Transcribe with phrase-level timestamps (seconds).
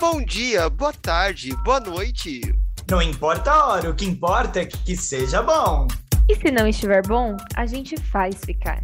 [0.00, 2.40] Bom dia, boa tarde, boa noite.
[2.90, 5.86] Não importa a hora, o que importa é que seja bom.
[6.28, 8.82] E se não estiver bom, a gente faz ficar.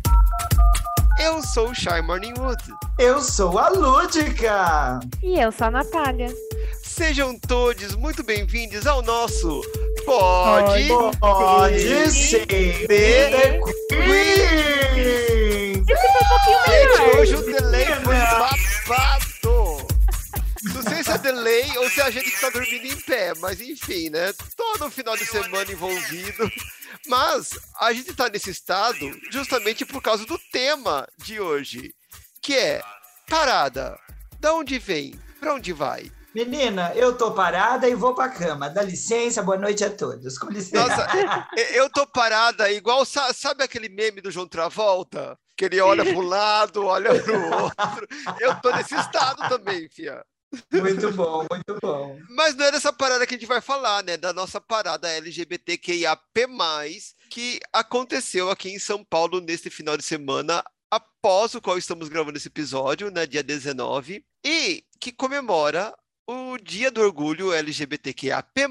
[1.19, 2.63] Eu sou o Shy Morningwood.
[2.99, 5.01] Eu sou a Lúdica.
[5.23, 6.29] E eu sou a Natália.
[6.83, 9.63] Sejam todos muito bem-vindos ao nosso
[10.05, 10.89] Pode,
[11.19, 13.59] Pode ser The
[13.91, 15.85] Queen.
[15.89, 16.97] Esse foi um pouquinho melhor.
[16.97, 19.30] Gente, hoje o delay foi babado.
[21.11, 24.33] Se é delay ou se a gente está dormindo em pé, mas enfim, né?
[24.57, 26.49] Todo final de semana envolvido.
[27.09, 31.93] Mas a gente está nesse estado justamente por causa do tema de hoje,
[32.41, 32.81] que é
[33.29, 33.99] parada.
[34.39, 35.19] Da onde vem?
[35.41, 36.13] Para onde vai?
[36.33, 38.71] Menina, eu tô parada e vou pra cama.
[38.71, 40.39] Dá licença, boa noite a todos.
[40.39, 40.87] Com licença.
[40.87, 45.37] Nossa, eu tô parada igual, sabe aquele meme do João Travolta?
[45.57, 48.07] Que ele olha para um lado, olha para o outro.
[48.39, 50.25] Eu tô nesse estado também, fia.
[50.73, 52.19] Muito bom, muito bom.
[52.31, 54.17] Mas não é dessa parada que a gente vai falar, né?
[54.17, 56.47] Da nossa parada LGBTQIAP+,
[57.31, 62.37] que aconteceu aqui em São Paulo neste final de semana, após o qual estamos gravando
[62.37, 63.27] esse episódio, né?
[63.27, 65.95] Dia 19, e que comemora
[66.27, 68.69] o Dia do Orgulho LGBTQIAP+,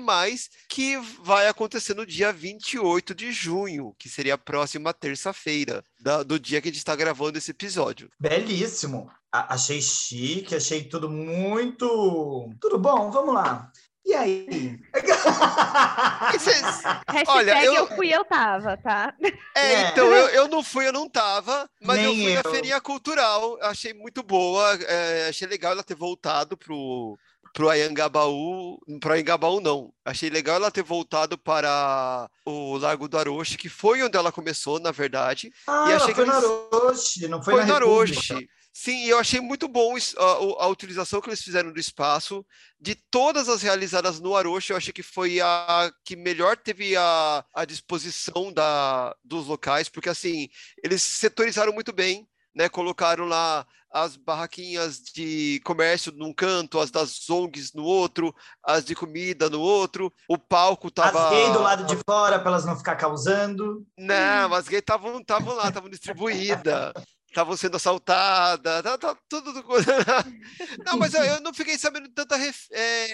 [0.70, 5.84] que vai acontecer no dia 28 de junho, que seria a próxima terça-feira,
[6.26, 8.10] do dia que a gente está gravando esse episódio.
[8.18, 9.12] Belíssimo!
[9.32, 12.50] A achei chique, achei tudo muito...
[12.60, 13.72] Tudo bom, vamos lá.
[14.06, 14.80] E aí?
[17.28, 17.76] Olha, eu...
[17.76, 19.14] eu fui, eu tava, tá?
[19.56, 19.90] É, é.
[19.90, 22.44] então, eu, eu não fui, eu não tava, mas Nem eu fui eu.
[22.44, 27.20] na feirinha cultural, achei muito boa, é, achei legal ela ter voltado pro,
[27.54, 29.94] pro Ayangabaú, pro Ayangabaú não.
[30.04, 34.80] Achei legal ela ter voltado para o Largo do Aroche, que foi onde ela começou,
[34.80, 35.54] na verdade.
[35.68, 36.42] Ah, e achei foi que eles...
[36.42, 38.50] no Aroche, não foi, foi na no Aroche.
[38.72, 42.46] Sim, eu achei muito bom a, a, utilização que eles fizeram do espaço.
[42.80, 47.44] De todas as realizadas no Aroche, eu achei que foi a que melhor teve a,
[47.54, 50.48] a disposição da, dos locais, porque assim,
[50.84, 52.70] eles setorizaram muito bem, né?
[52.70, 58.96] Colocaram lá as barraquinhas de comércio num canto, as das ONGs no outro, as de
[58.96, 60.14] comida no outro.
[60.28, 61.26] O palco tava.
[61.26, 63.86] As gays do lado de fora para elas não ficar causando.
[63.98, 65.22] Não, as gays estavam
[65.56, 66.94] lá, estavam distribuídas.
[67.30, 69.54] Estavam sendo assaltadas, tá, tá, tudo.
[70.86, 72.36] não, mas eu, eu, não fiquei sabendo tanta
[72.72, 73.08] é,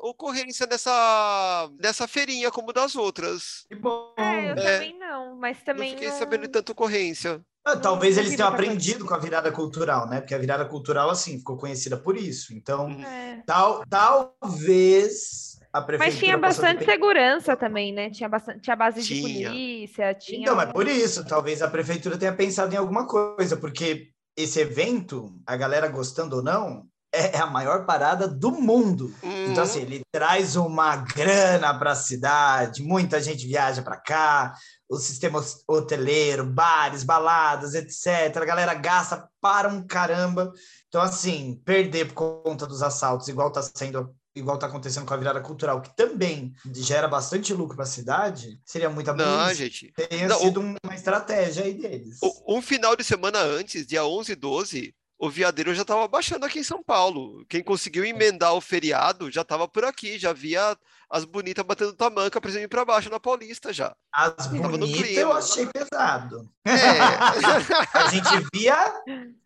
[0.00, 3.64] ocorrência dessa, dessa feirinha como das outras.
[3.68, 4.12] Que bom.
[4.18, 5.90] É, eu é, também não, mas também.
[5.90, 6.18] Não fiquei não...
[6.18, 7.40] sabendo tanta ocorrência.
[7.64, 10.20] Ah, talvez eles tenham aprendido com a virada cultural, né?
[10.20, 12.54] Porque a virada cultural, assim, ficou conhecida por isso.
[12.54, 13.04] Então, uhum.
[13.04, 13.42] é.
[13.46, 15.49] tal, talvez.
[15.98, 18.10] Mas tinha bastante segurança também, né?
[18.10, 19.28] Tinha, bastante, tinha base tinha.
[19.28, 20.40] de polícia, tinha...
[20.40, 25.32] Então, mas por isso, talvez a prefeitura tenha pensado em alguma coisa, porque esse evento,
[25.46, 29.12] a galera gostando ou não, é, é a maior parada do mundo.
[29.22, 29.46] Uhum.
[29.50, 34.54] Então, assim, ele traz uma grana para a cidade, muita gente viaja para cá,
[34.88, 38.36] o sistema hoteleiro, bares, baladas, etc.
[38.36, 40.52] A galera gasta para um caramba.
[40.88, 45.16] Então, assim, perder por conta dos assaltos, igual está sendo, igual está acontecendo com a
[45.16, 49.92] virada cultural, que também gera bastante lucro para a cidade, seria muita Não, gente.
[49.92, 50.74] Tenha não, sido o...
[50.84, 52.18] uma estratégia aí deles.
[52.46, 56.60] Um final de semana antes, dia 11 e 12, o viadeiro já estava baixando aqui
[56.60, 57.44] em São Paulo.
[57.46, 60.76] Quem conseguiu emendar o feriado já estava por aqui, já via
[61.10, 63.94] as bonitas batendo tamanca para cima e para baixo na Paulista já.
[64.12, 66.48] As bonitas eu achei pesado.
[66.70, 67.98] É.
[67.98, 68.76] a gente via,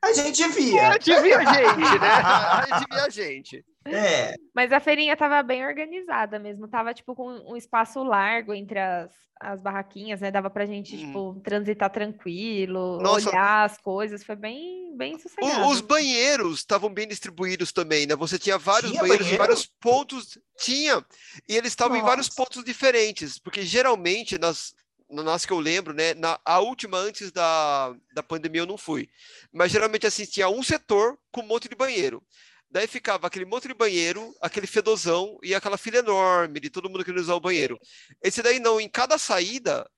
[0.03, 0.89] a gente via.
[0.91, 2.09] A gente via a gente, né?
[2.21, 3.65] A gente via a gente.
[3.87, 4.35] É.
[4.55, 9.11] Mas a feirinha tava bem organizada mesmo, tava tipo com um espaço largo entre as,
[9.41, 10.31] as barraquinhas, né?
[10.31, 10.99] Dava pra gente, hum.
[10.99, 13.29] tipo, transitar tranquilo, Nossa.
[13.29, 15.69] olhar as coisas, foi bem, bem sossegado.
[15.69, 18.17] Os banheiros estavam bem distribuídos também, né?
[18.17, 19.45] Você tinha vários tinha banheiros banheiro?
[19.45, 21.05] em vários pontos, tinha,
[21.47, 24.75] e eles estavam em vários pontos diferentes, porque geralmente nas,
[25.11, 26.15] nas que eu lembro, né?
[26.15, 29.09] Na, a última antes da, da pandemia eu não fui.
[29.53, 32.23] Mas geralmente assim, tinha um setor com um monte de banheiro.
[32.71, 37.05] Daí ficava aquele monte de banheiro, aquele fedozão e aquela fila enorme de todo mundo
[37.05, 37.79] querendo usar o banheiro.
[38.21, 39.89] Esse daí não, em cada saída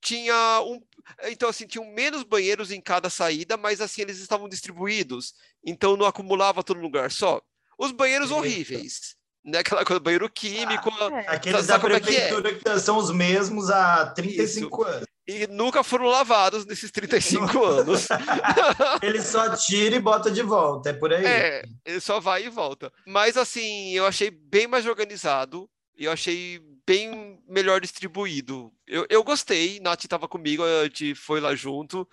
[0.00, 0.80] tinha um.
[1.24, 5.34] Então, assim, tinham menos banheiros em cada saída, mas assim, eles estavam distribuídos.
[5.64, 7.42] Então não acumulava todo lugar só.
[7.78, 8.40] Os banheiros Eita.
[8.40, 9.16] horríveis.
[9.44, 9.58] Né?
[9.58, 10.90] Aquela coisa, banheiro químico.
[11.00, 11.34] Ah, é.
[11.36, 12.74] Aqueles da prefeitura que, é?
[12.74, 14.90] que, são os mesmos há 35 Isso.
[14.90, 18.08] anos e nunca foram lavados nesses 35 anos.
[19.00, 21.24] ele só tira e bota de volta, é por aí.
[21.24, 22.92] É, ele só vai e volta.
[23.06, 25.70] Mas assim, eu achei bem mais organizado.
[26.00, 28.72] E eu achei bem melhor distribuído.
[28.86, 32.08] Eu, eu gostei, Nath estava comigo, a gente foi lá junto.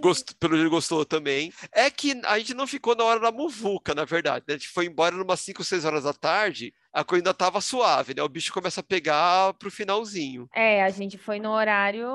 [0.00, 1.52] Gost, pelo jeito gostou também.
[1.72, 4.44] É que a gente não ficou na hora da muvuca, na verdade.
[4.46, 4.54] Né?
[4.54, 8.14] A gente foi embora umas 5, 6 horas da tarde, a coisa ainda estava suave,
[8.14, 8.22] né?
[8.22, 10.48] O bicho começa a pegar pro finalzinho.
[10.54, 12.08] É, a gente foi no horário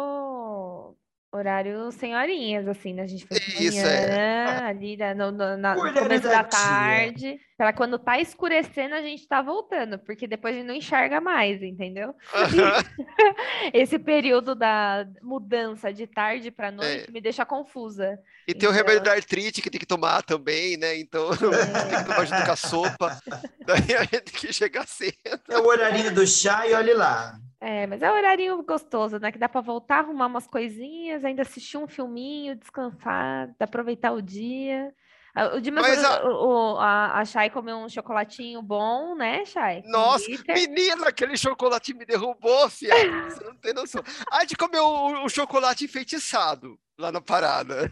[1.31, 3.03] horário senhorinhas, assim, né?
[3.03, 3.83] A gente foi de Isso, é.
[3.83, 4.63] manhã, é.
[4.65, 9.25] ali né, no, na, no começo da, da tarde, para quando tá escurecendo a gente
[9.27, 12.13] tá voltando, porque depois a gente não enxerga mais, entendeu?
[13.73, 17.11] Esse período da mudança de tarde para noite é.
[17.11, 18.19] me deixa confusa.
[18.45, 18.69] E tem então...
[18.69, 20.97] o remédio da artrite que tem que tomar também, né?
[20.97, 21.85] Então é.
[21.87, 23.19] tem que tomar junto com a sopa,
[23.65, 25.15] daí a gente tem que chegar cedo.
[25.49, 27.39] É o horarinho do chá e olhe lá.
[27.63, 29.31] É, mas é um horário gostoso, né?
[29.31, 34.91] Que dá para voltar, arrumar umas coisinhas, ainda assistir um filminho, descansar, aproveitar o dia.
[35.35, 36.25] Ah, o de mas a...
[36.27, 39.83] O, a, a Chay comeu um chocolatinho bom, né, Chay?
[39.85, 42.93] Nossa, menina, aquele chocolate me derrubou, fia.
[43.29, 44.03] Você não tem noção.
[44.31, 47.89] A gente comeu o, o chocolate enfeitiçado lá na parada.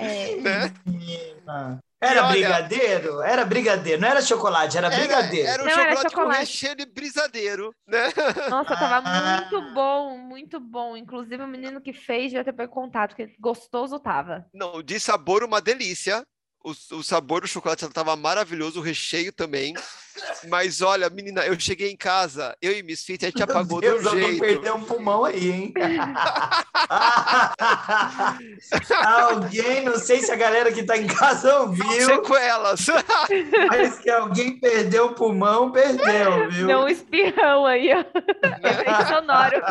[0.00, 0.36] É.
[0.40, 0.74] né?
[0.86, 1.84] Menina.
[2.02, 3.22] Era olha, brigadeiro?
[3.22, 5.48] Era brigadeiro, não era chocolate, era, era brigadeiro.
[5.48, 8.08] Era um não, chocolate, era chocolate com recheio de brisadeiro, né?
[8.50, 9.36] Nossa, tava ah.
[9.36, 10.96] muito bom, muito bom.
[10.96, 14.44] Inclusive, o menino que fez já ter contato, que gostoso tava.
[14.52, 16.24] Não, de sabor, uma delícia
[16.64, 19.74] o, o sabor do chocolate estava maravilhoso, o recheio também.
[20.48, 24.02] Mas olha, menina, eu cheguei em casa, eu e Miss Fit, a gente apagou Deus,
[24.02, 24.40] do jeito.
[24.40, 25.72] perder um pulmão aí, hein?
[29.04, 32.06] alguém, não sei se a galera que está em casa ouviu.
[32.06, 32.86] Sequelas.
[33.70, 36.66] mas que alguém perdeu o pulmão, perdeu, viu?
[36.66, 38.04] Deu um espirrão aí, ó.
[39.08, 39.62] sonoro.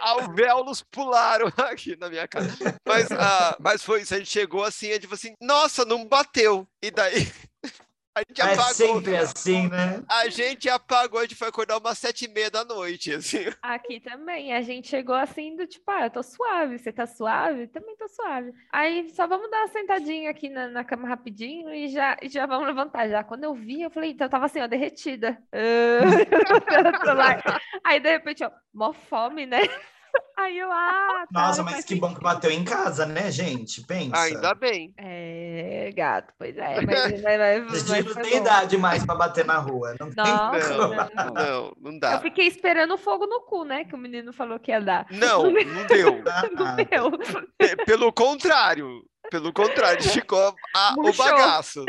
[0.00, 2.46] Alvéolos pularam aqui na minha cara.
[2.86, 6.06] Mas, uh, mas foi isso, a gente chegou assim, a gente falou assim, nossa, não
[6.06, 6.66] bateu.
[6.82, 7.30] E daí
[8.14, 8.74] a gente é apagou.
[8.74, 10.02] sempre assim, né?
[10.08, 13.46] A gente apagou, a gente foi acordar umas sete e meia da noite, assim.
[13.62, 17.68] Aqui também, a gente chegou assim do tipo, ah, eu tô suave, você tá suave?
[17.68, 18.52] Também tô suave.
[18.70, 22.66] Aí só vamos dar uma sentadinha aqui na, na cama rapidinho e já, já vamos
[22.66, 23.08] levantar.
[23.08, 25.38] Já quando eu vi, eu falei, então eu tava assim, ó, derretida.
[27.84, 29.60] Aí de repente, ó, mó fome, né?
[30.36, 33.80] Aí eu, ah, tá, Nossa, mas que bom que bateu em casa, né, gente?
[33.86, 34.18] Pensa.
[34.18, 34.92] Ainda bem.
[34.96, 36.80] É, gato, pois é.
[36.84, 38.38] Mas, mas, mas, mas não tem bom.
[38.38, 39.94] idade mais para bater na rua.
[40.00, 41.16] Não, Nossa, tem...
[41.16, 42.14] não, não, não dá.
[42.14, 43.84] Eu fiquei esperando fogo no cu, né?
[43.84, 45.06] Que o menino falou que ia dar.
[45.10, 46.22] Não, não deu.
[46.52, 47.46] não deu.
[47.60, 49.04] É, pelo contrário.
[49.30, 51.84] Pelo contrário, ficou a, o bagaço.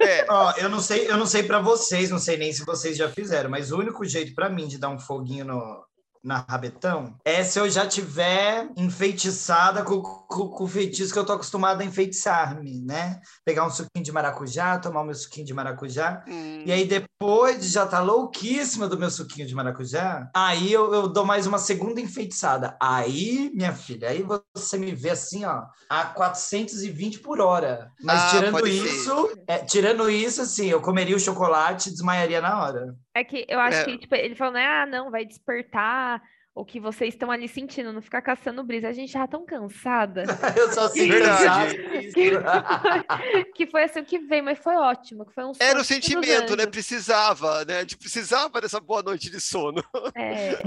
[0.00, 0.26] É.
[0.28, 3.08] Ó, eu não sei, eu não sei para vocês, não sei nem se vocês já
[3.08, 5.84] fizeram, mas o único jeito para mim de dar um foguinho no,
[6.24, 11.24] na Rabetão é se eu já tiver enfeitiçada com, com, com o feitiço que eu
[11.24, 13.20] tô acostumado a enfeitiçar-me, né?
[13.44, 16.62] Pegar um suquinho de maracujá, tomar o meu suquinho de maracujá, hum.
[16.64, 21.08] e aí depois de já tá louquíssima do meu suquinho de maracujá, aí eu, eu
[21.08, 22.76] dou mais uma segunda enfeitiçada.
[22.80, 24.24] Aí, minha filha, aí
[24.54, 27.90] você me vê assim, ó, a 420 por hora.
[28.02, 32.62] Mas ah, tirando isso, é, tirando isso, assim, eu comeria o chocolate e desmaiaria na
[32.62, 32.96] hora.
[33.14, 33.84] É que eu acho é.
[33.84, 34.66] que tipo, ele falou, né?
[34.66, 36.20] Ah, não, vai despertar
[36.54, 38.88] o que vocês estão ali sentindo, não ficar caçando brisa.
[38.88, 40.22] A gente já tão cansada.
[40.56, 41.76] eu só sei verdade.
[42.12, 42.30] Que,
[43.54, 45.26] que, foi assim que veio, mas foi ótimo.
[45.26, 46.64] Que foi um Era o sentimento, né?
[46.66, 47.78] Precisava, né?
[47.78, 49.82] A gente precisava dessa boa noite de sono.
[50.14, 50.58] É, é...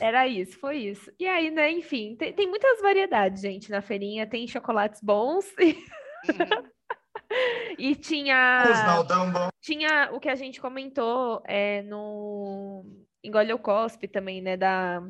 [0.00, 1.10] Era isso, foi isso.
[1.20, 4.26] E aí, né, enfim, tem, tem muitas variedades, gente, na feirinha.
[4.26, 5.44] Tem chocolates bons.
[5.58, 6.75] Uhum.
[7.78, 8.64] E tinha.
[8.70, 9.48] Os não tão bom.
[9.60, 12.86] Tinha o que a gente comentou é, no
[13.22, 14.56] Engole o Cospe também, né?
[14.56, 15.02] Da,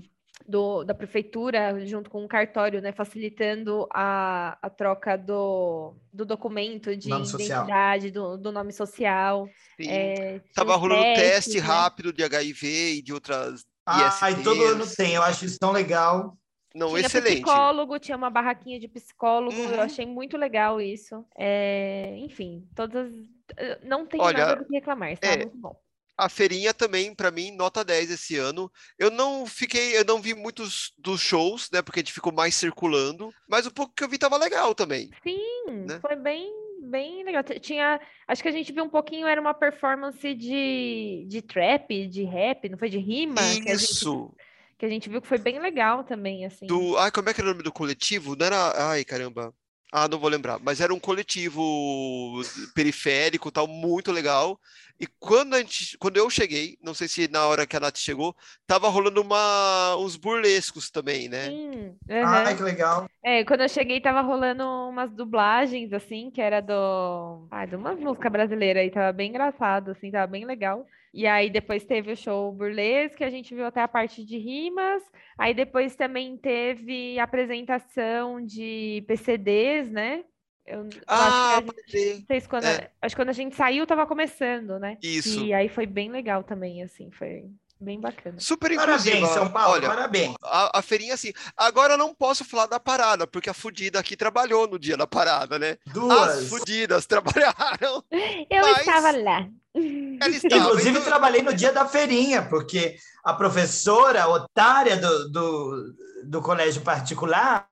[0.46, 6.96] do, da prefeitura junto com o cartório, né, facilitando a, a troca do, do documento
[6.96, 9.48] de nome identidade, do, do, nome social.
[9.78, 11.66] Estava é, rolando testes, teste né?
[11.66, 13.64] rápido de HIV e de outras.
[13.86, 16.36] Ah, e todo ano tem, eu acho isso tão legal.
[16.76, 17.42] Não, tinha excelente.
[17.42, 19.70] psicólogo, tinha uma barraquinha de psicólogo, uhum.
[19.70, 21.24] eu achei muito legal isso.
[21.34, 23.10] É, enfim, todas.
[23.56, 25.74] Eh, não tem Olha, nada do que reclamar, está é, muito bom.
[26.18, 28.70] A feirinha também, para mim, nota 10 esse ano.
[28.98, 31.80] Eu não fiquei, eu não vi muitos dos shows, né?
[31.80, 35.10] Porque a gente ficou mais circulando, mas o pouco que eu vi tava legal também.
[35.22, 35.98] Sim, né?
[36.00, 36.50] foi bem,
[36.82, 37.42] bem legal.
[37.42, 42.24] Tinha, acho que a gente viu um pouquinho, era uma performance de, de trap, de
[42.24, 43.40] rap, não foi de rima?
[43.66, 44.34] Isso
[44.78, 46.66] que a gente viu que foi bem legal também, assim.
[46.66, 48.36] Do, ai, como é que era o nome do coletivo?
[48.36, 49.54] Não era, ai, caramba.
[49.92, 52.42] Ah, não vou lembrar, mas era um coletivo
[52.74, 54.60] periférico, tal, muito legal.
[54.98, 57.96] E quando, a gente, quando eu cheguei, não sei se na hora que a Nath
[57.96, 58.34] chegou,
[58.66, 61.46] tava rolando uma, uns burlescos também, né?
[61.50, 61.94] Sim.
[62.08, 63.08] Ai, que legal.
[63.22, 67.46] É, quando eu cheguei, tava rolando umas dublagens, assim, que era do.
[67.50, 70.86] Ai, de uma música brasileira aí, tava bem engraçado, assim, tava bem legal.
[71.16, 75.02] E aí depois teve o show burlesque, a gente viu até a parte de rimas.
[75.38, 80.24] Aí depois também teve apresentação de PCDs, né?
[80.66, 82.90] Eu, ah, acho que gente, não sei se quando, é.
[83.00, 84.98] acho que quando a gente saiu tava começando, né?
[85.02, 85.42] Isso.
[85.42, 87.46] E aí foi bem legal também, assim, foi
[87.80, 88.38] bem bacana.
[88.38, 89.16] Super inclusiva.
[89.16, 90.34] Parabéns, São Paulo, Olha, parabéns.
[90.42, 94.16] A, a feirinha, assim, agora eu não posso falar da parada, porque a Fudida aqui
[94.18, 95.78] trabalhou no dia da parada, né?
[95.86, 96.42] Duas.
[96.42, 98.04] As Fudidas trabalharam.
[98.50, 98.78] Eu mas...
[98.78, 99.48] estava lá.
[99.76, 101.02] Estava, Inclusive, então...
[101.02, 105.94] trabalhei no dia da feirinha, porque a professora otária do, do
[106.26, 107.68] do colégio particular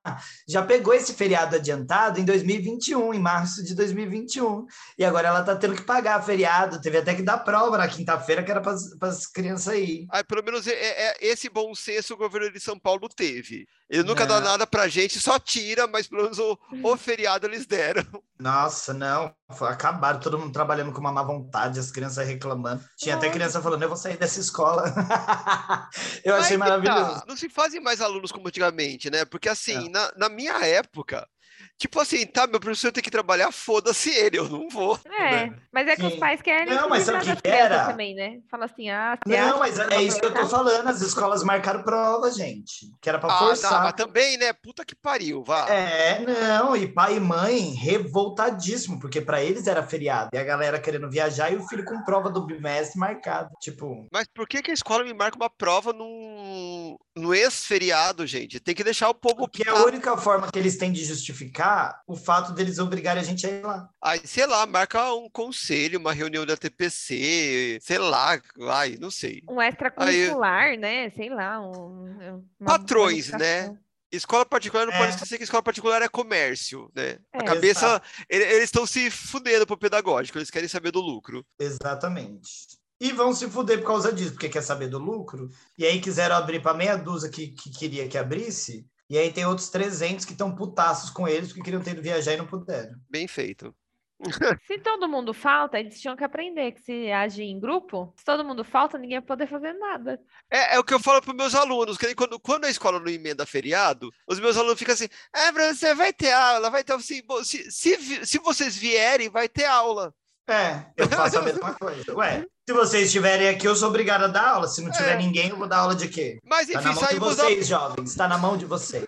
[0.48, 4.66] já pegou esse feriado adiantado em 2021, em março de 2021.
[4.98, 6.80] E agora ela está tendo que pagar feriado.
[6.80, 8.72] Teve até que dar prova na quinta-feira, que era para
[9.08, 10.06] as crianças aí.
[10.10, 13.66] Ah, pelo menos é, é, esse bom senso o governo de São Paulo teve.
[13.90, 14.36] Ele nunca não.
[14.36, 18.04] dá nada para gente, só tira, mas pelo menos o, o feriado eles deram.
[18.38, 19.34] Nossa, não.
[19.46, 22.82] Acabaram todo mundo trabalhando com uma má vontade, as crianças reclamando.
[22.96, 24.84] Tinha até criança falando, eu vou sair dessa escola.
[26.24, 26.64] eu achei tá.
[26.64, 27.20] maravilhoso.
[27.20, 27.24] Tá.
[27.28, 29.24] Não se fazem mais alunos como antigamente, né?
[29.26, 29.90] Porque assim, é.
[29.90, 31.28] na, na minha época,
[31.76, 34.98] Tipo assim, tá, meu professor tem que trabalhar, foda-se ele, eu não vou.
[35.06, 35.56] É, né?
[35.72, 36.08] mas é que Sim.
[36.08, 36.72] os pais querem.
[36.72, 37.86] Não, mas sabe o que era?
[37.86, 38.38] Também, né?
[38.48, 42.30] Fala assim, ah, Não, mas é isso que eu tô falando, as escolas marcaram prova,
[42.30, 42.92] gente.
[43.02, 43.72] Que era pra ah, forçar.
[43.72, 44.52] Não, mas também, né?
[44.52, 45.68] Puta que pariu, vá.
[45.68, 50.30] É, não, e pai e mãe revoltadíssimo, porque para eles era feriado.
[50.32, 53.50] E a galera querendo viajar e o filho com prova do bimestre marcado.
[53.60, 54.06] Tipo.
[54.12, 58.60] Mas por que, que a escola me marca uma prova num, no ex-feriado, gente?
[58.60, 59.48] Tem que deixar o povo.
[59.48, 61.63] Porque é a única forma que eles têm de justificar
[62.06, 63.88] o fato deles obrigarem a gente a ir lá.
[64.02, 69.42] Aí, sei lá, marca um conselho, uma reunião da TPC, sei lá, ai, não sei.
[69.48, 71.10] Um extracurricular, Aí, né?
[71.10, 71.60] Sei lá.
[71.60, 73.76] Um, patrões, né?
[74.10, 74.98] Escola particular não é.
[74.98, 77.18] pode esquecer que escola particular é comércio, né?
[77.32, 78.06] É, a cabeça, exato.
[78.28, 81.44] eles estão se fudendo pro pedagógico, eles querem saber do lucro.
[81.58, 82.78] Exatamente.
[83.00, 85.50] E vão se fuder por causa disso, porque quer saber do lucro.
[85.76, 89.44] E aí quiseram abrir para meia dúzia que, que queria que abrisse, e aí tem
[89.44, 92.94] outros 300 que estão putaços com eles porque queriam ter ido viajar e não puderam.
[93.08, 93.74] Bem feito.
[94.66, 98.44] se todo mundo falta, eles tinham que aprender que se agir em grupo, se todo
[98.44, 100.20] mundo falta, ninguém vai poder fazer nada.
[100.50, 103.08] É, é o que eu falo para meus alunos, que quando, quando a escola não
[103.08, 107.24] emenda feriado, os meus alunos ficam assim, é, você vai ter aula, vai ter, se,
[107.42, 110.14] se, se, se vocês vierem, vai ter aula.
[110.48, 112.14] É, eu faço a mesma coisa.
[112.14, 114.68] Ué, se vocês estiverem aqui, eu sou obrigado a dar aula.
[114.68, 115.16] Se não tiver é.
[115.18, 116.38] ninguém, eu vou dar aula de quê?
[116.44, 117.78] Mas enfim, tá na mão de vocês, da...
[117.78, 118.10] jovens.
[118.10, 119.06] Está na mão de vocês.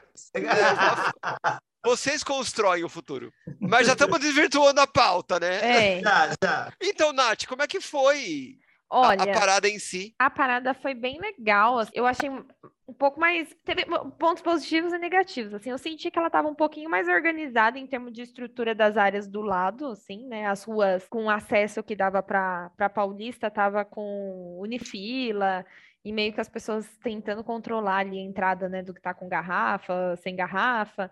[1.85, 3.33] Vocês constroem o futuro.
[3.61, 5.99] Mas já estamos desvirtuando a pauta, né?
[5.99, 6.01] É.
[6.01, 6.73] Já, já.
[6.83, 8.59] Então, Nath, como é que foi
[8.91, 10.13] Olha, a, a, parada em si?
[10.19, 11.79] A parada foi bem legal.
[11.79, 12.29] Assim, eu achei
[12.89, 13.55] um pouco mais.
[13.65, 13.85] Teve
[14.19, 15.55] pontos positivos e negativos.
[15.55, 18.97] Assim, eu senti que ela estava um pouquinho mais organizada em termos de estrutura das
[18.97, 20.47] áreas do lado, assim, né?
[20.47, 25.65] As ruas com acesso que dava para Paulista estava com unifila
[26.05, 29.29] e meio que as pessoas tentando controlar ali a entrada, né, do que está com
[29.29, 31.11] garrafa, sem garrafa.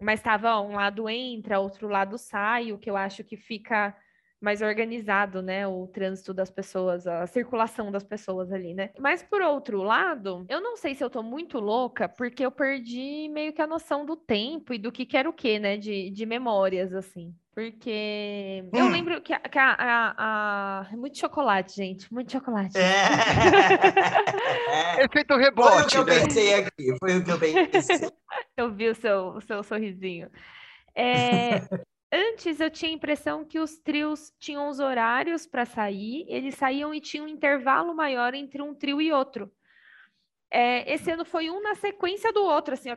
[0.00, 3.96] Mas estava um lado entra, outro lado sai, o que eu acho que fica
[4.42, 5.66] mais organizado, né?
[5.66, 8.90] O trânsito das pessoas, a circulação das pessoas ali, né?
[8.98, 13.28] Mas por outro lado, eu não sei se eu tô muito louca, porque eu perdi
[13.28, 15.76] meio que a noção do tempo e do que quer o quê, né?
[15.76, 17.32] De, de memórias, assim.
[17.54, 18.78] Porque hum.
[18.78, 20.14] eu lembro que, a, que a, a,
[20.88, 22.12] a, Muito chocolate, gente.
[22.12, 22.78] Muito chocolate.
[22.78, 23.04] É.
[25.00, 25.04] é.
[25.04, 25.70] Efeito rebote.
[25.70, 26.20] Foi o que eu né?
[26.20, 26.96] pensei aqui.
[26.98, 28.10] Foi o que eu pensei.
[28.56, 30.30] eu vi o seu, o seu sorrisinho.
[30.94, 31.60] É,
[32.12, 36.94] Antes eu tinha a impressão que os trios tinham os horários para sair, eles saíam
[36.94, 39.50] e tinham um intervalo maior entre um trio e outro.
[40.54, 42.90] É, esse ano foi um na sequência do outro, assim,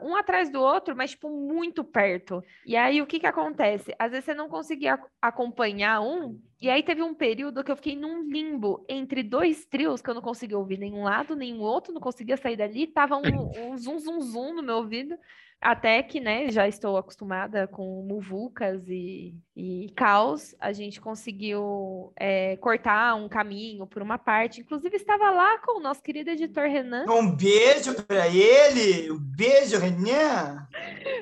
[0.00, 2.40] um atrás do outro, mas tipo muito perto.
[2.64, 3.92] E aí o que que acontece?
[3.98, 7.96] Às vezes você não conseguia acompanhar um, e aí teve um período que eu fiquei
[7.96, 12.00] num limbo entre dois trios que eu não conseguia ouvir nenhum lado, nenhum outro, não
[12.00, 15.18] conseguia sair dali, tava um, um zum zum zum no meu ouvido.
[15.60, 22.56] Até que, né, já estou acostumada com muvucas e, e caos, a gente conseguiu é,
[22.58, 24.60] cortar um caminho por uma parte.
[24.60, 27.06] Inclusive, estava lá com o nosso querido editor Renan.
[27.08, 29.10] Um beijo para ele!
[29.10, 30.68] Um beijo, Renan!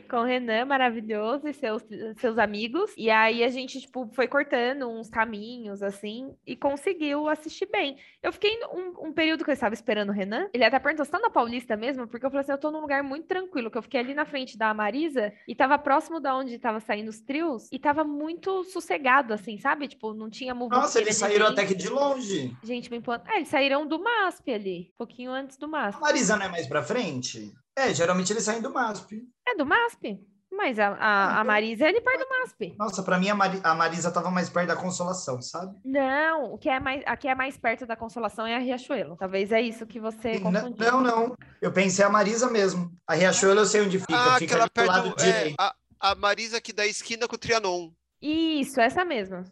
[0.08, 1.82] com o Renan, maravilhoso, e seus,
[2.18, 2.92] seus amigos.
[2.96, 7.96] E aí a gente, tipo, foi cortando uns caminhos, assim, e conseguiu assistir bem.
[8.22, 10.48] Eu fiquei um, um período que eu estava esperando o Renan.
[10.52, 12.06] Ele até perguntou, você tá na Paulista mesmo?
[12.06, 14.25] Porque eu falei assim, eu tô num lugar muito tranquilo, que eu fiquei ali na
[14.26, 18.02] na frente da Marisa e tava próximo da onde tava saindo os trios e tava
[18.02, 19.86] muito sossegado, assim, sabe?
[19.86, 20.82] Tipo, não tinha movimento.
[20.82, 22.54] Nossa, eles saíram até que de longe.
[22.62, 23.30] Gente, me imponente.
[23.30, 25.98] É, eles saíram do MASP ali, um pouquinho antes do MASP.
[25.98, 27.54] A Marisa não é mais pra frente?
[27.76, 29.22] É, geralmente eles saem do MASP.
[29.46, 30.18] É do MASP?
[30.50, 32.74] Mas a, a, a Marisa é ali perto do MASP.
[32.78, 35.76] Nossa, para mim a, Mari, a Marisa tava mais perto da Consolação, sabe?
[35.84, 39.16] Não, o que é mais, aqui é mais perto da Consolação é a Riachuelo.
[39.16, 40.76] Talvez é isso que você confundiu.
[40.78, 41.36] Não, não.
[41.60, 42.90] Eu pensei a Marisa mesmo.
[43.06, 44.14] A Riachuelo eu sei onde fica.
[44.14, 47.90] Ah, fica aquela perto, lado é, a, a Marisa que dá esquina com o Trianon.
[48.22, 49.44] Isso, essa mesma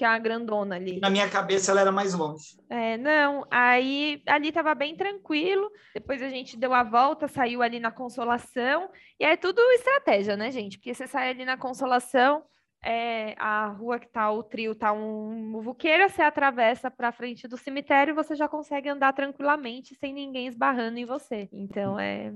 [0.00, 0.98] que é a grandona ali.
[0.98, 2.56] Na minha cabeça ela era mais longe.
[2.70, 7.78] É, não, aí ali tava bem tranquilo, depois a gente deu a volta, saiu ali
[7.78, 8.88] na Consolação,
[9.18, 10.78] e é tudo estratégia, né, gente?
[10.78, 12.42] Porque você sai ali na Consolação,
[12.82, 17.58] é, a rua que tá o trio tá um muvuqueira, você atravessa para frente do
[17.58, 21.46] cemitério, você já consegue andar tranquilamente sem ninguém esbarrando em você.
[21.52, 22.32] Então é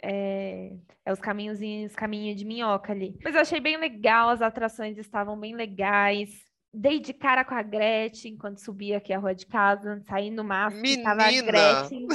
[0.00, 3.18] é, é, os caminhozinhos, caminho de minhoca ali.
[3.24, 7.62] Mas eu achei bem legal, as atrações estavam bem legais dei de cara com a
[7.62, 12.06] Gretchen quando subia aqui a rua de casa, saindo no máximo, tava a Gretchen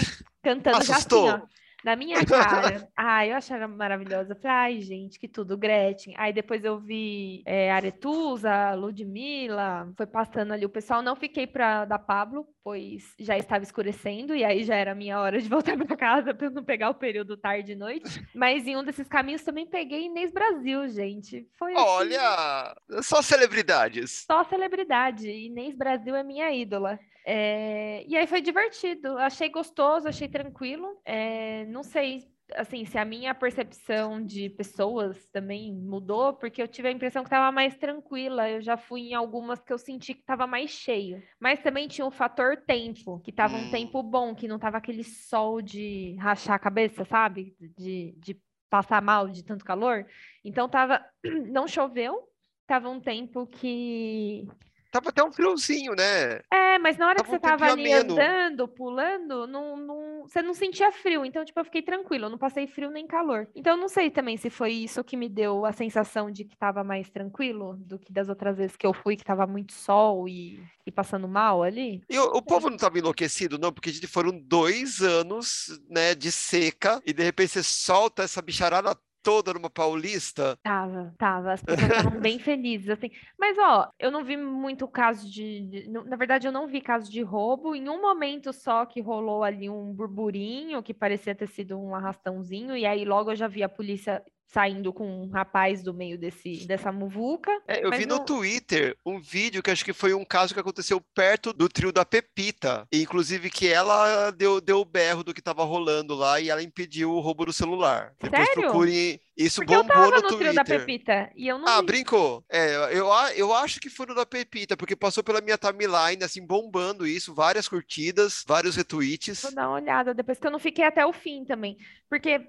[0.42, 1.42] cantando já assim, ó,
[1.84, 2.88] na minha cara.
[2.96, 4.36] ai, eu achava maravilhosa.
[4.36, 6.14] falei, ai, gente, que tudo, Gretchen.
[6.18, 11.02] Aí depois eu vi é, Aretusa, Ludmilla, foi passando ali o pessoal.
[11.02, 15.42] Não fiquei para da Pablo, pois já estava escurecendo e aí já era minha hora
[15.42, 18.26] de voltar para casa para não pegar o período tarde e noite.
[18.34, 21.48] Mas em um desses caminhos também peguei Inês Brasil, gente.
[21.58, 21.84] Foi assim...
[21.84, 24.24] Olha, só celebridades.
[24.26, 25.30] Só celebridade.
[25.30, 27.00] Inês Brasil é minha ídola.
[27.26, 28.04] É...
[28.08, 29.18] E aí foi divertido.
[29.18, 31.00] Achei gostoso, achei tranquilo.
[31.06, 31.66] É...
[31.66, 36.92] Não sei assim, se a minha percepção de pessoas também mudou, porque eu tive a
[36.92, 38.50] impressão que estava mais tranquila.
[38.50, 41.22] Eu já fui em algumas que eu senti que estava mais cheio.
[41.40, 43.72] Mas também tinha o fator tempo, que estava um hum.
[43.72, 47.56] tempo bom, que não estava aquele sol de rachar a cabeça, sabe?
[47.60, 48.40] De, de
[48.70, 50.06] passar mal de tanto calor.
[50.44, 51.04] Então tava.
[51.50, 52.28] Não choveu,
[52.68, 54.48] tava um tempo que
[54.94, 56.40] Tava até um friozinho, né?
[56.52, 58.14] É, mas na hora tava que você um tava ali ameno.
[58.14, 61.26] andando, pulando, não, não, você não sentia frio.
[61.26, 63.48] Então, tipo, eu fiquei tranquilo, eu não passei frio nem calor.
[63.56, 66.56] Então, eu não sei também se foi isso que me deu a sensação de que
[66.56, 70.30] tava mais tranquilo do que das outras vezes que eu fui, que tava muito sol
[70.30, 72.04] e, e passando mal ali.
[72.08, 77.02] E o, o povo não tava enlouquecido, não, porque foram dois anos, né, de seca,
[77.04, 80.58] e de repente você solta essa bicharada toda numa paulista?
[80.64, 81.54] Tava, tava.
[81.54, 83.10] As pessoas estavam bem felizes, assim.
[83.38, 87.12] Mas, ó, eu não vi muito caso de, de, Na verdade, eu não vi caso
[87.12, 87.76] de roubo.
[87.76, 92.78] Em um momento só que rolou ali um burburinho, que parecia ter sido um arrastãozinho,
[92.78, 96.66] e aí logo eu já vi a polícia saindo com um rapaz do meio desse,
[96.68, 97.52] dessa muvuca.
[97.68, 101.02] É, eu vi no Twitter um vídeo que acho que foi um caso que aconteceu
[101.16, 102.88] perto do trio da Pepita.
[102.92, 106.62] E, inclusive que ela deu, deu o berro do que estava rolando lá e ela
[106.62, 108.14] impediu o roubo do celular.
[108.22, 108.62] Depois Sério?
[108.64, 110.54] procurem isso Porque bombou eu tava no, no Twitter.
[110.54, 111.88] da Pepita e eu não Ah, vi.
[111.88, 112.44] brincou.
[112.52, 116.46] É, eu, eu acho que foi no da Pepita, porque passou pela minha timeline, assim,
[116.46, 119.42] bombando isso, várias curtidas, vários retweets.
[119.42, 121.78] Vou dar uma olhada depois que eu não fiquei até o fim também.
[122.08, 122.40] Porque,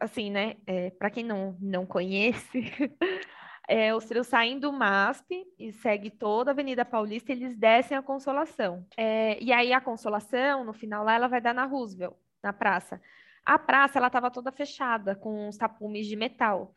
[0.00, 2.62] assim, né, é, para quem não, não conhece,
[3.68, 8.02] é, os trios saem do MASP e segue toda a Avenida Paulista, eles descem a
[8.02, 8.86] Consolação.
[8.96, 13.00] É, e aí a Consolação, no final lá, ela vai dar na Roosevelt, na praça.
[13.44, 16.75] A praça ela estava toda fechada com os tapumes de metal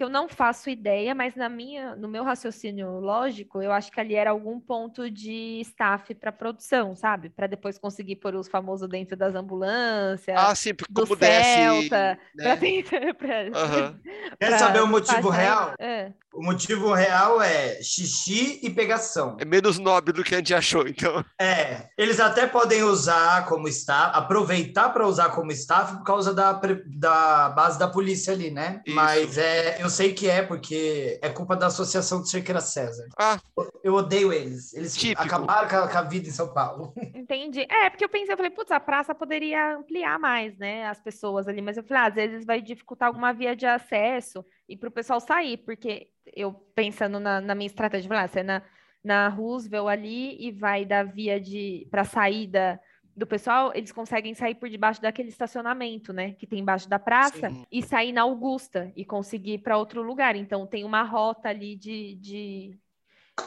[0.00, 4.00] que eu não faço ideia, mas na minha, no meu raciocínio lógico, eu acho que
[4.00, 7.28] ali era algum ponto de staff para produção, sabe?
[7.28, 10.34] Para depois conseguir pôr os famosos dentro das ambulâncias.
[10.34, 13.12] Ah, sim, porque do como Celta, desce, né?
[13.12, 14.00] pra, uhum.
[14.40, 15.74] Quer saber o motivo real?
[15.78, 16.14] É.
[16.32, 19.36] O motivo real é xixi e pegação.
[19.40, 21.24] É menos nobre do que a gente achou, então.
[21.40, 26.52] É, eles até podem usar como staff, aproveitar para usar como staff por causa da,
[26.86, 28.80] da base da polícia ali, né?
[28.86, 28.94] Isso.
[28.94, 33.06] Mas é, eu sei que é, porque é culpa da Associação de Cerqueira César.
[33.18, 33.38] Ah.
[33.82, 34.72] Eu odeio eles.
[34.74, 35.22] Eles Típico.
[35.22, 36.94] acabaram com a, com a, vida em São Paulo.
[37.14, 37.66] Entendi.
[37.68, 41.48] É, porque eu pensei, eu falei, putz, a praça poderia ampliar mais, né, as pessoas
[41.48, 41.60] ali.
[41.60, 44.92] Mas eu falei, ah, às vezes vai dificultar alguma via de acesso e para o
[44.92, 48.62] pessoal sair, porque eu pensando na, na minha estratégia, falei, ah, você é na,
[49.02, 52.80] na Roosevelt ali e vai da via de para saída
[53.16, 57.50] do pessoal, eles conseguem sair por debaixo daquele estacionamento, né, que tem embaixo da praça,
[57.50, 57.66] Sim.
[57.70, 60.36] e sair na Augusta e conseguir para outro lugar.
[60.36, 62.78] Então tem uma rota ali de, de,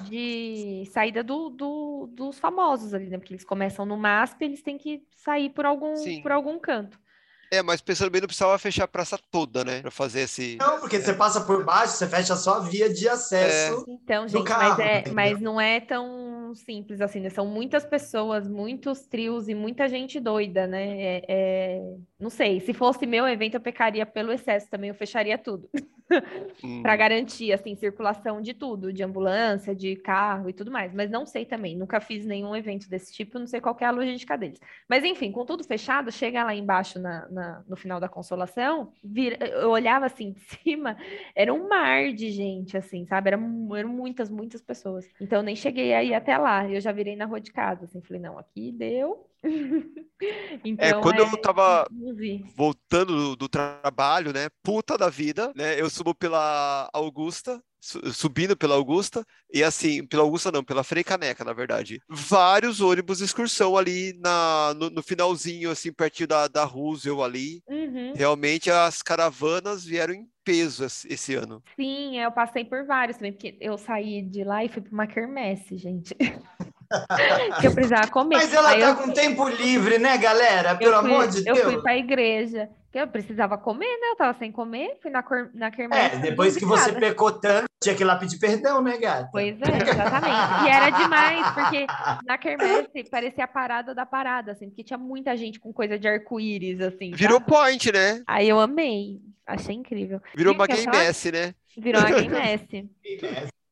[0.01, 3.17] de saída do, do, dos famosos ali, né?
[3.17, 6.99] Porque eles começam no MASP, eles têm que sair por algum, por algum canto.
[7.53, 9.81] É, mas pensando bem, não precisava fechar a praça toda, né?
[9.81, 10.57] Pra fazer esse.
[10.59, 10.99] Não, porque é.
[10.99, 13.85] você passa por baixo, você fecha só a via de acesso.
[13.87, 13.91] É.
[13.93, 17.29] Então, gente, carro, mas, é, mas não é tão tão simples assim, né?
[17.29, 21.01] São muitas pessoas, muitos trios e muita gente doida, né?
[21.01, 21.95] É, é...
[22.19, 25.69] Não sei, se fosse meu evento, eu pecaria pelo excesso também, eu fecharia tudo.
[26.81, 30.93] para garantir, assim, circulação de tudo, de ambulância, de carro e tudo mais.
[30.93, 33.91] Mas não sei também, nunca fiz nenhum evento desse tipo, não sei qual é a
[33.91, 34.59] logística deles.
[34.87, 39.37] Mas enfim, com tudo fechado, chega lá embaixo na, na no final da consolação, vira...
[39.45, 40.97] eu olhava assim de cima,
[41.35, 43.29] era um mar de gente, assim, sabe?
[43.29, 43.37] Era,
[43.77, 45.07] eram muitas, muitas pessoas.
[45.19, 48.01] Então eu nem cheguei aí até lá, eu já virei na rua de casa, assim,
[48.01, 49.29] falei, não, aqui deu.
[50.63, 51.85] então, é, quando é, eu tava
[52.55, 57.61] voltando do, do, trabalho, né, puta da vida, né, eu subo pela Augusta,
[58.13, 62.01] subindo pela Augusta, e assim, pela Augusta não, pela Frei Caneca, na verdade.
[62.07, 67.61] Vários ônibus de excursão ali na, no, no finalzinho, assim, pertinho da, da Roosevelt ali.
[67.67, 68.13] Uhum.
[68.15, 71.61] Realmente as caravanas vieram em peso esse ano.
[71.75, 75.07] Sim, eu passei por vários também, porque eu saí de lá e fui para uma
[75.07, 76.15] quermesse, gente.
[77.59, 78.35] que eu precisava comer.
[78.35, 78.95] Mas ela Aí tá eu...
[78.95, 80.75] com tempo livre, né, galera?
[80.75, 81.57] Pelo fui, amor de eu Deus.
[81.59, 84.11] Eu fui para a igreja, que eu precisava comer, né?
[84.11, 85.49] Eu tava sem comer, fui na, cor...
[85.53, 86.15] na quermesse.
[86.15, 89.29] É, depois que você pecou tanto, tinha que ir lá pedir perdão, né, gata?
[89.31, 90.65] Pois é, exatamente.
[90.65, 91.85] E era demais, porque
[92.25, 96.07] na quermesse parecia a parada da parada, assim, porque tinha muita gente com coisa de
[96.07, 97.11] arco-íris, assim.
[97.11, 97.45] Virou tá?
[97.45, 98.21] point, né?
[98.27, 99.19] Aí eu amei.
[99.45, 100.21] Achei incrível.
[100.35, 101.53] Virou uma game mess, né?
[101.77, 102.61] Virou uma game mess.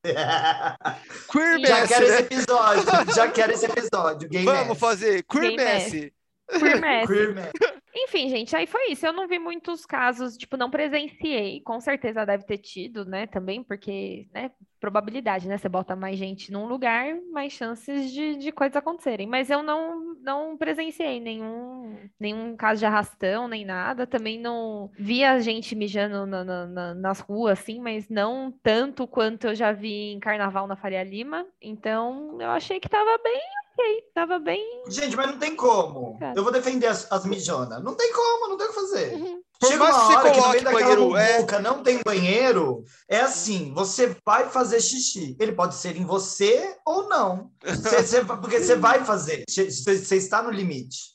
[1.32, 2.14] Queer Já quero né?
[2.14, 3.14] esse episódio.
[3.16, 4.30] Já quero esse episódio.
[4.32, 4.80] Game Vamos mess.
[4.80, 5.92] fazer Queer Mess.
[5.92, 6.12] Queer
[6.82, 7.08] mess.
[7.08, 7.52] Queer mess.
[7.96, 9.06] Enfim, gente, aí foi isso.
[9.06, 11.62] Eu não vi muitos casos, tipo, não presenciei.
[11.62, 14.52] Com certeza deve ter tido, né, também, porque, né,
[14.82, 15.58] probabilidade, né?
[15.58, 19.28] Você bota mais gente num lugar, mais chances de, de coisas acontecerem.
[19.28, 24.08] Mas eu não, não presenciei nenhum, nenhum caso de arrastão, nem nada.
[24.08, 29.08] Também não vi a gente mijando na, na, na, nas ruas, assim, mas não tanto
[29.08, 31.46] quanto eu já vi em carnaval na Faria Lima.
[31.62, 34.84] Então, eu achei que tava bem ok, tava bem.
[34.88, 36.18] Gente, mas não tem como.
[36.36, 37.81] Eu vou defender as, as mijonas.
[37.82, 39.14] Não tem como, não tem o que fazer.
[39.14, 39.42] Uhum.
[39.64, 41.62] Chega uma hora que no meio daquela banheiro, é...
[41.62, 45.36] não tem banheiro, é assim, você vai fazer xixi.
[45.40, 47.52] Ele pode ser em você ou não.
[47.64, 51.12] Você, você, porque você vai fazer, você, você está no limite.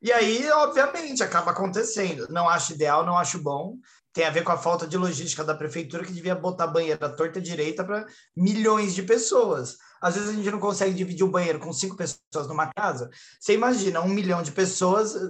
[0.00, 2.28] E aí, obviamente, acaba acontecendo.
[2.30, 3.74] Não acho ideal, não acho bom
[4.18, 7.40] tem a ver com a falta de logística da prefeitura que devia botar banheira torta
[7.40, 8.04] direita para
[8.36, 9.76] milhões de pessoas.
[10.00, 13.10] Às vezes a gente não consegue dividir um banheiro com cinco pessoas numa casa.
[13.38, 15.20] Você imagina um milhão de pessoas eh,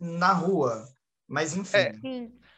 [0.00, 0.86] na rua.
[1.26, 1.78] Mas enfim.
[1.78, 1.92] É,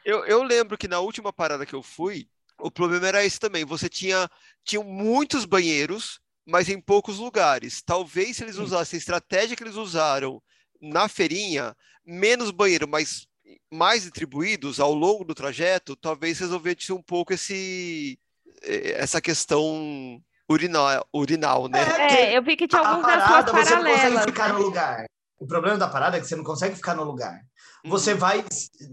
[0.05, 2.29] eu, eu lembro que na última parada que eu fui,
[2.59, 3.65] o problema era esse também.
[3.65, 4.29] Você tinha
[4.65, 7.83] tinham muitos banheiros, mas em poucos lugares.
[7.83, 10.43] Talvez se eles usassem a estratégia que eles usaram
[10.81, 13.27] na feirinha, menos banheiro, mas
[13.71, 18.19] mais distribuídos ao longo do trajeto, talvez resolvesse um pouco esse,
[18.63, 21.81] eh, essa questão urinal, urinal né?
[21.99, 23.69] É, eu vi que tinha alguns nas suas paralelas.
[23.69, 25.07] Você não consegue ficar no lugar.
[25.39, 27.41] O problema da parada é que você não consegue ficar no lugar.
[27.87, 28.19] Você uhum.
[28.19, 28.45] vai,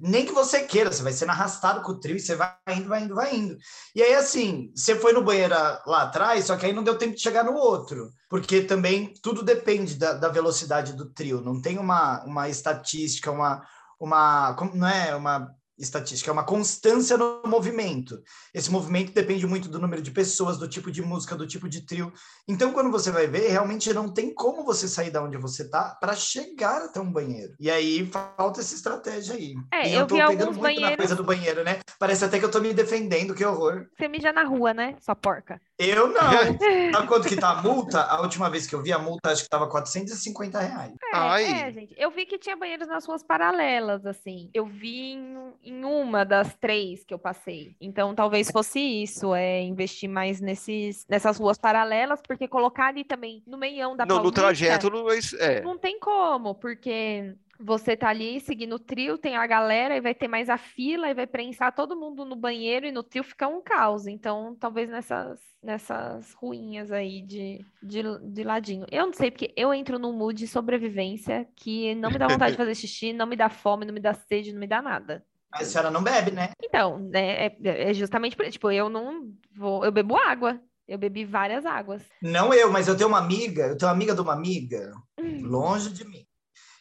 [0.02, 2.88] nem que você queira, você vai sendo arrastado com o trio e você vai indo,
[2.88, 3.58] vai indo, vai indo.
[3.94, 5.54] E aí, assim, você foi no banheiro
[5.86, 9.44] lá atrás, só que aí não deu tempo de chegar no outro, porque também tudo
[9.44, 13.62] depende da, da velocidade do trio, não tem uma, uma estatística, uma,
[14.00, 18.22] uma, não é uma estatística, é uma constância no movimento.
[18.54, 21.86] Esse movimento depende muito do número de pessoas, do tipo de música, do tipo de
[21.86, 22.12] trio.
[22.48, 25.96] Então, quando você vai ver, realmente não tem como você sair da onde você tá
[26.00, 27.54] para chegar até um banheiro.
[27.60, 29.56] E aí falta essa estratégia aí.
[29.72, 30.90] É, e eu, eu tô vi pegando muito banheiros...
[30.92, 31.80] na coisa do banheiro, né?
[32.00, 33.88] Parece até que eu tô me defendendo, que horror.
[33.98, 35.62] Você mija na rua, né, sua porca?
[35.80, 36.14] Eu não.
[36.92, 38.02] Sabe quanto que tá a multa?
[38.02, 40.94] A última vez que eu vi a multa, acho que tava 450 reais.
[41.14, 41.96] É, é, gente.
[41.98, 44.50] Eu vi que tinha banheiros nas ruas paralelas, assim.
[44.54, 47.76] Eu vi em, em, uma das três que eu passei.
[47.80, 53.44] Então, talvez fosse isso, é investir mais nesses, nessas ruas paralelas, porque colocar ali também
[53.46, 55.08] no meião da Não, Paulista, no trajeto não
[55.40, 55.62] é...
[55.62, 60.14] Não tem como, porque você tá ali seguindo o trio, tem a galera e vai
[60.14, 63.48] ter mais a fila e vai prensar todo mundo no banheiro e no trio fica
[63.48, 64.08] um caos.
[64.08, 68.86] Então, talvez nessas, nessas ruinhas aí de, de, de ladinho.
[68.92, 72.52] Eu não sei, porque eu entro num mood de sobrevivência que não me dá vontade
[72.52, 75.26] de fazer xixi, não me dá fome, não me dá sede, não me dá nada.
[75.52, 76.52] Mas a senhora não bebe, né?
[76.62, 77.58] Então, né, é,
[77.90, 78.54] é justamente por isso.
[78.54, 79.84] Tipo, eu não vou.
[79.84, 80.60] Eu bebo água.
[80.88, 82.02] Eu bebi várias águas.
[82.22, 85.40] Não eu, mas eu tenho uma amiga, eu tenho uma amiga de uma amiga, hum.
[85.42, 86.27] longe de mim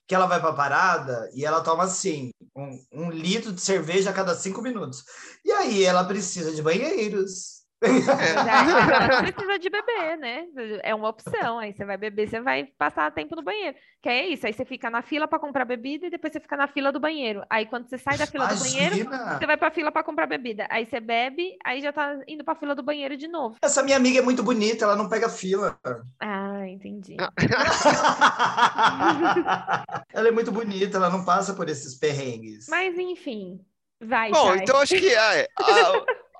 [0.06, 4.10] que ela vai para a parada e ela toma assim um, um, litro de cerveja
[4.10, 5.04] a cada cinco minutos.
[5.44, 7.55] E aí ela precisa de banheiros.
[7.82, 10.46] Já, já precisa de beber, né?
[10.82, 11.58] É uma opção.
[11.58, 13.76] Aí você vai beber, você vai passar tempo no banheiro.
[14.02, 14.46] Que é isso.
[14.46, 16.98] Aí você fica na fila para comprar bebida e depois você fica na fila do
[16.98, 17.44] banheiro.
[17.50, 18.64] Aí quando você sai da fila Imagina.
[18.64, 20.66] do banheiro, você vai para a fila para comprar bebida.
[20.70, 23.56] Aí você bebe, aí já tá indo para a fila do banheiro de novo.
[23.60, 25.78] Essa minha amiga é muito bonita, ela não pega fila.
[26.20, 27.16] Ah, entendi.
[30.12, 32.66] ela é muito bonita, ela não passa por esses perrengues.
[32.68, 33.60] Mas enfim,
[34.00, 34.30] vai.
[34.30, 35.46] Bom, então acho que é, a,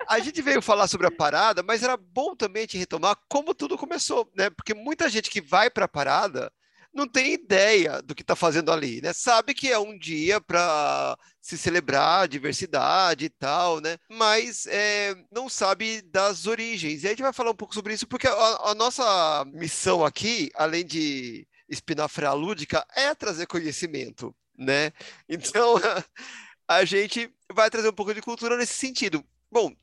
[0.07, 3.77] a, gente veio falar sobre a parada, mas era bom também gente retomar como tudo
[3.77, 4.49] começou, né?
[4.49, 6.51] Porque muita gente que vai para a parada
[6.93, 9.13] não tem ideia do que está fazendo ali, né?
[9.13, 13.97] Sabe que é um dia para se celebrar a diversidade e tal, né?
[14.09, 17.03] Mas é, não sabe das origens.
[17.03, 20.49] E a gente vai falar um pouco sobre isso, porque a, a nossa missão aqui,
[20.55, 24.91] além de espinafre lúdica, é trazer conhecimento, né?
[25.29, 25.75] Então,
[26.67, 29.23] a gente vai trazer um pouco de cultura nesse sentido.
[29.51, 29.73] Bom,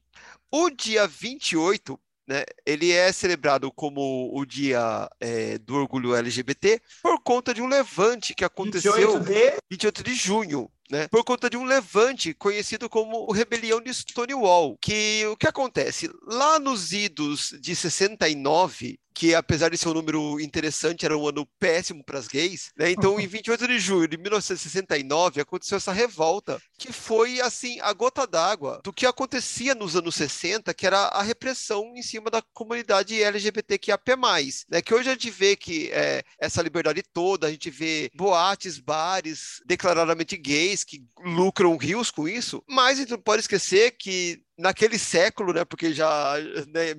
[0.50, 7.20] o dia 28 né, ele é celebrado como o dia é, do orgulho LGBT por
[7.22, 11.56] conta de um levante que aconteceu 28 de, 28 de junho né, por conta de
[11.56, 16.10] um levante conhecido como o Rebelião de Stonewall, que o que acontece?
[16.26, 21.46] Lá nos idos de 69, que apesar de ser um número interessante, era um ano
[21.58, 22.90] péssimo para as gays, né?
[22.90, 28.26] Então, em 28 de junho de 1969, aconteceu essa revolta, que foi, assim, a gota
[28.26, 33.22] d'água do que acontecia nos anos 60, que era a repressão em cima da comunidade
[33.22, 34.02] LGBTQIAP+,
[34.68, 34.82] né?
[34.82, 39.62] Que hoje a gente vê que é, essa liberdade toda, a gente vê boates, bares
[39.64, 44.98] declaradamente gays, que lucram rios com isso, mas a gente não pode esquecer que naquele
[44.98, 46.34] século, né, porque já
[46.68, 46.94] né,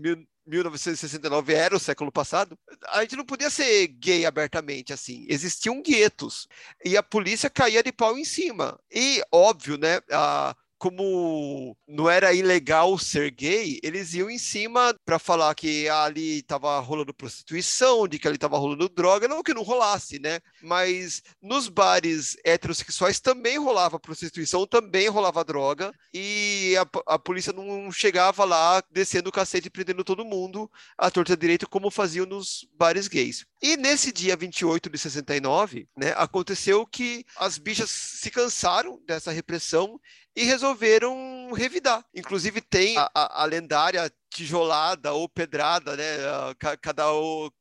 [0.46, 2.58] 1969 era o século passado,
[2.90, 5.26] a gente não podia ser gay abertamente assim.
[5.28, 6.48] Existiam guetos
[6.84, 8.80] e a polícia caía de pau em cima.
[8.94, 15.18] E óbvio, né, a como não era ilegal ser gay, eles iam em cima para
[15.18, 19.64] falar que ali estava rolando prostituição, de que ali estava rolando droga, não que não
[19.64, 20.40] rolasse, né?
[20.62, 27.92] Mas nos bares heterossexuais também rolava prostituição, também rolava droga, e a, a polícia não
[27.92, 32.68] chegava lá descendo o cacete e prendendo todo mundo à torta direito, como faziam nos
[32.78, 33.46] bares gays.
[33.62, 40.00] E nesse dia 28 de 69, né, aconteceu que as bichas se cansaram dessa repressão
[40.36, 42.04] e resolveram revidar.
[42.14, 46.04] Inclusive tem a, a, a lendária tijolada ou pedrada, né?
[46.82, 47.04] Cada,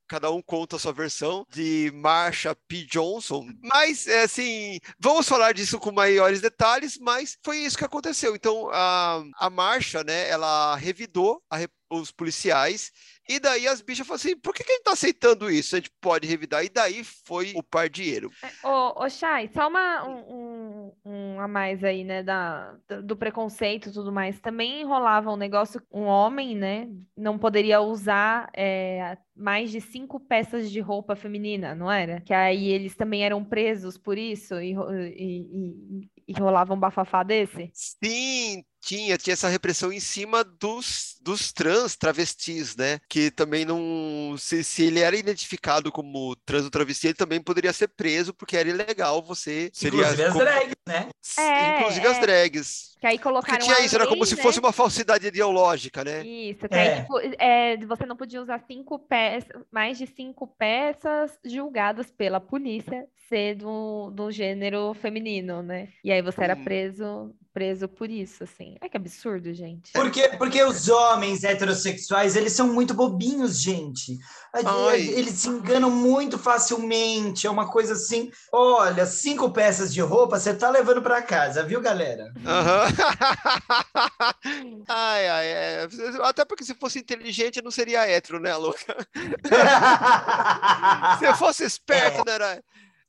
[0.08, 2.84] cada um conta a sua versão de Marsha P.
[2.84, 3.46] Johnson.
[3.62, 8.34] Mas, é, assim, vamos falar disso com maiores detalhes, mas foi isso que aconteceu.
[8.34, 11.58] Então, a, a Marsha, né, ela revidou a,
[11.90, 12.90] os policiais
[13.28, 15.74] e daí as bichas falaram assim: por que, que a gente tá aceitando isso?
[15.74, 16.64] A gente pode revidar.
[16.64, 18.30] E daí foi o pardieiro.
[18.42, 20.63] É, ô, ô Chay, só uma, um, um,
[21.05, 24.40] um, a mais aí, né, da, do preconceito e tudo mais.
[24.40, 30.70] Também rolava um negócio, um homem, né, não poderia usar é, mais de cinco peças
[30.70, 32.20] de roupa feminina, não era?
[32.20, 37.23] Que aí eles também eram presos por isso e, e, e, e rolava um bafafá
[37.23, 37.70] desse?
[37.73, 43.01] Sim, tinha, tinha essa repressão em cima dos, dos trans travestis, né?
[43.09, 44.37] Que também não.
[44.38, 48.57] Se, se ele era identificado como trans ou travesti, ele também poderia ser preso, porque
[48.57, 49.70] era ilegal você.
[49.73, 51.09] Seria inclusive as drags, né?
[51.38, 52.11] É, inclusive é.
[52.11, 52.93] as drags.
[53.05, 53.59] Que aí colocaram.
[53.59, 54.67] Porque tinha isso, era como se fosse né?
[54.67, 56.25] uma falsidade ideológica, né?
[56.27, 56.81] Isso, que é.
[56.81, 62.40] aí, tipo, é, você não podia usar cinco peças, mais de cinco peças julgadas pela
[62.40, 65.88] polícia ser do, do gênero feminino, né?
[66.03, 66.64] E aí você era hum.
[66.64, 68.77] preso preso por isso, assim.
[68.81, 69.93] É que absurdo, gente.
[69.93, 74.19] Porque, porque os homens heterossexuais, eles são muito bobinhos, gente.
[74.53, 75.01] Ai.
[75.01, 77.47] Eles se enganam muito facilmente.
[77.47, 81.81] É uma coisa assim, olha, cinco peças de roupa você tá levando para casa, viu,
[81.81, 82.25] galera?
[82.37, 82.43] Uhum.
[84.88, 85.88] ai, ai, é.
[86.23, 88.97] Até porque se fosse inteligente, não seria hétero, né, louca?
[91.21, 92.25] se fosse esperto, é.
[92.25, 92.61] não era...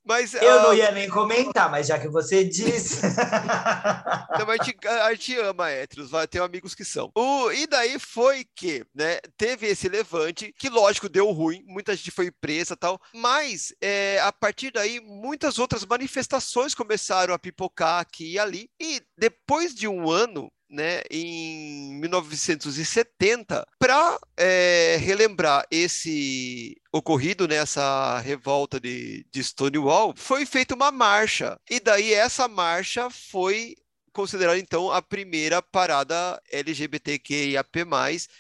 [0.06, 0.62] Mas, eu uh...
[0.62, 3.02] não ah, ia nem comentar, mas já que você disse.
[4.34, 7.12] então, a, gente, a gente ama héteros, vai ter amigos que são.
[7.16, 12.12] O, e daí foi que, né, teve esse levante, que lógico deu ruim, muita gente
[12.12, 18.34] foi presa tal, mas é, a partir daí muitas outras manifestações começaram a pipocar aqui
[18.34, 27.48] e ali, e depois de um ano, né, em 1970 para é, relembrar esse ocorrido
[27.48, 31.60] nessa né, revolta de, de Stonewall, foi feita uma marcha.
[31.70, 33.76] E daí essa marcha foi
[34.16, 37.86] considerada então a primeira parada LGBTQIAP+,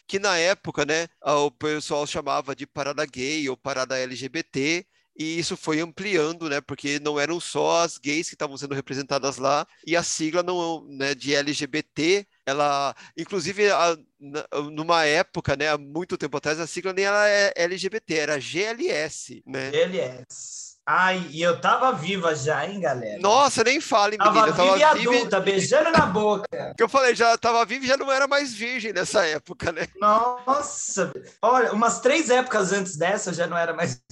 [0.07, 5.55] que na época, né, o pessoal chamava de parada gay ou parada LGBT, e isso
[5.57, 6.61] foi ampliando, né?
[6.61, 10.85] Porque não eram só as gays que estavam sendo representadas lá, e a sigla não,
[10.87, 13.97] né, de LGBT, ela, inclusive, a,
[14.71, 19.43] numa época, né, há muito tempo atrás, a sigla nem era é LGBT, era GLS,
[19.45, 19.71] né?
[19.71, 20.75] GLS.
[20.87, 23.19] Ai, e eu tava viva já, hein, galera?
[23.19, 24.53] Nossa, nem fale, menina.
[24.53, 26.45] Tava, viva e adulta, beijando na boca.
[26.77, 29.87] que eu falei, já tava viva e já não era mais virgem nessa época, né?
[29.99, 33.99] Nossa, olha, umas três épocas antes dessa eu já não era mais.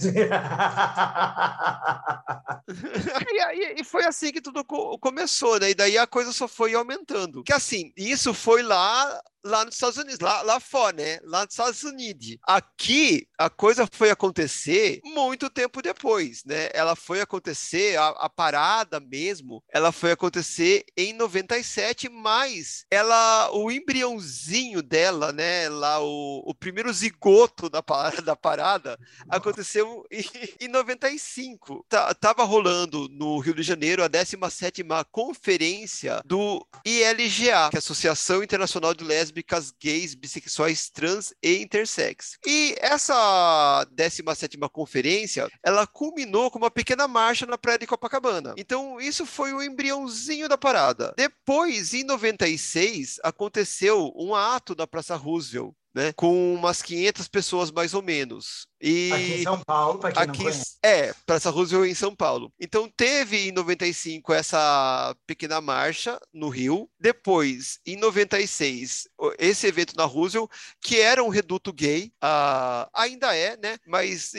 [3.28, 5.70] e, e foi assim que tudo começou, né?
[5.70, 7.44] E daí a coisa só foi aumentando.
[7.44, 11.18] Que assim, isso foi lá lá nos Estados Unidos, lá, lá fora, né?
[11.22, 12.36] Lá nos Estados Unidos.
[12.42, 16.70] Aqui, a coisa foi acontecer muito tempo depois, né?
[16.72, 23.70] Ela foi acontecer, a, a parada mesmo, ela foi acontecer em 97, mas ela, o
[23.70, 25.68] embriãozinho dela, né?
[25.68, 27.82] Lá, o, o primeiro zigoto da,
[28.24, 30.24] da parada aconteceu em,
[30.60, 31.84] em 95.
[31.88, 37.78] Tá, tava rolando no Rio de Janeiro a 17ª conferência do ILGA, que é a
[37.78, 42.38] Associação Internacional de Lésbicas lésbicas, gays, bissexuais, trans e intersex.
[42.46, 48.54] E essa 17ª conferência, ela culminou com uma pequena marcha na praia de Copacabana.
[48.56, 51.12] Então, isso foi o embriãozinho da parada.
[51.16, 57.94] Depois, em 96, aconteceu um ato na Praça Roosevelt, né, com umas 500 pessoas mais
[57.94, 58.66] ou menos.
[58.80, 60.76] E aqui em São Paulo, para quem aqui, não conhece.
[60.82, 62.52] É, Praça Roosevelt em São Paulo.
[62.60, 66.90] Então teve em 95 essa pequena marcha no Rio.
[67.00, 70.50] Depois, em 96, esse evento na Roosevelt,
[70.82, 73.78] que era um reduto gay, uh, ainda é, né?
[73.86, 74.32] Mas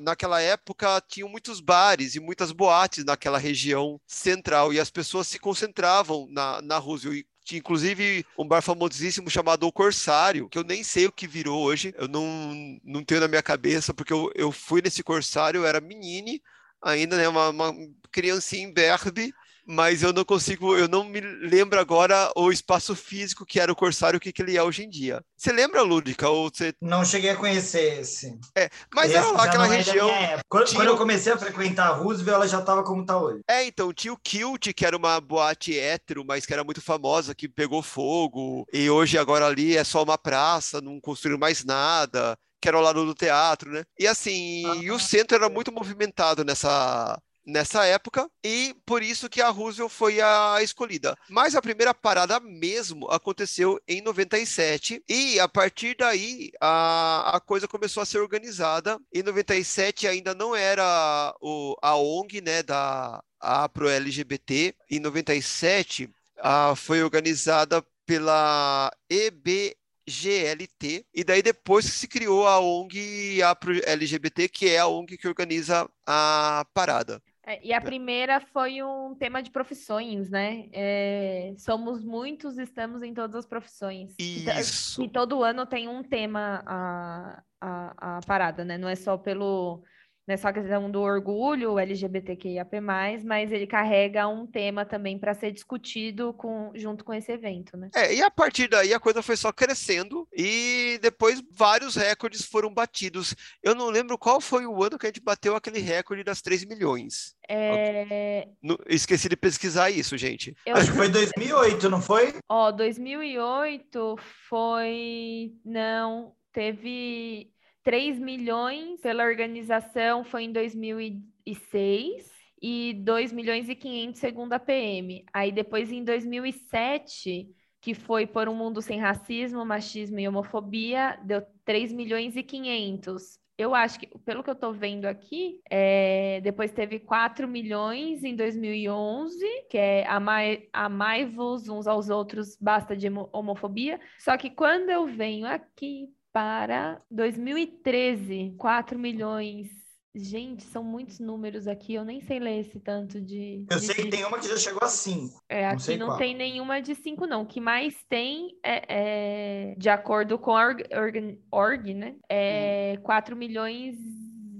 [0.00, 5.38] naquela época tinham muitos bares e muitas boates naquela região central e as pessoas se
[5.38, 10.82] concentravam na, na Roosevelt tinha inclusive um bar famosíssimo chamado O Corsário, que eu nem
[10.82, 14.52] sei o que virou hoje, eu não, não tenho na minha cabeça, porque eu, eu
[14.52, 16.42] fui nesse Corsário, eu era menine,
[16.82, 17.74] ainda, né, uma, uma
[18.10, 19.34] criancinha em Berbe,
[19.70, 23.76] mas eu não consigo, eu não me lembro agora o espaço físico que era o
[23.76, 25.22] Corsário, o que, que ele é hoje em dia.
[25.36, 26.28] Você lembra, Lúdica?
[26.28, 26.74] Ou você...
[26.82, 28.36] Não cheguei a conhecer esse.
[28.56, 30.10] É, mas esse era lá aquela é região.
[30.48, 30.80] Quando, tinha...
[30.80, 33.40] quando, eu comecei a frequentar a Roosevelt, ela já estava como está hoje.
[33.48, 37.34] É, então, tinha o Kilt, que era uma boate hétero, mas que era muito famosa,
[37.34, 42.36] que pegou fogo, e hoje agora ali é só uma praça, não construíram mais nada
[42.60, 43.84] que era ao lado do teatro, né?
[43.98, 49.28] E assim, ah, e o centro era muito movimentado nessa nessa época e por isso
[49.28, 51.16] que a Roosevelt foi a escolhida.
[51.28, 57.66] Mas a primeira parada mesmo aconteceu em 97 e a partir daí a, a coisa
[57.66, 58.98] começou a ser organizada.
[59.12, 64.74] Em 97 ainda não era o, a ONG, né, da a pro LGBT.
[64.90, 69.76] Em 97 a, foi organizada pela EB
[70.10, 73.56] GLT, e daí depois que se criou a ONG a
[73.92, 77.22] LGBT, que é a ONG que organiza a parada.
[77.50, 77.80] É, e a é.
[77.80, 80.68] primeira foi um tema de profissões, né?
[80.72, 84.14] É, somos muitos, estamos em todas as profissões.
[84.18, 85.02] Isso.
[85.02, 88.78] E, todo ano tem um tema a, a, a parada, né?
[88.78, 89.82] Não é só pelo
[90.30, 95.34] não é só a questão do orgulho LGBTQIAP+, mas ele carrega um tema também para
[95.34, 97.90] ser discutido com, junto com esse evento, né?
[97.96, 102.72] É, e a partir daí a coisa foi só crescendo e depois vários recordes foram
[102.72, 103.34] batidos.
[103.60, 106.64] Eu não lembro qual foi o ano que a gente bateu aquele recorde das 3
[106.64, 107.34] milhões.
[107.48, 108.46] É...
[108.88, 110.54] esqueci de pesquisar isso, gente.
[110.64, 110.76] Eu...
[110.76, 112.36] Acho que foi 2008, não foi?
[112.48, 114.16] Ó, 2008
[114.48, 115.52] foi...
[115.64, 117.50] Não, teve
[117.82, 122.30] 3 milhões pela organização foi em 2006
[122.62, 125.24] e 2 milhões e 500 segundo a PM.
[125.32, 127.48] Aí depois em 2007,
[127.80, 133.40] que foi por um mundo sem racismo, machismo e homofobia, deu 3 milhões e 500.
[133.56, 138.34] Eu acho que, pelo que eu estou vendo aqui, é, depois teve 4 milhões em
[138.34, 144.00] 2011, que é amai, amai-vos uns aos outros, basta de homofobia.
[144.18, 149.68] Só que quando eu venho aqui para 2013, 4 milhões.
[150.12, 153.64] Gente, são muitos números aqui, eu nem sei ler esse tanto de.
[153.70, 153.86] Eu de...
[153.86, 155.40] sei que tem uma que já chegou a 5.
[155.48, 156.18] É, não aqui não qual.
[156.18, 157.42] tem nenhuma de 5, não.
[157.42, 162.16] O que mais tem é, é de acordo com a org, org, org né?
[162.28, 163.02] É hum.
[163.02, 163.96] 4 milhões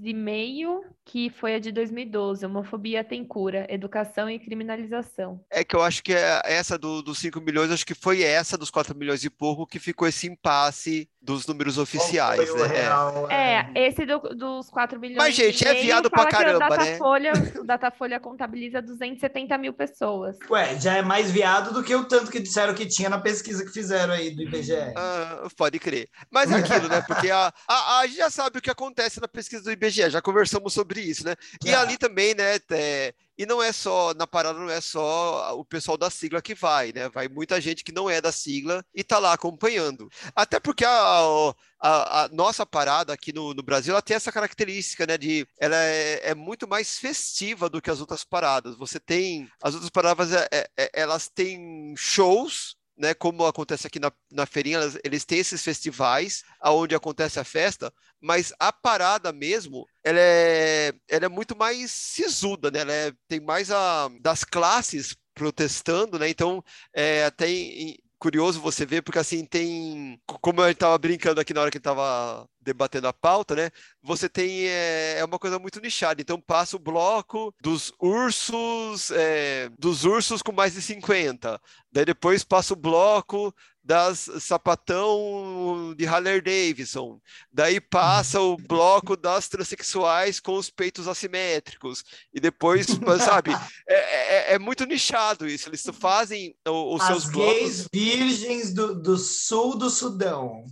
[0.01, 5.43] e meio que foi a de 2012, Homofobia tem cura, educação e criminalização.
[5.49, 8.57] É que eu acho que é essa do, dos 5 milhões, acho que foi essa
[8.57, 12.67] dos 4 milhões e pouco que ficou esse impasse dos números oficiais, né?
[12.67, 13.71] Real, é.
[13.75, 15.17] é, esse do, dos 4 milhões.
[15.17, 16.67] Mas, gente, é viado pra caramba,
[16.99, 17.31] o né?
[17.61, 20.37] O Datafolha contabiliza 270 mil pessoas.
[20.49, 23.63] Ué, já é mais viado do que o tanto que disseram que tinha na pesquisa
[23.63, 24.93] que fizeram aí do IBGE.
[24.95, 26.09] Ah, pode crer.
[26.31, 27.01] Mas é aquilo, né?
[27.01, 30.21] Porque a, a, a gente já sabe o que acontece na pesquisa do IBGE, já
[30.21, 31.35] conversamos sobre isso, né?
[31.63, 35.65] E ali também, né, é, E não é só, na parada não é só o
[35.65, 37.09] pessoal da sigla que vai, né?
[37.09, 40.09] Vai muita gente que não é da sigla e tá lá acompanhando.
[40.35, 45.05] Até porque a, a, a nossa parada aqui no, no, Brasil, ela tem essa característica,
[45.07, 45.17] né?
[45.17, 48.75] De ela é, é, muito mais festiva do que as outras paradas.
[48.77, 49.49] Você tem.
[49.61, 54.45] As outras paradas, é, é, é elas têm shows né, como acontece aqui na, na
[54.45, 57.91] feirinha, eles têm esses festivais aonde acontece a festa,
[58.21, 62.79] mas a parada mesmo, ela é, ela é muito mais sisuda, né?
[62.81, 66.29] Ela é, tem mais a, das classes protestando, né?
[66.29, 70.21] Então, é, até em, curioso você ver, porque assim tem.
[70.27, 73.71] Como gente estava brincando aqui na hora que estava debatendo a pauta, né?
[74.03, 74.67] Você tem.
[74.67, 76.21] É, é, uma coisa muito nichada.
[76.21, 81.59] Então passa o bloco dos ursos, é, dos ursos com mais de 50.
[81.91, 83.53] Daí depois passa o bloco
[83.83, 87.19] das sapatão de Haller Davidson.
[87.51, 92.03] Daí passa o bloco das transexuais com os peitos assimétricos.
[92.33, 92.85] E depois,
[93.25, 93.51] sabe,
[93.87, 95.67] é, é, é muito nichado isso.
[95.67, 97.53] Eles fazem os, seus As blocos.
[97.53, 100.63] gays virgens do, do sul do Sudão.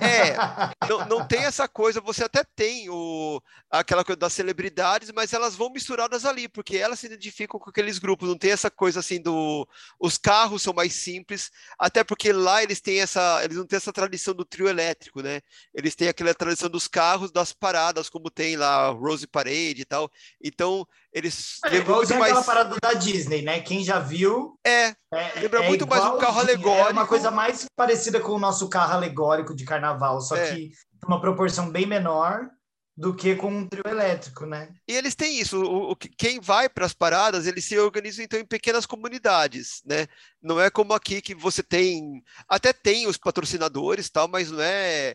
[0.00, 0.36] É,
[0.88, 3.40] não, não tem essa coisa, você até tem o,
[3.70, 7.98] aquela coisa das celebridades, mas elas vão misturadas ali, porque elas se identificam com aqueles
[7.98, 9.66] grupos, não tem essa coisa assim do.
[9.98, 13.42] Os carros são mais simples, até porque lá eles têm essa.
[13.42, 15.40] Eles não têm essa tradição do trio elétrico, né?
[15.74, 20.10] Eles têm aquela tradição dos carros, das paradas, como tem lá Rose Parade e tal.
[20.42, 22.32] Então, eles é, lembram muito mais.
[22.32, 23.60] aquela parada da Disney, né?
[23.60, 24.58] Quem já viu.
[24.64, 26.88] É, é lembra é muito mais um carro alegórico.
[26.88, 30.54] É uma coisa mais parecida com o nosso carro alegórico de carnaval, só é.
[30.54, 30.70] que
[31.06, 32.48] uma proporção bem menor
[32.96, 34.72] do que com um trio elétrico, né?
[34.86, 35.60] E eles têm isso.
[35.60, 40.06] O, o quem vai para as paradas, eles se organizam então em pequenas comunidades, né?
[40.42, 45.14] Não é como aqui que você tem, até tem os patrocinadores, tal, mas não é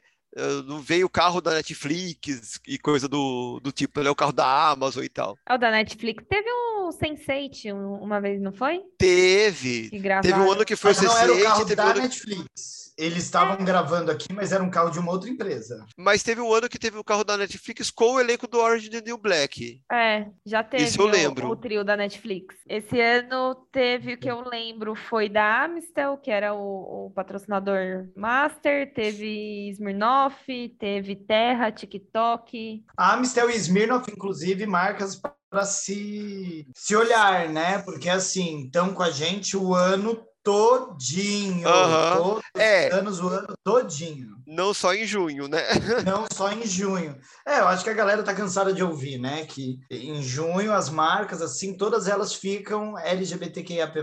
[0.65, 4.09] não veio o carro da Netflix e coisa do, do tipo, né?
[4.09, 5.37] O carro da Amazon e tal.
[5.47, 6.23] É o da Netflix.
[6.29, 8.81] Teve um Sense8 uma vez, não foi?
[8.97, 9.89] Teve.
[9.89, 11.09] Teve um ano que foi mas o Sense8.
[11.09, 12.01] Não era o carro da ano...
[12.01, 12.79] Netflix.
[12.99, 13.63] Eles estavam é.
[13.63, 15.85] gravando aqui, mas era um carro de uma outra empresa.
[15.95, 18.89] Mas teve um ano que teve o carro da Netflix com o elenco do Orange
[18.89, 19.81] the New Black.
[19.89, 21.47] É, já teve Isso eu lembro.
[21.47, 22.57] O, o, trio da Netflix.
[22.67, 28.09] Esse ano teve o que eu lembro foi da Amistel, que era o, o patrocinador
[28.17, 32.83] master, teve Smirnoff, teve Terra, TikTok.
[32.97, 35.15] A Amistel e Smirnoff, inclusive, marcas
[35.49, 37.79] para se, se olhar, né?
[37.79, 41.67] Porque assim, estão com a gente o ano todinho.
[41.67, 42.17] Uhum.
[42.17, 42.91] Todos é.
[42.93, 44.37] anos, o ano todinho.
[44.47, 45.61] Não só em junho, né?
[46.05, 47.15] Não só em junho.
[47.45, 49.45] É, eu acho que a galera tá cansada de ouvir, né?
[49.45, 53.99] Que em junho as marcas, assim, todas elas ficam LGBTQIAP+,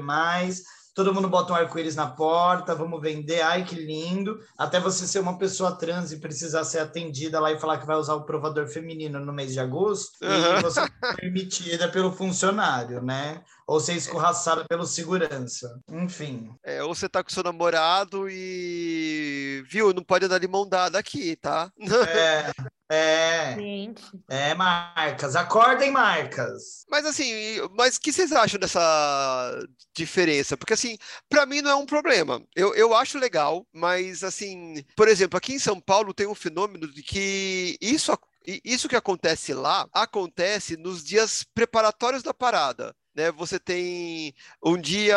[0.97, 4.41] todo mundo bota um arco-íris na porta, vamos vender, ai que lindo.
[4.57, 7.97] Até você ser uma pessoa trans e precisar ser atendida lá e falar que vai
[7.97, 10.59] usar o provador feminino no mês de agosto, uhum.
[10.59, 13.43] e você é permitida pelo funcionário, né?
[13.67, 15.79] Ou ser escorraçada pelo segurança.
[15.91, 16.51] Enfim.
[16.65, 19.63] É, ou você tá com seu namorado e.
[19.69, 19.93] Viu?
[19.93, 21.71] Não pode andar de mão dada aqui, tá?
[22.09, 22.51] É.
[22.89, 23.55] É.
[23.55, 24.03] Gente.
[24.29, 25.35] É, marcas.
[25.35, 26.85] Acordem, marcas.
[26.89, 27.33] Mas assim,
[27.77, 29.59] mas o que vocês acham dessa
[29.95, 30.57] diferença?
[30.57, 30.97] Porque assim,
[31.29, 32.41] para mim não é um problema.
[32.55, 36.91] Eu, eu acho legal, mas assim, por exemplo, aqui em São Paulo tem um fenômeno
[36.93, 38.17] de que isso,
[38.65, 43.33] isso que acontece lá acontece nos dias preparatórios da parada né?
[43.33, 45.17] Você tem um dia,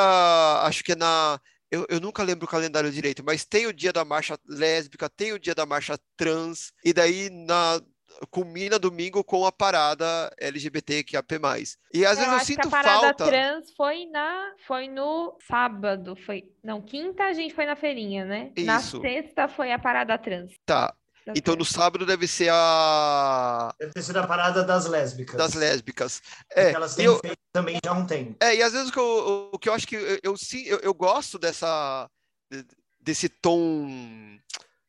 [0.64, 1.40] acho que é na
[1.72, 5.34] eu, eu, nunca lembro o calendário direito, mas tem o dia da marcha lésbica, tem
[5.34, 7.80] o dia da marcha trans, e daí na,
[8.30, 11.40] culmina domingo com a parada LGBTQIAP+.
[11.94, 13.26] E às eu vezes eu sinto que a parada falta...
[13.26, 16.44] trans foi, na, foi no sábado, foi...
[16.64, 18.52] Não, quinta a gente foi na feirinha, né?
[18.56, 18.66] Isso.
[18.66, 20.52] Na sexta foi a parada trans.
[20.66, 20.94] Tá,
[21.36, 23.74] então no sábado deve ser a.
[23.80, 25.36] Deve ter sido a parada das lésbicas.
[25.36, 26.22] Das lésbicas.
[26.52, 27.20] É, elas têm eu...
[27.20, 28.36] feito também já um tempo.
[28.40, 30.80] É, e às vezes o que eu, o que eu acho que eu, eu, eu,
[30.80, 32.10] eu gosto dessa,
[33.00, 34.40] desse tom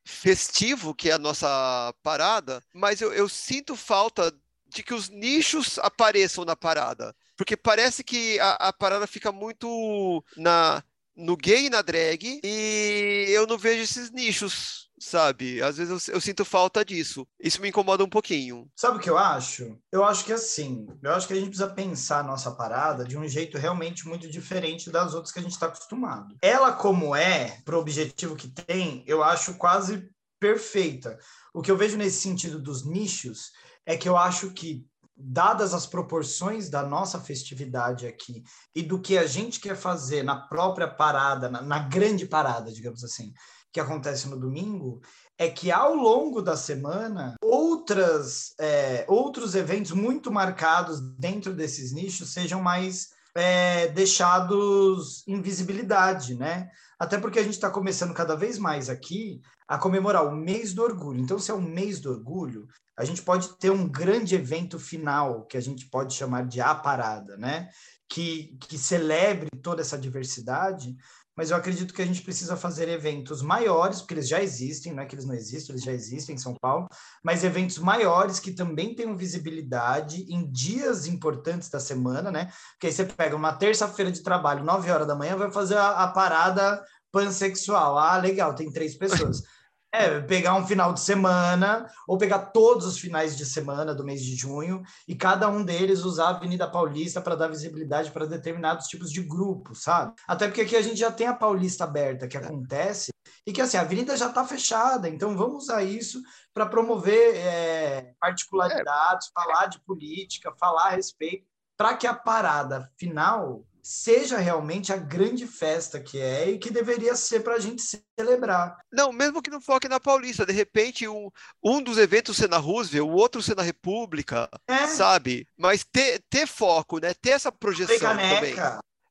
[0.04, 4.32] festivo que é a nossa parada, mas eu, eu sinto falta
[4.66, 7.14] de que os nichos apareçam na parada.
[7.36, 10.82] Porque parece que a, a parada fica muito na,
[11.16, 15.62] no gay e na drag, e eu não vejo esses nichos sabe?
[15.62, 17.26] Às vezes eu, eu, sinto falta disso.
[17.40, 18.70] Isso me incomoda um pouquinho.
[18.76, 19.78] Sabe o que eu acho?
[19.90, 23.16] Eu acho que assim, eu acho que a gente precisa pensar a nossa parada de
[23.16, 26.36] um jeito realmente muito diferente das outras que a gente está acostumado.
[26.42, 31.18] Ela, como é, pro objetivo que tem, eu acho quase perfeita.
[31.54, 33.52] O que eu vejo nesse sentido dos nichos
[33.86, 34.86] é que eu acho que
[35.22, 38.42] dadas as proporções da nossa festividade aqui
[38.74, 43.04] e do que a gente quer fazer na própria parada, na, na grande parada, digamos
[43.04, 43.32] assim,
[43.72, 45.00] que acontece no domingo
[45.38, 51.92] é que ao longo da semana, ou outras, é, outros eventos muito marcados dentro desses
[51.92, 56.68] nichos sejam mais é, deixados em visibilidade, né?
[56.98, 60.82] Até porque a gente está começando cada vez mais aqui a comemorar o mês do
[60.82, 61.20] orgulho.
[61.20, 62.66] Então, se é o mês do orgulho,
[62.96, 66.74] a gente pode ter um grande evento final, que a gente pode chamar de a
[66.74, 67.70] parada, né?
[68.08, 70.96] Que, que celebre toda essa diversidade,
[71.40, 75.02] mas eu acredito que a gente precisa fazer eventos maiores, porque eles já existem, não
[75.02, 76.86] é que eles não existem, eles já existem em São Paulo,
[77.24, 82.52] mas eventos maiores que também tenham visibilidade em dias importantes da semana, né?
[82.72, 86.04] Porque aí você pega uma terça-feira de trabalho, 9 horas da manhã, vai fazer a,
[86.04, 87.98] a parada pansexual.
[87.98, 89.42] Ah, legal, tem três pessoas.
[89.92, 94.22] É, pegar um final de semana, ou pegar todos os finais de semana do mês
[94.22, 98.86] de junho, e cada um deles usar a Avenida Paulista para dar visibilidade para determinados
[98.86, 100.14] tipos de grupos, sabe?
[100.28, 103.10] Até porque aqui a gente já tem a Paulista aberta, que acontece,
[103.44, 106.22] e que assim, a avenida já está fechada, então vamos usar isso
[106.54, 109.30] para promover é, particularidades, é.
[109.34, 115.46] falar de política, falar a respeito, para que a parada final seja realmente a grande
[115.46, 117.82] festa que é e que deveria ser para a gente
[118.18, 118.76] celebrar.
[118.92, 121.30] Não, mesmo que não foque na Paulista, de repente um,
[121.62, 124.86] um dos eventos ser na Roosevelt, o outro ser na República, é.
[124.86, 125.46] sabe?
[125.56, 127.14] Mas ter, ter foco, né?
[127.14, 128.54] Ter essa projeção também.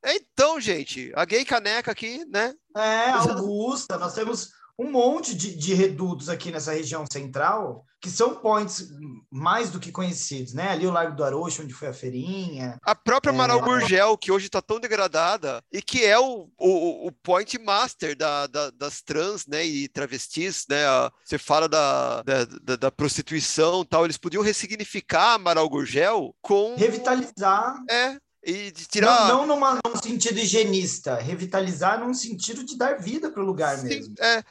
[0.02, 2.54] É, então, gente, a gay caneca aqui, né?
[2.76, 4.50] É, Augusta, nós temos
[4.80, 8.88] um monte de, de redutos aqui nessa região central que são points
[9.30, 10.70] mais do que conhecidos, né?
[10.70, 12.78] Ali o Largo do Arocho, onde foi a feirinha.
[12.82, 13.62] A própria Amaral é...
[13.62, 18.46] Gurgel, que hoje está tão degradada e que é o, o, o point master da,
[18.46, 19.66] da, das trans, né?
[19.66, 20.82] E travestis, né?
[21.22, 26.76] Você fala da, da, da, prostituição tal, eles podiam ressignificar Amaral Gurgel com...
[26.76, 27.76] Revitalizar.
[27.90, 29.28] É, e de tirar.
[29.28, 33.78] Não, não numa, num sentido higienista, revitalizar num sentido de dar vida para o lugar
[33.78, 34.14] Sim, mesmo.
[34.18, 34.42] É,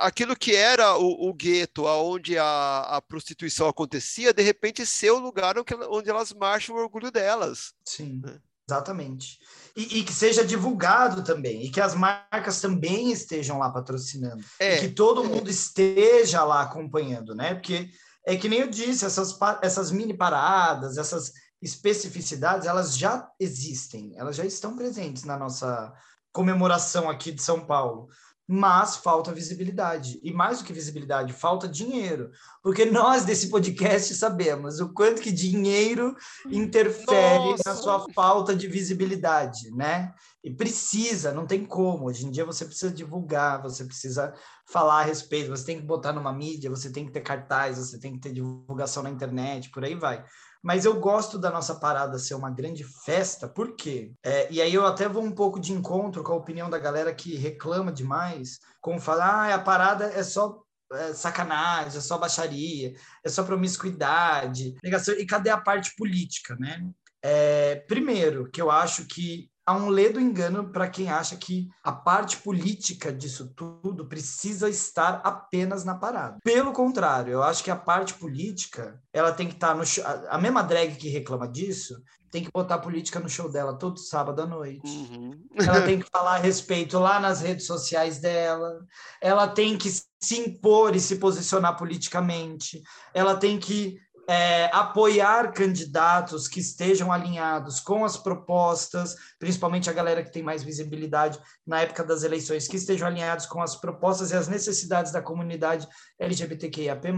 [0.00, 5.18] aquilo que era o, o gueto, onde a, a, prostituição acontecia, de repente ser o
[5.18, 5.54] lugar
[5.90, 7.72] onde elas marcham o orgulho delas.
[7.84, 8.20] Sim.
[8.24, 8.38] Né?
[8.68, 9.38] Exatamente.
[9.76, 14.42] E, e, que seja divulgado também, e que as marcas também estejam lá patrocinando.
[14.58, 17.54] É, e que todo mundo esteja lá acompanhando, né?
[17.54, 17.90] Porque
[18.26, 21.32] é que nem eu disse, essas, essas mini paradas, essas
[21.64, 25.92] especificidades, elas já existem, elas já estão presentes na nossa
[26.30, 28.08] comemoração aqui de São Paulo.
[28.46, 30.20] Mas falta visibilidade.
[30.22, 32.30] E mais do que visibilidade, falta dinheiro.
[32.62, 36.14] Porque nós desse podcast sabemos o quanto que dinheiro
[36.50, 37.62] interfere Nossa.
[37.64, 40.12] na sua falta de visibilidade, né?
[40.42, 42.04] E precisa, não tem como.
[42.04, 44.34] Hoje em dia você precisa divulgar, você precisa
[44.66, 47.98] falar a respeito, você tem que botar numa mídia, você tem que ter cartaz, você
[47.98, 50.22] tem que ter divulgação na internet, por aí vai.
[50.64, 54.12] Mas eu gosto da nossa parada ser uma grande festa, por quê?
[54.24, 57.14] É, e aí eu até vou um pouco de encontro com a opinião da galera
[57.14, 62.94] que reclama demais, como falar, ah, a parada é só é sacanagem, é só baixaria,
[63.22, 64.74] é só promiscuidade.
[64.82, 66.82] E cadê a parte política, né?
[67.22, 71.92] É, primeiro, que eu acho que há um ledo engano para quem acha que a
[71.92, 76.38] parte política disso tudo precisa estar apenas na parada.
[76.44, 79.84] Pelo contrário, eu acho que a parte política, ela tem que estar tá no
[80.28, 81.94] a mesma drag que reclama disso,
[82.34, 84.90] tem que botar política no show dela todo sábado à noite.
[84.90, 85.30] Uhum.
[85.54, 88.80] Ela tem que falar a respeito lá nas redes sociais dela.
[89.20, 92.82] Ela tem que se impor e se posicionar politicamente.
[93.14, 100.22] Ela tem que é, apoiar candidatos que estejam alinhados com as propostas, principalmente a galera
[100.22, 104.36] que tem mais visibilidade na época das eleições, que estejam alinhados com as propostas e
[104.36, 105.86] as necessidades da comunidade
[106.18, 107.12] LGBTQIAP+.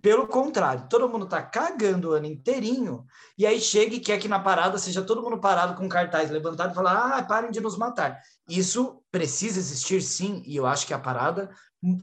[0.00, 3.04] Pelo contrário, todo mundo está cagando o ano inteirinho,
[3.36, 6.70] e aí chega e quer que na parada seja todo mundo parado com cartaz levantado
[6.70, 8.16] e falar, ah, parem de nos matar.
[8.48, 11.50] Isso precisa existir sim, e eu acho que a parada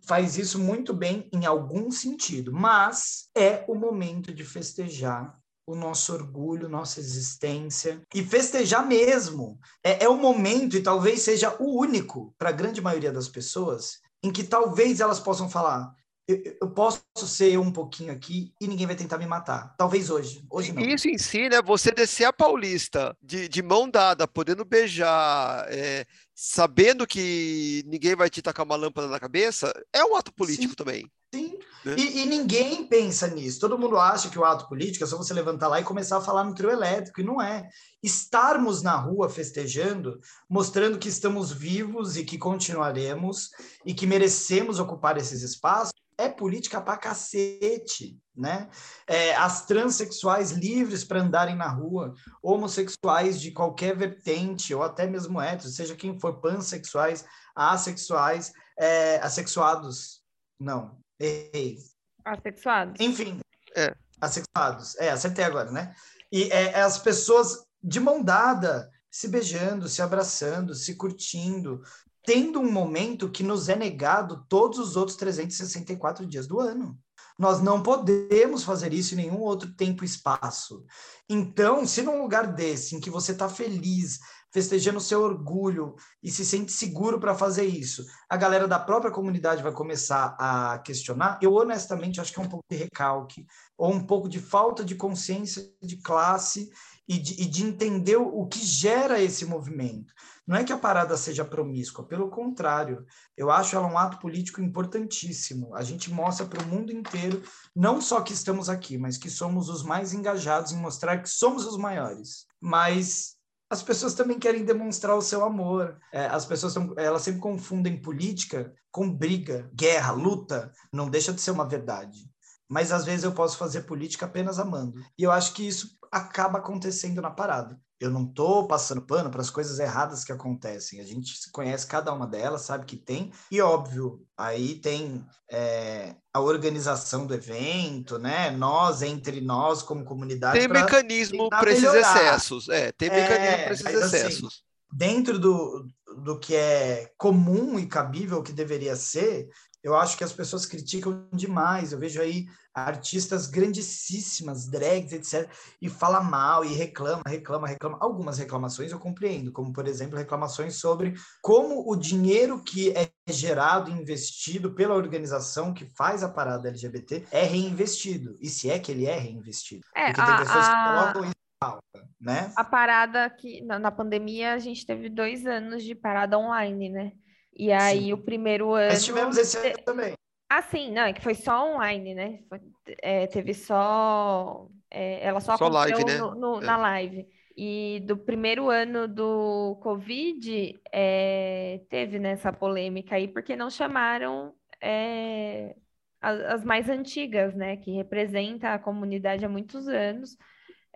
[0.06, 5.34] faz isso muito bem em algum sentido, mas é o momento de festejar
[5.68, 9.60] o nosso orgulho, nossa existência e festejar mesmo.
[9.84, 14.00] É, é o momento, e talvez seja o único para a grande maioria das pessoas,
[14.24, 15.94] em que talvez elas possam falar:
[16.28, 19.76] eu, posso ser um pouquinho aqui e ninguém vai tentar me matar.
[19.78, 20.44] Talvez hoje.
[20.50, 20.82] Hoje não.
[20.82, 21.08] Isso
[21.50, 21.62] né?
[21.62, 26.06] Você descer a Paulista de, de mão dada, podendo beijar, é,
[26.36, 30.76] sabendo que ninguém vai te tacar uma lâmpada na cabeça, é um ato político Sim.
[30.76, 31.12] também.
[31.34, 31.58] Sim.
[31.86, 31.96] Né?
[31.98, 33.60] E, e, ninguém pensa nisso.
[33.60, 36.22] Todo mundo acha que o ato político é só você levantar lá e começar a
[36.22, 37.70] falar no trio elétrico, e não é.
[38.04, 40.20] Estarmos na rua festejando,
[40.50, 43.50] mostrando que estamos vivos e que continuaremos
[43.86, 48.70] e que merecemos ocupar esses espaços, é política pra cacete, né?
[49.08, 55.42] É, as transexuais livres para andarem na rua, homossexuais de qualquer vertente, ou até mesmo
[55.42, 57.26] héteros, seja quem for, pansexuais,
[57.56, 60.22] assexuais, é, assexuados,
[60.60, 61.78] não, errei.
[62.24, 62.96] Assexuados.
[63.00, 63.40] Enfim.
[63.76, 63.96] É.
[64.20, 64.96] Assexuados.
[64.98, 65.96] É, acertei agora, né?
[66.32, 71.82] E é, é as pessoas de mão dada, se beijando, se abraçando, se curtindo,
[72.26, 76.98] tendo um momento que nos é negado todos os outros 364 dias do ano.
[77.38, 80.86] Nós não podemos fazer isso em nenhum outro tempo e espaço.
[81.30, 84.20] Então, se num lugar desse, em que você está feliz,
[84.56, 89.62] festejando seu orgulho e se sente seguro para fazer isso, a galera da própria comunidade
[89.62, 93.46] vai começar a questionar, eu honestamente acho que é um pouco de recalque,
[93.78, 96.70] ou um pouco de falta de consciência de classe
[97.08, 100.14] e de, e de entender o que gera esse movimento.
[100.48, 104.62] Não é que a parada seja promíscua, pelo contrário, eu acho ela um ato político
[104.62, 105.76] importantíssimo.
[105.76, 107.42] A gente mostra para o mundo inteiro,
[107.76, 111.66] não só que estamos aqui, mas que somos os mais engajados em mostrar que somos
[111.66, 112.46] os maiores.
[112.62, 113.36] Mas
[113.70, 115.98] as pessoas também querem demonstrar o seu amor.
[116.14, 120.72] É, as pessoas elas sempre confundem política com briga, guerra, luta.
[120.94, 122.30] Não deixa de ser uma verdade.
[122.70, 125.00] Mas às vezes eu posso fazer política apenas amando.
[125.18, 127.78] E eu acho que isso acaba acontecendo na parada.
[128.00, 131.00] Eu não estou passando pano para as coisas erradas que acontecem.
[131.00, 133.32] A gente conhece cada uma delas, sabe que tem.
[133.52, 138.52] E óbvio, aí tem é, a organização do evento, né?
[138.52, 140.60] Nós, entre nós, como comunidade.
[140.60, 142.70] Tem mecanismo para esses excessos.
[142.70, 144.46] É, tem mecanismo é, para esses assim, excessos.
[144.46, 145.88] Assim, dentro do,
[146.24, 149.50] do que é comum e cabível que deveria ser,
[149.86, 151.92] eu acho que as pessoas criticam demais.
[151.92, 155.48] Eu vejo aí artistas grandíssimas, drags, etc.,
[155.80, 157.98] e fala mal e reclama, reclama, reclama.
[158.02, 163.92] Algumas reclamações eu compreendo, como, por exemplo, reclamações sobre como o dinheiro que é gerado
[163.92, 168.92] e investido pela organização que faz a parada LGBT é reinvestido, e se é que
[168.92, 169.84] ele é reinvestido.
[169.96, 170.72] É, Porque a, tem pessoas a...
[170.72, 172.52] que colocam isso Alta, né?
[172.58, 177.12] A parada que na, na, pandemia a gente teve dois anos de parada online, né?
[177.56, 178.14] E aí Sim.
[178.14, 178.92] o primeiro ano.
[178.92, 180.14] Nós tivemos esse ano também.
[180.50, 182.40] Ah, sim, não, é que foi só online, né?
[182.48, 182.60] Foi,
[183.02, 184.68] é, teve só.
[184.92, 186.18] É, ela só, só live, né?
[186.18, 186.66] No, no, é.
[186.66, 187.28] na live.
[187.58, 194.54] E do primeiro ano do Covid, é, teve nessa né, polêmica aí, porque não chamaram
[194.82, 195.76] é,
[196.22, 197.78] as, as, mais antigas, né?
[197.78, 200.38] Que representa a comunidade há muitos anos.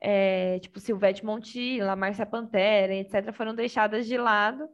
[0.01, 4.69] É, tipo Silvete Montilla, Márcia Pantera, etc., foram deixadas de lado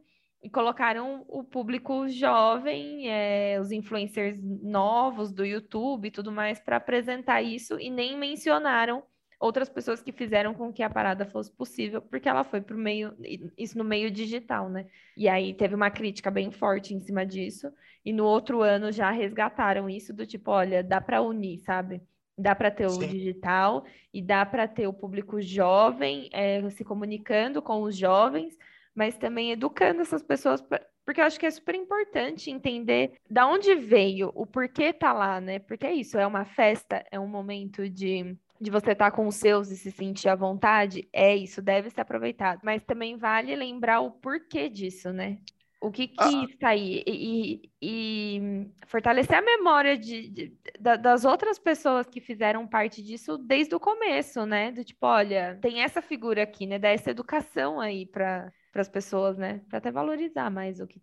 [0.46, 6.76] e colocaram o público jovem, é, os influencers novos do YouTube e tudo mais para
[6.76, 9.02] apresentar isso e nem mencionaram
[9.40, 12.78] outras pessoas que fizeram com que a parada fosse possível, porque ela foi para o
[12.78, 13.12] meio,
[13.58, 14.86] isso no meio digital, né?
[15.16, 17.68] E aí teve uma crítica bem forte em cima disso,
[18.04, 22.00] e no outro ano já resgataram isso do tipo, olha, dá para unir, sabe?
[22.38, 23.04] Dá para ter Sim.
[23.04, 23.84] o digital
[24.14, 28.56] e dá para ter o público jovem é, se comunicando com os jovens,
[28.96, 33.46] mas também educando essas pessoas, pra, porque eu acho que é super importante entender da
[33.46, 35.60] onde veio, o porquê tá lá, né?
[35.60, 39.26] Porque é isso, é uma festa, é um momento de de você estar tá com
[39.26, 42.60] os seus e se sentir à vontade, é isso, deve ser aproveitado.
[42.64, 45.38] Mas também vale lembrar o porquê disso, né?
[45.80, 46.28] O que ah.
[46.28, 47.04] que está aí?
[47.06, 53.02] E, e, e, fortalecer a memória de, de, de, das outras pessoas que fizeram parte
[53.02, 54.72] disso desde o começo, né?
[54.72, 56.78] Do tipo, olha, tem essa figura aqui, né?
[56.78, 59.62] Dessa educação aí para para as pessoas, né?
[59.70, 61.00] Para até valorizar mais o que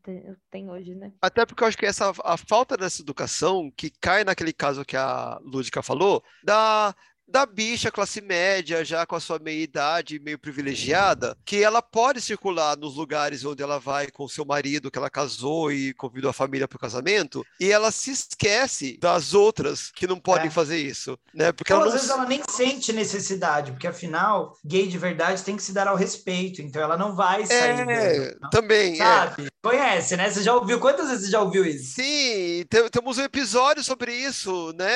[0.52, 1.12] tem, hoje, né?
[1.20, 4.96] Até porque eu acho que essa a falta dessa educação que cai naquele caso que
[4.96, 6.94] a Lúdica falou, da
[7.28, 12.78] da bicha classe média, já com a sua meia-idade, meio privilegiada, que ela pode circular
[12.78, 16.68] nos lugares onde ela vai com seu marido, que ela casou e convidou a família
[16.68, 20.52] para o casamento, e ela se esquece das outras que não podem é.
[20.52, 21.52] fazer isso, né?
[21.52, 21.94] Porque então, às não...
[21.94, 25.96] vezes ela nem sente necessidade, porque afinal, gay de verdade tem que se dar ao
[25.96, 27.90] respeito, então ela não vai sair.
[27.90, 28.94] É, também.
[28.94, 28.98] É.
[28.98, 29.48] Sabe?
[29.48, 29.53] É.
[29.64, 30.30] Conhece, né?
[30.30, 30.78] Você já ouviu?
[30.78, 31.96] Quantas vezes você já ouviu isso?
[31.96, 34.92] Sim, temos um episódio sobre isso, né,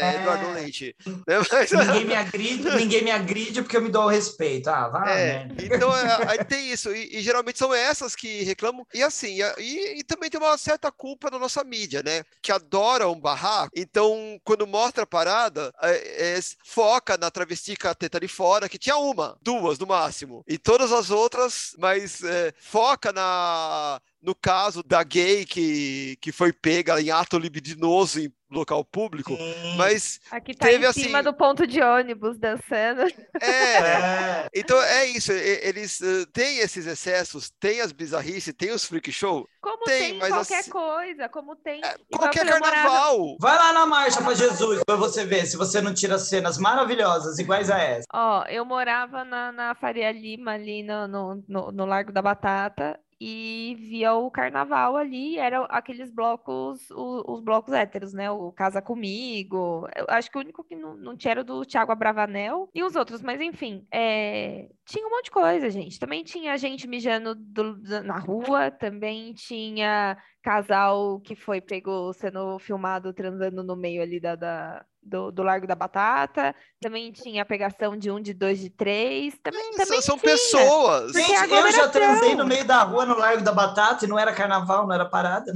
[0.00, 0.14] é...
[0.20, 0.94] Eduardo Leite?
[1.26, 4.70] Mas ninguém me agride, ninguém me agride porque eu me dou o respeito.
[4.70, 5.56] Ah, vai, é, né?
[5.60, 6.94] Então, é, aí tem isso.
[6.94, 8.86] E, e, geralmente são essas que reclamam.
[8.94, 12.22] E assim, e, e, também tem uma certa culpa da nossa mídia, né?
[12.40, 13.72] Que adora um barraco.
[13.74, 18.68] Então, quando mostra a parada, é, é, foca na travesti com a teta de fora,
[18.68, 20.44] que tinha uma, duas no máximo.
[20.46, 26.52] E todas as outras, mas é, foca na no caso da gay que, que foi
[26.52, 29.76] pega em ato libidinoso em local público, Sim.
[29.76, 31.30] mas aqui tá teve, em cima assim...
[31.30, 33.02] do ponto de ônibus dançando.
[33.40, 34.48] É, é.
[34.54, 39.48] então é isso, eles uh, têm esses excessos, têm as bizarrices, tem os freak show.
[39.60, 40.70] Como tem, tem qualquer assim...
[40.70, 41.80] coisa, como tem.
[41.82, 43.18] É, qualquer carnaval.
[43.18, 43.36] Morava...
[43.40, 47.38] Vai lá na marcha para Jesus para você ver se você não tira cenas maravilhosas
[47.38, 48.06] iguais a essa.
[48.12, 53.00] Ó, eu morava na, na Faria Lima ali no, no, no, no Largo da Batata
[53.24, 58.28] e via o carnaval ali, eram aqueles blocos, os, os, blocos héteros, né?
[58.32, 59.86] O Casa Comigo.
[59.94, 62.96] Eu acho que o único que não, não tinha era do Thiago Abravanel e os
[62.96, 64.68] outros, mas enfim, é...
[64.92, 65.98] tinha um monte de coisa, gente.
[65.98, 73.12] Também tinha gente mijando do, na rua, também tinha casal que foi pego sendo filmado
[73.14, 78.10] transando no meio ali da, da do, do, Largo da Batata, também tinha pegação de
[78.10, 79.34] um, de dois, de três.
[79.42, 80.32] Também, também são tinha.
[80.32, 81.12] pessoas.
[81.12, 84.34] Gente, eu já transei no meio da rua no Largo da Batata e não era
[84.34, 85.52] carnaval, não era parada.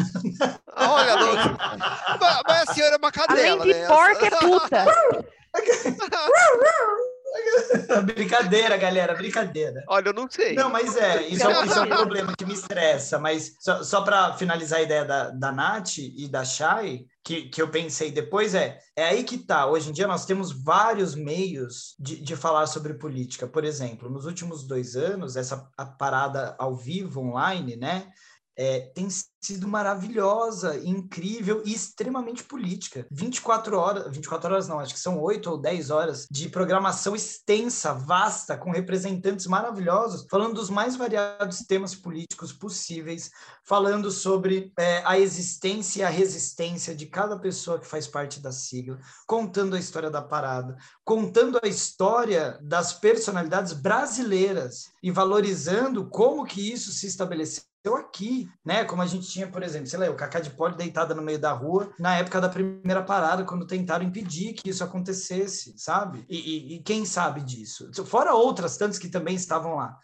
[0.74, 3.87] Olha, mas, mas a senhora é uma cadela, Além de né?
[3.87, 4.87] porca é puta.
[8.05, 9.84] brincadeira, galera, brincadeira.
[9.89, 10.55] Olha, eu não sei.
[10.55, 13.18] Não, mas é, isso é, isso é um problema que me estressa.
[13.18, 17.61] Mas só, só para finalizar a ideia da, da Nath e da Shai, que, que
[17.61, 19.66] eu pensei depois é, é aí que tá.
[19.66, 23.47] Hoje em dia nós temos vários meios de, de falar sobre política.
[23.47, 28.09] Por exemplo, nos últimos dois anos, essa a parada ao vivo, online, né?
[28.57, 29.09] É, tem
[29.46, 33.07] sido maravilhosa, incrível e extremamente política.
[33.11, 37.92] 24 horas, 24 horas não, acho que são 8 ou 10 horas de programação extensa,
[37.92, 43.30] vasta, com representantes maravilhosos, falando dos mais variados temas políticos possíveis,
[43.64, 48.50] falando sobre é, a existência e a resistência de cada pessoa que faz parte da
[48.50, 56.44] sigla, contando a história da parada, contando a história das personalidades brasileiras e valorizando como
[56.44, 57.62] que isso se estabeleceu
[57.95, 58.84] aqui, né?
[58.84, 61.39] Como a gente tinha, por exemplo, sei lá, o Cacá de Poli deitada no meio
[61.39, 66.24] da rua na época da primeira parada, quando tentaram impedir que isso acontecesse, sabe?
[66.28, 67.91] E, e, e quem sabe disso?
[68.07, 69.97] Fora outras tantas que também estavam lá.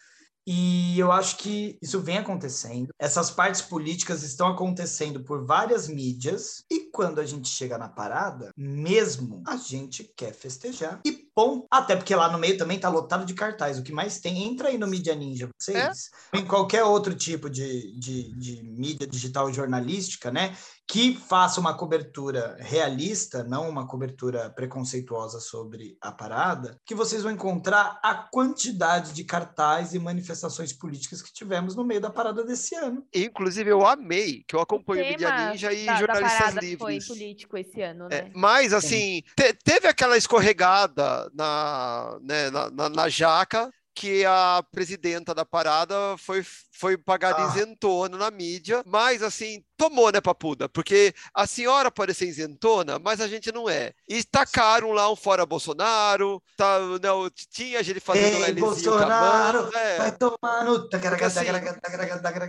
[0.45, 2.89] E eu acho que isso vem acontecendo.
[2.99, 6.65] Essas partes políticas estão acontecendo por várias mídias.
[6.69, 11.01] E quando a gente chega na parada, mesmo a gente quer festejar.
[11.05, 11.65] E ponto.
[11.69, 13.77] Até porque lá no meio também tá lotado de cartaz.
[13.77, 16.09] O que mais tem, entra aí no Mídia Ninja, vocês.
[16.33, 16.37] É?
[16.37, 20.55] Em qualquer outro tipo de, de, de mídia digital jornalística, né?
[20.87, 27.31] que faça uma cobertura realista, não uma cobertura preconceituosa sobre a parada, que vocês vão
[27.31, 32.75] encontrar a quantidade de cartaz e manifestações políticas que tivemos no meio da parada desse
[32.75, 33.05] ano.
[33.13, 37.05] Inclusive, eu amei, que eu acompanho o Mídia Ninja e da, jornalistas da livres.
[37.05, 38.17] foi político esse ano, é, né?
[38.17, 44.63] É, mas, assim, te, teve aquela escorregada na, né, na, na, na jaca, que a
[44.71, 46.43] presidenta da parada foi,
[46.73, 47.47] foi pagada ah.
[47.49, 50.67] isentona na mídia, mas assim, tomou, né, Papuda?
[50.67, 53.93] Porque a senhora pode ser isentona, mas a gente não é.
[54.09, 59.97] E tacaram lá um fora Bolsonaro, tá, não, tinha gente fazendo Ei, Bolsonaro, é.
[59.97, 60.89] vai tomar no...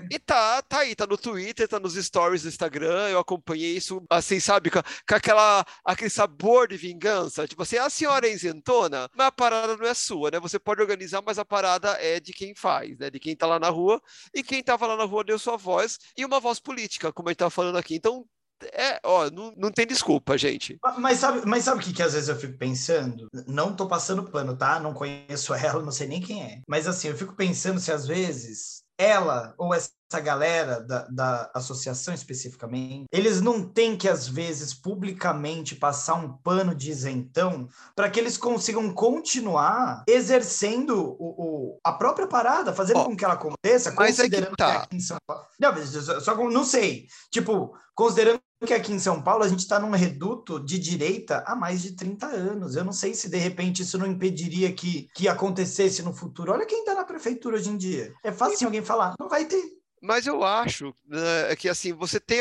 [0.01, 3.77] Assim, e tá, tá aí, tá no Twitter, tá nos stories do Instagram, eu acompanhei
[3.77, 8.33] isso, assim, sabe, com, com aquela, aquele sabor de vingança, tipo assim, a senhora é
[8.33, 10.41] isentona, mas a parada não é sua, né?
[10.41, 13.11] Você pode organizar, mas a parada é de quem faz, né?
[13.11, 14.01] De quem tá lá na rua,
[14.33, 17.33] e quem tava lá na rua deu sua voz, e uma voz política, como a
[17.33, 17.95] gente tá falando aqui.
[17.97, 18.25] Então,
[18.73, 20.79] é, ó, não, não tem desculpa, gente.
[20.99, 23.29] Mas sabe, mas sabe o que, que às vezes eu fico pensando?
[23.47, 24.81] Não tô passando pano, tá?
[24.81, 26.61] Não conheço ela, não sei nem quem é.
[26.69, 29.91] Mas assim, eu fico pensando se às vezes ela ou essa
[30.23, 36.75] galera da, da associação especificamente, eles não têm que, às vezes, publicamente passar um pano
[36.75, 43.05] de isentão para que eles consigam continuar exercendo o, o a própria parada, fazendo oh,
[43.07, 44.71] com que ela aconteça, considerando que, tá.
[44.73, 45.45] que aqui em São Paulo.
[45.59, 45.73] Não,
[46.21, 47.07] só não sei.
[47.31, 51.55] Tipo, considerando que aqui em São Paulo a gente está num reduto de direita há
[51.55, 52.77] mais de 30 anos.
[52.77, 56.53] Eu não sei se de repente isso não impediria que, que acontecesse no futuro.
[56.53, 58.15] Olha quem está na prefeitura hoje em dia.
[58.23, 59.63] É fácil alguém falar, não vai ter.
[60.03, 62.39] Mas eu acho né, que assim, você tem.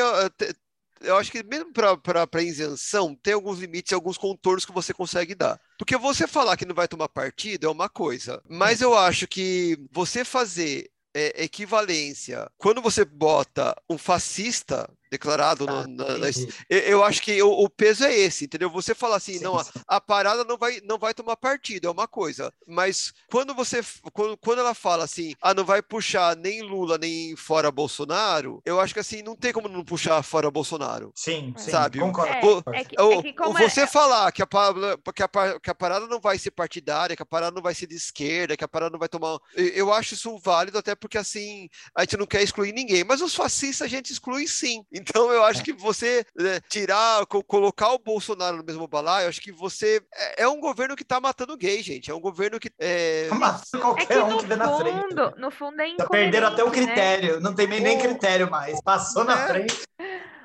[1.01, 5.35] Eu acho que mesmo para isenção, tem alguns limites e alguns contornos que você consegue
[5.35, 5.59] dar.
[5.77, 9.77] Porque você falar que não vai tomar partido é uma coisa, mas eu acho que
[9.91, 16.27] você fazer é, equivalência, quando você bota um fascista declarado no, na, na,
[16.67, 18.69] eu, eu, acho que o, o, peso é esse, entendeu?
[18.71, 21.91] Você fala assim, sim, não, a, a, parada não vai, não vai tomar partido, é
[21.91, 22.51] uma coisa.
[22.67, 27.35] Mas quando você quando, quando ela fala assim, ah, não vai puxar nem Lula nem
[27.35, 31.11] fora Bolsonaro, eu acho que assim, não tem como não puxar fora Bolsonaro.
[31.15, 31.99] Sim, sabe?
[31.99, 32.63] Sim, concordo.
[32.73, 33.87] É, é que, é que você é...
[33.87, 37.55] falar que a, que, a, que a parada não vai ser partidária, que a parada
[37.55, 39.37] não vai ser de esquerda, que a parada não vai tomar.
[39.55, 43.35] Eu acho isso válido, até porque assim, a gente não quer excluir ninguém, mas os
[43.35, 44.83] fascistas a gente exclui sim.
[45.09, 45.63] Então eu acho é.
[45.63, 50.43] que você né, tirar, co colocar o Bolsonaro no mesmo balaio, acho que você é,
[50.43, 52.09] é um governo que tá matando gay, gente.
[52.09, 53.27] É um governo que é...
[53.27, 55.15] Tá matando qualquer é que um que vê na frente.
[55.37, 56.71] No fundo é tá Perderam até o né?
[56.71, 57.39] critério, né?
[57.41, 58.81] não tem nem, nem critério mais.
[58.81, 59.47] Passou na é.
[59.47, 59.83] frente.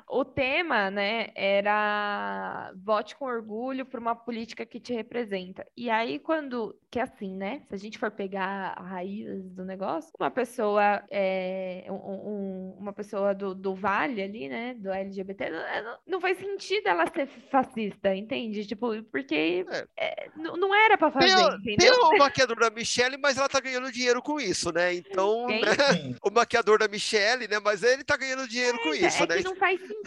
[0.09, 5.65] O tema, né, era vote com orgulho por uma política que te representa.
[5.77, 6.75] E aí, quando.
[6.91, 7.61] Que é assim, né?
[7.69, 12.91] Se a gente for pegar a raiz do negócio, uma pessoa, é, um, um, uma
[12.91, 17.27] pessoa do, do Vale ali, né, do LGBT, não, é, não faz sentido ela ser
[17.51, 18.65] fascista, entende?
[18.65, 19.85] Tipo, porque é.
[19.95, 22.09] É, não era para fazer, tem, entendeu?
[22.09, 24.95] Tem o maquiador da Michelle, mas ela tá ganhando dinheiro com isso, né?
[24.95, 25.59] Então, né?
[26.25, 27.59] o maquiador da Michelle, né?
[27.63, 29.41] Mas ele tá ganhando dinheiro com é, isso, é né?
[29.43, 29.98] Não faz sentido,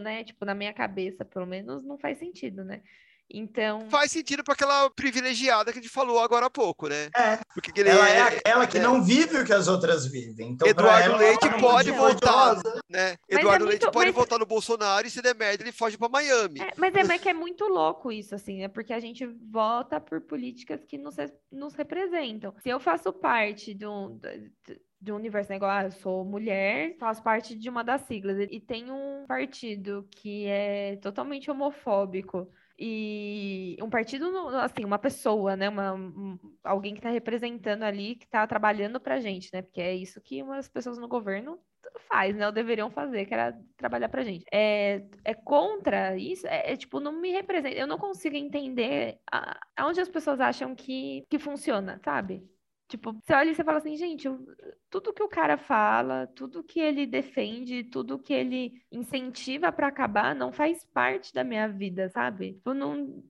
[0.00, 0.24] né?
[0.24, 2.82] Tipo, na minha cabeça, pelo menos, não faz sentido, né?
[3.30, 3.88] Então.
[3.88, 7.08] Faz sentido para aquela privilegiada que a gente falou agora há pouco, né?
[7.16, 7.38] É.
[7.54, 8.82] Porque ela é, é aquela que é.
[8.82, 10.50] não vive o que as outras vivem.
[10.50, 12.56] Então, Eduardo ela, Leite ela pode voltar,
[12.88, 13.16] né?
[13.28, 14.14] Mas Eduardo é Leite pode mas...
[14.14, 16.60] voltar no Bolsonaro e se der merda, ele foge para Miami.
[16.60, 18.68] É, mas é mas que é muito louco isso, assim, né?
[18.68, 21.16] Porque a gente vota por políticas que nos,
[21.50, 22.54] nos representam.
[22.62, 24.20] Se eu faço parte de um
[25.04, 25.56] de um universo, né?
[25.56, 28.38] Igual, ah, eu sou mulher, faço parte de uma das siglas.
[28.50, 32.50] E tem um partido que é totalmente homofóbico.
[32.78, 34.26] E um partido,
[34.58, 35.68] assim, uma pessoa, né?
[35.68, 39.62] Uma, um, alguém que está representando ali, que está trabalhando pra gente, né?
[39.62, 41.60] Porque é isso que umas pessoas no governo
[42.08, 42.46] faz, né?
[42.46, 44.44] Ou deveriam fazer, que era trabalhar pra gente.
[44.52, 47.76] É, é contra isso, é, é tipo, não me representa.
[47.76, 49.18] Eu não consigo entender
[49.76, 52.42] aonde as pessoas acham que, que funciona, sabe?
[52.88, 54.28] Tipo, você olha e você fala assim, gente,
[54.90, 60.34] tudo que o cara fala, tudo que ele defende, tudo que ele incentiva para acabar
[60.34, 62.52] não faz parte da minha vida, sabe?
[62.54, 63.24] Tipo, não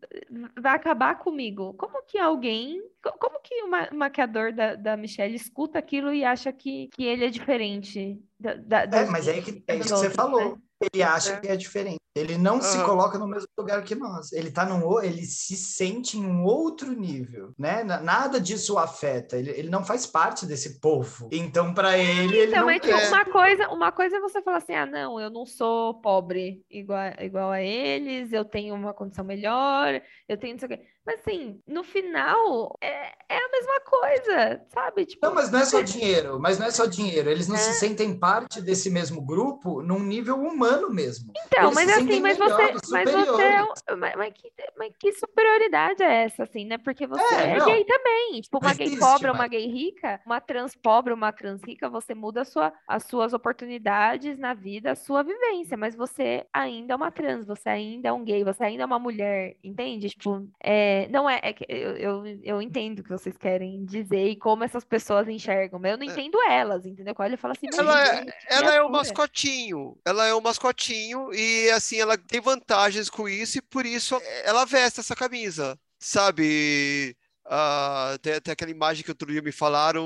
[0.60, 1.72] vai acabar comigo.
[1.74, 2.82] Como que alguém,
[3.20, 7.30] como que o maquiador da, da Michelle escuta aquilo e acha que, que ele é
[7.30, 10.56] diferente da, da, é, mas é, que, é isso que você falou.
[10.56, 10.62] Né?
[10.92, 11.40] Ele acha é.
[11.40, 12.03] que é diferente.
[12.14, 12.62] Ele não uhum.
[12.62, 14.32] se coloca no mesmo lugar que nós.
[14.32, 17.82] Ele tá num, ele se sente em um outro nível, né?
[17.82, 19.36] Nada disso o afeta.
[19.36, 21.28] Ele, ele não faz parte desse povo.
[21.32, 23.08] Então, para ele, ele então, não quer.
[23.08, 27.00] Uma coisa, uma coisa é você falar assim: "Ah, não, eu não sou pobre igual,
[27.18, 30.86] igual a eles, eu tenho uma condição melhor, eu tenho não sei o quê".
[31.06, 35.04] Mas assim, no final é, é a mesma coisa, sabe?
[35.04, 37.28] Tipo, não, mas não é só dinheiro, mas não é só dinheiro.
[37.28, 37.58] Eles não é.
[37.58, 41.32] se sentem parte desse mesmo grupo num nível humano mesmo.
[41.36, 46.02] Então, Eles mas assim, mas você, mas você é mas, mas, que, mas que superioridade
[46.02, 46.78] é essa, assim, né?
[46.78, 48.40] Porque você é, é gay também.
[48.40, 52.42] Tipo, uma gay pobre, uma gay rica, uma trans pobre, uma trans rica, você muda
[52.42, 57.10] a sua, as suas oportunidades na vida, a sua vivência, mas você ainda é uma
[57.10, 60.08] trans, você ainda é um gay, você ainda é uma mulher, entende?
[60.08, 64.28] Tipo, é não é, é que eu, eu, eu, entendo o que vocês querem dizer
[64.28, 66.10] e como essas pessoas enxergam, mas eu não é.
[66.10, 67.14] entendo elas, entendeu?
[67.18, 71.70] Olha e fala assim, ela, é, ela é o mascotinho, ela é o mascotinho e
[71.70, 77.16] assim, ela tem vantagens com isso e por isso ela veste essa camisa, sabe?
[77.46, 80.02] Uh, tem até aquela imagem que outro dia me falaram,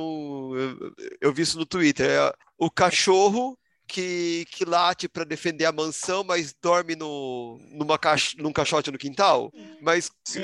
[0.57, 3.57] eu, eu vi isso no Twitter, é, o cachorro
[3.89, 8.99] que, que late para defender a mansão, mas dorme no, numa caixa, num caixote no
[8.99, 9.51] quintal.
[9.81, 10.11] Mas.
[10.25, 10.43] Sim.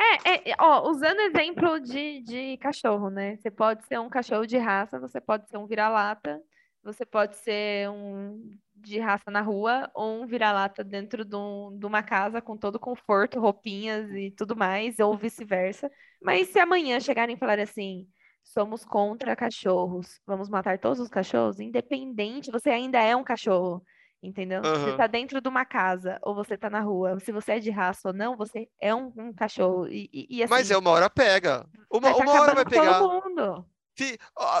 [0.00, 3.36] É, é, ó, usando exemplo de, de cachorro, né?
[3.36, 6.40] Você pode ser um cachorro de raça, você pode ser um vira-lata,
[6.82, 11.86] você pode ser um de raça na rua ou um vira-lata dentro de, um, de,
[11.86, 15.90] uma casa com todo conforto, roupinhas e tudo mais, ou vice-versa.
[16.22, 18.06] Mas se amanhã chegarem e falarem assim,
[18.42, 23.82] somos contra cachorros, vamos matar todos os cachorros, independente, você ainda é um cachorro,
[24.22, 24.62] entendeu?
[24.62, 24.84] Uhum.
[24.84, 27.70] Você tá dentro de uma casa ou você tá na rua, se você é de
[27.70, 29.88] raça ou não, você é um, um cachorro.
[29.88, 31.66] E, e, assim, Mas é uma hora pega.
[31.90, 32.98] Uma, uma hora vai pegar.
[32.98, 33.66] Todo mundo.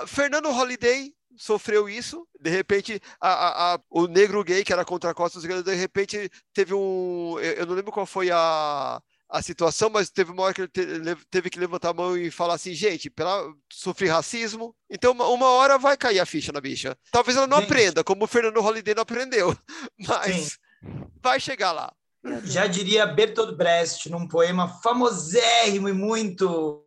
[0.06, 5.10] Fernando Holiday sofreu isso, de repente a, a, a, o negro gay que era contra
[5.10, 9.00] a Costa, de repente teve um, eu não lembro qual foi a
[9.34, 12.54] a situação, mas teve uma hora que ele teve que levantar a mão e falar
[12.54, 16.96] assim, gente, pela, sofri racismo, então uma, uma hora vai cair a ficha na bicha.
[17.10, 17.66] Talvez ela não gente.
[17.66, 19.56] aprenda, como o Fernando Holliday não aprendeu,
[19.98, 21.04] mas Sim.
[21.20, 21.92] vai chegar lá.
[22.44, 26.86] Já diria Bertolt Brecht, num poema famosérrimo e muito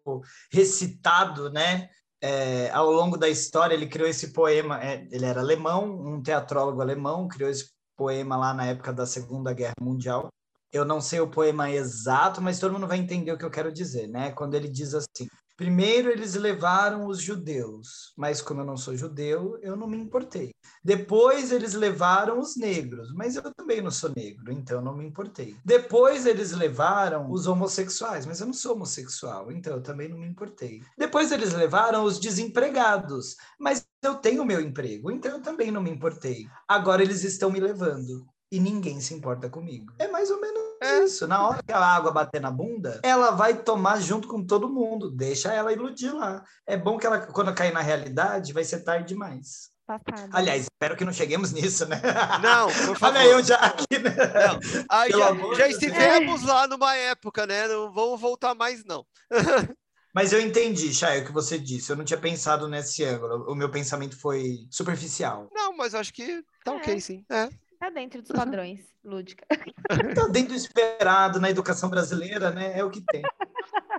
[0.50, 1.90] recitado, né?
[2.22, 4.84] É, ao longo da história, ele criou esse poema.
[4.84, 9.54] É, ele era alemão, um teatrólogo alemão, criou esse poema lá na época da Segunda
[9.54, 10.30] Guerra Mundial
[10.72, 13.72] eu não sei o poema exato, mas todo mundo vai entender o que eu quero
[13.72, 14.32] dizer, né?
[14.32, 15.28] Quando ele diz assim:
[15.58, 20.54] Primeiro eles levaram os judeus, mas como eu não sou judeu, eu não me importei.
[20.84, 25.58] Depois eles levaram os negros, mas eu também não sou negro, então não me importei.
[25.66, 30.28] Depois eles levaram os homossexuais, mas eu não sou homossexual, então eu também não me
[30.28, 30.84] importei.
[30.96, 35.90] Depois eles levaram os desempregados, mas eu tenho meu emprego, então eu também não me
[35.90, 36.46] importei.
[36.68, 39.92] Agora eles estão me levando e ninguém se importa comigo.
[39.98, 41.04] É mais ou menos é.
[41.04, 41.28] isso.
[41.28, 45.12] Na hora que a água bater na bunda, ela vai tomar junto com todo mundo.
[45.12, 46.44] Deixa ela iludir lá.
[46.66, 49.70] É bom que ela, quando cair na realidade, vai ser tarde demais.
[49.88, 50.30] Passado.
[50.34, 52.02] Aliás, espero que não cheguemos nisso, né?
[52.42, 53.18] Não, por favor.
[53.18, 54.14] Olha eu já aqui, né?
[54.14, 54.62] Não.
[55.10, 57.70] Já, já estivemos lá numa época, né?
[57.70, 59.06] Não vamos voltar mais, não.
[60.14, 61.92] Mas eu entendi, Chay, o que você disse.
[61.92, 63.46] Eu não tinha pensado nesse ângulo.
[63.52, 65.48] O meu pensamento foi superficial.
[65.54, 66.76] Não, mas acho que tá é.
[66.76, 67.24] ok, sim.
[67.30, 67.48] É.
[67.80, 69.46] Tá dentro dos padrões, lúdica.
[70.16, 72.78] Tá dentro do esperado na educação brasileira, né?
[72.78, 73.22] É o que tem.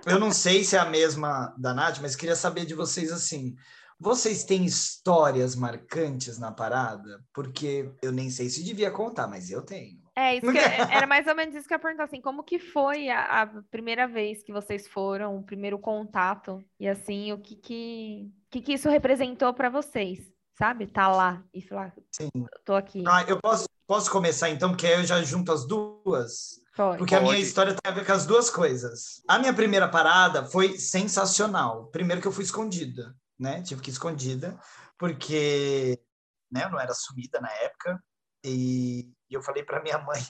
[0.05, 3.55] Eu não sei se é a mesma da Nath, mas queria saber de vocês assim.
[3.99, 7.21] Vocês têm histórias marcantes na parada?
[7.33, 9.99] Porque eu nem sei se devia contar, mas eu tenho.
[10.15, 10.57] É, isso que,
[10.93, 13.47] era mais ou menos isso que eu ia perguntar, assim, como que foi a, a,
[13.69, 18.73] primeira vez que vocês foram, o primeiro contato, e assim, o que que, que, que
[18.73, 20.19] isso representou para vocês,
[20.59, 20.85] sabe?
[20.85, 22.29] Tá lá e falar, Sim.
[22.65, 23.03] tô aqui.
[23.07, 26.59] Ah, eu posso, posso começar então, porque aí eu já junto as duas?
[26.75, 26.99] Pode.
[26.99, 29.21] Porque a minha história tem a ver com as duas coisas.
[29.27, 31.87] A minha primeira parada foi sensacional.
[31.87, 33.61] Primeiro que eu fui escondida né?
[33.61, 34.59] Tive que ir escondida,
[34.97, 35.99] porque
[36.51, 38.03] né, eu não era sumida na época.
[38.43, 40.21] E eu falei para minha mãe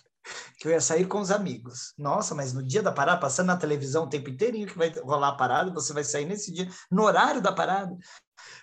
[0.59, 1.93] que eu ia sair com os amigos.
[1.97, 5.29] Nossa, mas no dia da parada, passando na televisão o tempo inteirinho que vai rolar
[5.29, 7.95] a parada, você vai sair nesse dia, no horário da parada.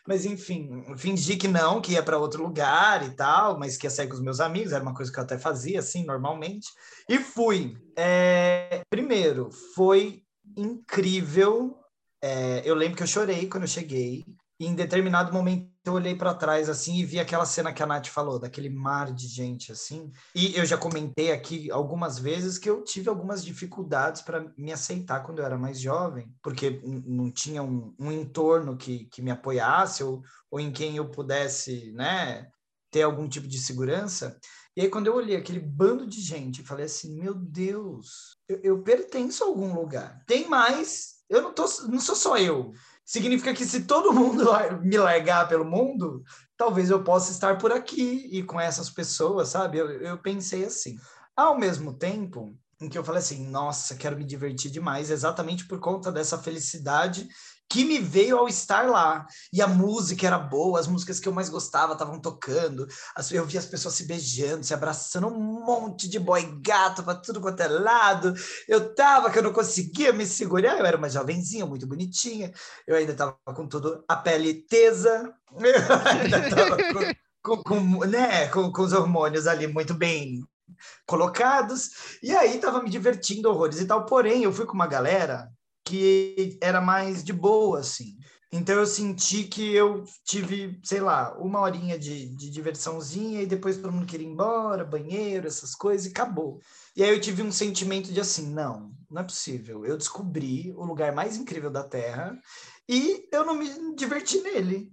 [0.07, 3.91] Mas enfim, fingi que não, que ia para outro lugar e tal, mas que ia
[3.91, 6.69] sair com os meus amigos, era uma coisa que eu até fazia assim, normalmente.
[7.09, 7.77] E fui.
[7.97, 8.83] É...
[8.91, 10.23] Primeiro, foi
[10.57, 11.79] incrível
[12.23, 14.25] é, eu lembro que eu chorei quando eu cheguei.
[14.59, 18.07] Em determinado momento eu olhei para trás assim e vi aquela cena que a Nath
[18.07, 20.11] falou, daquele mar de gente assim.
[20.35, 25.21] E eu já comentei aqui algumas vezes que eu tive algumas dificuldades para me aceitar
[25.21, 30.03] quando eu era mais jovem, porque não tinha um, um entorno que, que me apoiasse
[30.03, 32.49] ou, ou em quem eu pudesse, né,
[32.91, 34.39] ter algum tipo de segurança.
[34.77, 38.83] E aí, quando eu olhei aquele bando de gente, falei assim: meu Deus, eu, eu
[38.83, 40.23] pertenço a algum lugar.
[40.27, 42.73] Tem mais, eu não, tô, não sou só eu.
[43.07, 44.45] Significa que se todo mundo
[44.83, 46.25] me largar pelo mundo,
[46.57, 49.79] talvez eu possa estar por aqui e com essas pessoas, sabe?
[49.79, 50.97] Eu, eu pensei assim.
[51.37, 55.79] Ao mesmo tempo em que eu falei assim, nossa, quero me divertir demais, exatamente por
[55.79, 57.29] conta dessa felicidade
[57.69, 59.27] que me veio ao estar lá.
[59.53, 62.87] E a música era boa, as músicas que eu mais gostava estavam tocando.
[63.31, 67.41] Eu via as pessoas se beijando, se abraçando, um monte de boy gato para tudo
[67.41, 68.35] quanto é lado.
[68.69, 72.53] Eu tava que eu não conseguia me segurar, eu era uma jovenzinha, muito bonitinha.
[72.87, 75.35] Eu ainda tava com tudo a pele tesa.
[75.57, 76.77] Eu ainda tava
[77.43, 80.43] com, com, com, né, com, com os hormônios ali muito bem
[81.07, 82.19] colocados.
[82.23, 84.05] E aí tava me divertindo horrores e tal.
[84.05, 85.49] Porém, eu fui com uma galera
[85.87, 88.19] que era mais de boa, assim.
[88.53, 93.77] Então eu senti que eu tive, sei lá, uma horinha de, de diversãozinha e depois
[93.77, 96.61] todo mundo queria ir embora, banheiro, essas coisas, e acabou.
[96.95, 99.85] E aí eu tive um sentimento de assim, não, não é possível.
[99.85, 102.37] Eu descobri o lugar mais incrível da Terra
[102.89, 104.93] e eu não me diverti nele.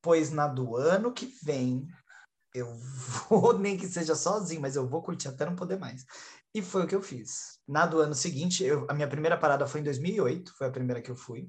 [0.00, 1.86] Pois na do ano que vem,
[2.54, 2.72] eu
[3.28, 6.04] vou, nem que seja sozinho, mas eu vou curtir até não poder mais.
[6.54, 7.58] E foi o que eu fiz.
[7.72, 11.00] Na do ano seguinte, eu, a minha primeira parada foi em 2008, foi a primeira
[11.00, 11.48] que eu fui.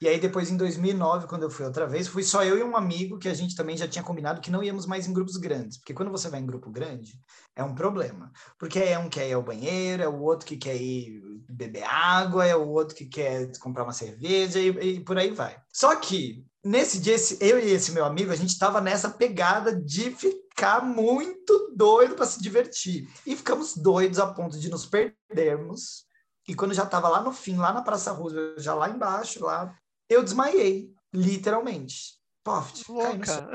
[0.00, 2.74] E aí depois em 2009, quando eu fui outra vez, fui só eu e um
[2.74, 5.76] amigo que a gente também já tinha combinado que não íamos mais em grupos grandes,
[5.76, 7.20] porque quando você vai em grupo grande,
[7.54, 8.32] é um problema.
[8.58, 11.84] Porque é um que quer ir ao banheiro, é o outro que quer ir beber
[11.84, 15.54] água, é o outro que quer comprar uma cerveja e, e por aí vai.
[15.70, 19.74] Só que nesse dia, esse, eu e esse meu amigo, a gente estava nessa pegada
[19.74, 20.16] de
[20.58, 23.08] ficar muito doido para se divertir.
[23.24, 26.04] E ficamos doidos a ponto de nos perdermos.
[26.48, 29.72] E quando já estava lá no fim, lá na Praça Roosevelt, já lá embaixo, lá,
[30.08, 32.18] eu desmaiei, literalmente.
[32.42, 33.50] Poft, Louca.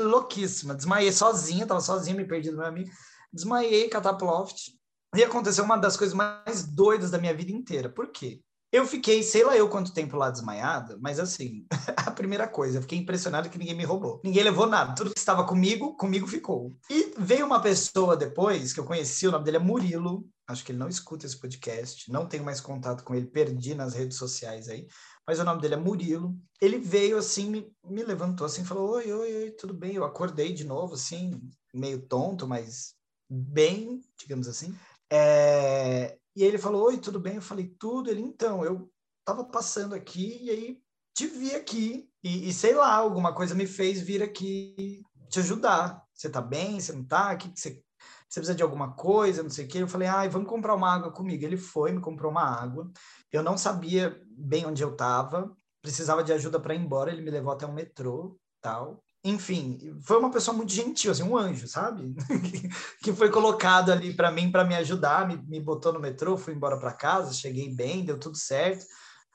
[0.00, 0.74] Louquíssima.
[0.74, 2.90] Desmaiei sozinha, tava sozinha, me perdi do meu amigo.
[3.32, 4.72] Desmaiei, cataploft.
[5.14, 7.88] E aconteceu uma das coisas mais doidas da minha vida inteira.
[7.88, 8.40] Por quê?
[8.74, 11.64] Eu fiquei, sei lá eu quanto tempo lá desmaiada, mas assim,
[11.96, 14.20] a primeira coisa, eu fiquei impressionado que ninguém me roubou.
[14.24, 14.96] Ninguém levou nada.
[14.96, 16.76] Tudo que estava comigo, comigo ficou.
[16.90, 20.26] E veio uma pessoa depois, que eu conheci, o nome dele é Murilo.
[20.48, 22.10] Acho que ele não escuta esse podcast.
[22.10, 24.88] Não tenho mais contato com ele, perdi nas redes sociais aí.
[25.24, 26.36] Mas o nome dele é Murilo.
[26.60, 29.94] Ele veio assim, me, me levantou assim, falou: Oi, oi, oi, tudo bem?
[29.94, 31.40] Eu acordei de novo, assim,
[31.72, 32.94] meio tonto, mas
[33.30, 34.74] bem, digamos assim.
[35.08, 37.36] É, e ele falou: Oi, tudo bem?
[37.36, 38.10] Eu falei: Tudo.
[38.10, 40.82] Ele, então, eu estava passando aqui e aí
[41.14, 42.08] te vi aqui.
[42.22, 46.02] E, e, sei lá, alguma coisa me fez vir aqui te ajudar.
[46.12, 46.80] Você tá bem?
[46.80, 47.36] Você não tá?
[47.36, 47.82] Que que você,
[48.28, 49.42] você precisa de alguma coisa?
[49.42, 49.78] Não sei o quê.
[49.78, 51.44] Eu falei: Ai, vamos comprar uma água comigo.
[51.44, 52.90] Ele foi, me comprou uma água.
[53.30, 57.12] Eu não sabia bem onde eu estava, precisava de ajuda para ir embora.
[57.12, 61.36] Ele me levou até um metrô tal enfim, foi uma pessoa muito gentil, assim, um
[61.36, 62.14] anjo, sabe?
[63.02, 66.52] que foi colocado ali para mim, para me ajudar, me, me botou no metrô, fui
[66.52, 68.84] embora para casa, cheguei bem, deu tudo certo.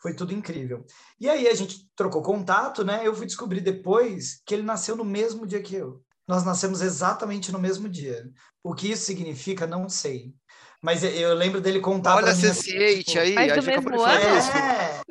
[0.01, 0.85] Foi tudo incrível.
[1.19, 3.01] E aí a gente trocou contato, né?
[3.03, 6.01] Eu fui descobrir depois que ele nasceu no mesmo dia que eu.
[6.25, 8.29] Nós nascemos exatamente no mesmo dia.
[8.63, 10.33] O que isso significa, não sei.
[10.81, 13.35] Mas eu lembro dele contar Olha, Sense8 tipo, aí.
[13.35, 14.55] Mas do mesmo ano?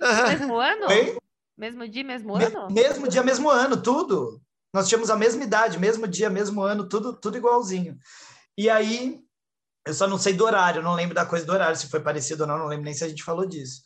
[0.00, 0.28] É.
[0.28, 0.86] Mesmo ano?
[1.58, 2.68] Mesmo dia, mesmo ano?
[2.68, 4.40] Me mesmo dia, mesmo ano, tudo.
[4.72, 7.98] Nós tínhamos a mesma idade, mesmo dia, mesmo ano, tudo, tudo igualzinho.
[8.56, 9.20] E aí,
[9.86, 12.42] eu só não sei do horário, não lembro da coisa do horário, se foi parecido
[12.42, 13.82] ou não, não lembro nem se a gente falou disso.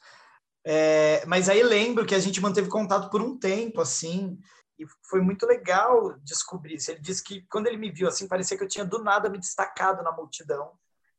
[0.64, 4.39] É, mas aí lembro que a gente manteve contato por um tempo, assim,
[4.78, 6.91] e foi muito legal descobrir isso.
[6.91, 9.39] Ele disse que quando ele me viu assim, parecia que eu tinha do nada me
[9.39, 10.72] destacado na multidão,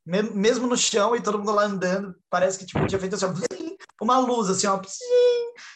[0.05, 4.17] mesmo no chão e todo mundo lá andando, parece que tipo tinha feito assim, uma
[4.19, 4.81] luz assim, ó,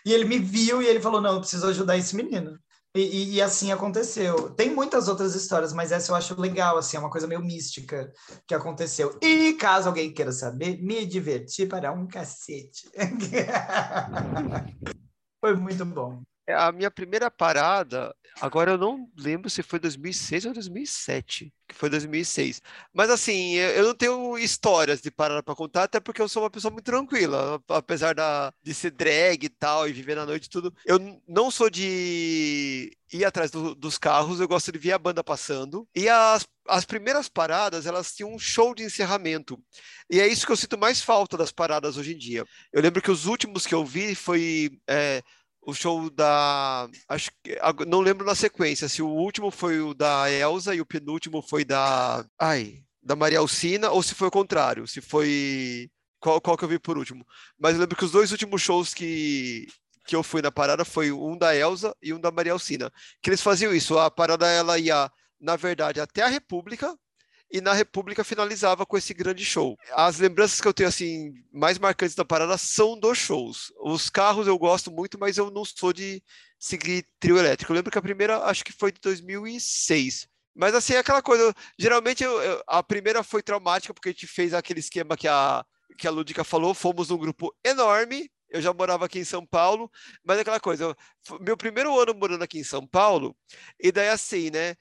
[0.05, 2.59] e ele me viu e ele falou: "Não, eu preciso ajudar esse menino".
[2.99, 4.49] E, e, assim aconteceu.
[4.51, 8.11] Tem muitas outras histórias, mas essa eu acho legal, assim, é uma coisa meio mística
[8.47, 9.17] que aconteceu.
[9.21, 12.89] E caso alguém queira saber, me diverti para um cacete.
[15.39, 16.21] Foi muito bom.
[16.47, 21.75] É, a minha primeira parada, agora eu não lembro se foi 2006 ou 2007, que
[21.75, 22.61] foi 2006.
[22.93, 26.49] Mas assim, eu não tenho histórias de parada para contar, até porque eu sou uma
[26.49, 30.49] pessoa muito tranquila, apesar da, de ser drag e tal, e viver na noite e
[30.49, 30.73] tudo.
[30.85, 35.23] Eu não sou de ir atrás do, dos carros, eu gosto de ver a banda
[35.23, 35.87] passando.
[35.95, 39.61] E as, as primeiras paradas, elas tinham um show de encerramento.
[40.09, 42.45] E é isso que eu sinto mais falta das paradas hoje em dia.
[42.71, 44.71] Eu lembro que os últimos que eu vi foi...
[44.87, 45.21] É,
[45.67, 46.89] o show da.
[47.09, 47.59] Acho que.
[47.85, 51.65] Não lembro na sequência, se o último foi o da Elsa e o penúltimo foi
[51.65, 52.25] da.
[52.39, 55.89] Ai, da Maria Alcina, ou se foi o contrário, se foi.
[56.21, 57.25] Qual, qual que eu vi por último?
[57.59, 59.67] Mas eu lembro que os dois últimos shows que,
[60.07, 62.89] que eu fui na parada foi um da Elsa e um da Maria Alcina.
[63.21, 66.97] Que eles faziam isso, a parada ela ia, na verdade, até a República,
[67.51, 69.77] e na República finalizava com esse grande show.
[69.93, 73.71] As lembranças que eu tenho assim mais marcantes da parada são dos shows.
[73.79, 76.21] Os carros eu gosto muito, mas eu não sou de
[76.59, 77.71] seguir trio elétrico.
[77.71, 80.27] Eu lembro que a primeira acho que foi de 2006.
[80.55, 84.25] Mas assim, é aquela coisa, geralmente eu, eu, a primeira foi traumática porque a gente
[84.25, 85.63] fez aquele esquema que a
[85.97, 89.91] que a Ludica falou, fomos um grupo enorme, eu já morava aqui em São Paulo,
[90.23, 90.95] mas é aquela coisa, eu,
[91.41, 93.35] meu primeiro ano morando aqui em São Paulo,
[93.79, 94.75] e daí assim, né?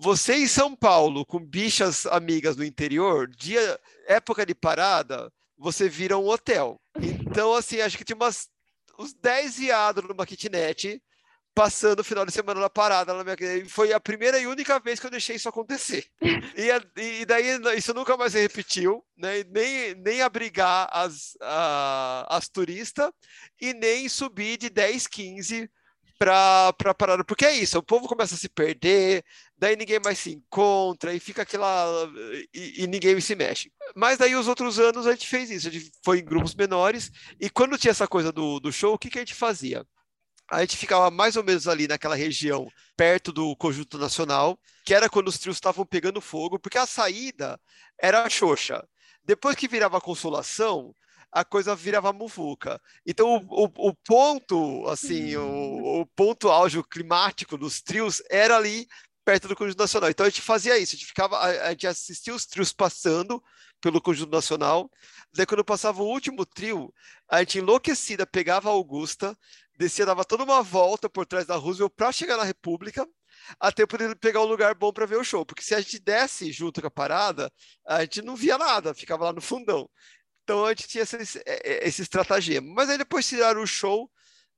[0.00, 6.18] Você em São Paulo, com bichas amigas do interior, dia, época de parada, você vira
[6.18, 6.80] um hotel.
[6.96, 8.48] Então, assim, acho que tinha umas,
[8.98, 11.00] uns 10 viados numa kitnet,
[11.54, 13.14] passando o final de semana na parada.
[13.14, 13.36] Na minha...
[13.68, 16.06] Foi a primeira e única vez que eu deixei isso acontecer.
[16.54, 16.68] E,
[17.20, 17.46] e daí
[17.76, 19.42] isso nunca mais se repetiu, né?
[19.48, 23.10] nem, nem abrigar as, a, as turistas
[23.60, 25.70] e nem subir de 10, 15
[26.22, 29.24] para para parada, porque é isso, o povo começa a se perder,
[29.58, 32.08] daí ninguém mais se encontra e fica aquela
[32.54, 33.72] e, e, ninguém se mexe.
[33.96, 37.10] Mas daí os outros anos a gente fez isso, a gente foi em grupos menores
[37.40, 39.84] e quando tinha essa coisa do, do show, o que, que a gente fazia?
[40.48, 45.10] A gente ficava mais ou menos ali naquela região, perto do Conjunto Nacional, que era
[45.10, 47.60] quando os trios estavam pegando fogo, porque a saída
[48.00, 48.86] era a Xoxa.
[49.24, 50.94] Depois que virava a Consolação,
[51.32, 52.80] a coisa virava muvuca.
[53.06, 58.86] Então, o, o, o ponto, assim, o, o, ponto auge climático dos trios era ali
[59.24, 60.10] perto do Conjunto Nacional.
[60.10, 63.42] Então, a gente fazia isso, a gente, ficava, a, gente assistia os trios passando
[63.80, 64.90] pelo Conjunto Nacional.
[65.34, 66.92] Daí, quando passava o último trio,
[67.30, 69.36] a gente enlouquecida pegava a Augusta,
[69.78, 73.06] descia, dava toda uma volta por trás da Roosevelt para chegar na República,
[73.58, 75.46] até poder pegar um lugar bom para ver o show.
[75.46, 77.50] Porque se a gente desce junto com a parada,
[77.86, 79.88] a gente não via nada, ficava lá no fundão.
[80.44, 82.72] Então a gente tinha esse, esse é, estratagema.
[82.74, 84.10] Mas aí depois tiraram o show,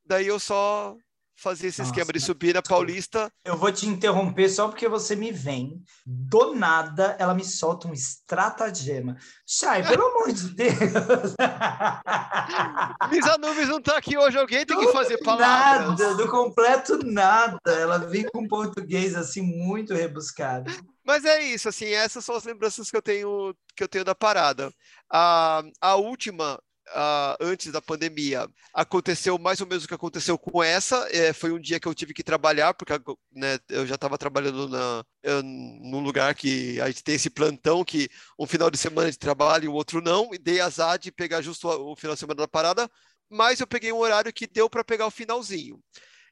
[0.05, 0.97] daí eu só
[1.37, 3.31] fazia esse Nossa, esquema de subir na Paulista.
[3.45, 5.83] Eu vou te interromper só porque você me vem.
[6.07, 9.17] Do nada, ela me solta um estratagema.
[9.47, 10.73] Chay, pelo amor de Deus!
[13.11, 15.99] Misa Nubes não tá aqui hoje, alguém tem que fazer palavras.
[15.99, 17.59] Nada, do completo nada.
[17.67, 20.73] Ela vem com português assim muito rebuscado.
[21.05, 24.15] Mas é isso, assim, essas são as lembranças que eu tenho que eu tenho da
[24.15, 24.73] parada.
[25.17, 30.61] A, a última, a, antes da pandemia, aconteceu mais ou menos o que aconteceu com
[30.61, 31.07] essa.
[31.13, 32.93] É, foi um dia que eu tive que trabalhar, porque
[33.33, 35.05] né, eu já estava trabalhando na,
[35.45, 39.67] num lugar que a gente tem esse plantão que um final de semana de trabalho
[39.67, 42.49] e o outro não, e dei azar de pegar justo o final de semana da
[42.49, 42.91] parada,
[43.31, 45.81] mas eu peguei um horário que deu para pegar o finalzinho.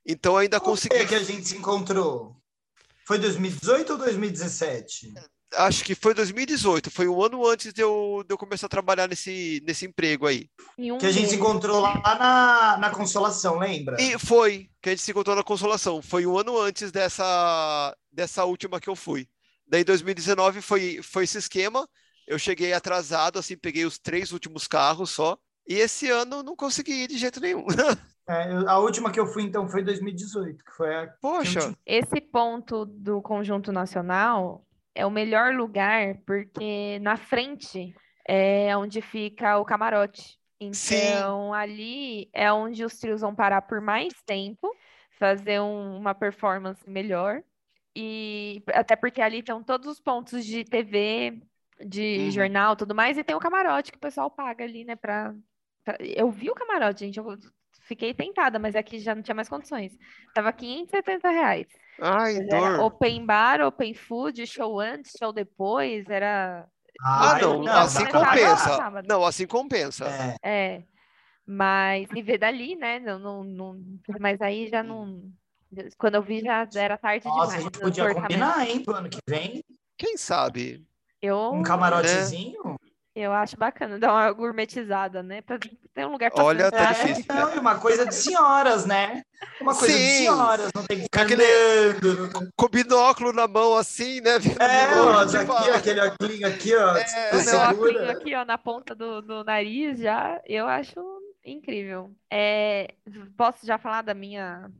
[0.04, 0.98] Então ainda Por consegui.
[0.98, 2.36] que, que a gente se encontrou?
[3.06, 5.14] Foi 2018 ou 2017?
[5.56, 9.08] Acho que foi 2018, foi um ano antes de eu, de eu começar a trabalhar
[9.08, 10.48] nesse, nesse emprego aí.
[10.78, 14.00] Um que a gente se encontrou lá na, na Consolação, lembra?
[14.00, 16.00] E foi, que a gente se encontrou na Consolação.
[16.00, 19.28] Foi um ano antes dessa, dessa última que eu fui.
[19.66, 21.88] Daí, em 2019, foi, foi esse esquema.
[22.26, 25.38] Eu cheguei atrasado, assim, peguei os três últimos carros só.
[25.66, 27.66] E esse ano não consegui ir de jeito nenhum.
[28.28, 31.08] É, a última que eu fui, então, foi 2018, que foi a...
[31.20, 31.76] Poxa!
[31.84, 34.64] Esse ponto do Conjunto Nacional
[34.94, 37.94] é o melhor lugar, porque na frente
[38.26, 40.38] é onde fica o camarote.
[40.60, 41.54] Então, Sim.
[41.54, 44.72] ali é onde os trios vão parar por mais tempo,
[45.18, 47.42] fazer um, uma performance melhor.
[47.96, 51.42] E até porque ali estão todos os pontos de TV,
[51.84, 52.30] de uhum.
[52.30, 55.34] jornal, tudo mais, e tem o camarote que o pessoal paga ali, né, pra,
[55.84, 55.96] pra...
[56.00, 57.24] Eu vi o camarote, gente, eu
[57.92, 59.92] fiquei tentada, mas aqui já não tinha mais condições.
[60.34, 61.66] Tava 570 reais.
[62.00, 62.80] Ai, dor.
[62.80, 66.66] Open bar, open food, show antes, show depois, era...
[67.04, 69.02] Ah, não, não assim compensa.
[69.08, 70.38] Não, assim compensa.
[70.42, 70.76] É.
[70.76, 70.82] é.
[71.46, 73.00] Mas ver dali, né?
[73.00, 73.80] Não, não, não,
[74.20, 75.22] mas aí já não.
[75.98, 77.60] Quando eu vi já era tarde Nossa, demais.
[77.60, 79.64] a gente podia combinar, hein, pro ano que vem.
[79.98, 80.86] Quem sabe?
[81.20, 82.71] Eu, um camarotezinho?
[83.14, 85.42] Eu acho bacana dar uma gourmetizada, né?
[85.42, 87.24] Pra ter um lugar para Olha, tá é, difícil.
[87.28, 89.22] Não, uma coisa de senhoras, né?
[89.60, 90.02] Uma coisa Sim.
[90.02, 91.44] de senhoras, não tem que ficar aquele
[92.56, 94.36] com binóculo na mão assim, né?
[94.58, 96.96] É, ó, aqui, aquele óculos aqui, ó.
[96.96, 100.94] É, o meu óculos aqui, ó, na ponta do, do nariz já, eu acho
[101.44, 102.10] incrível.
[102.30, 102.94] É,
[103.36, 104.70] posso já falar da minha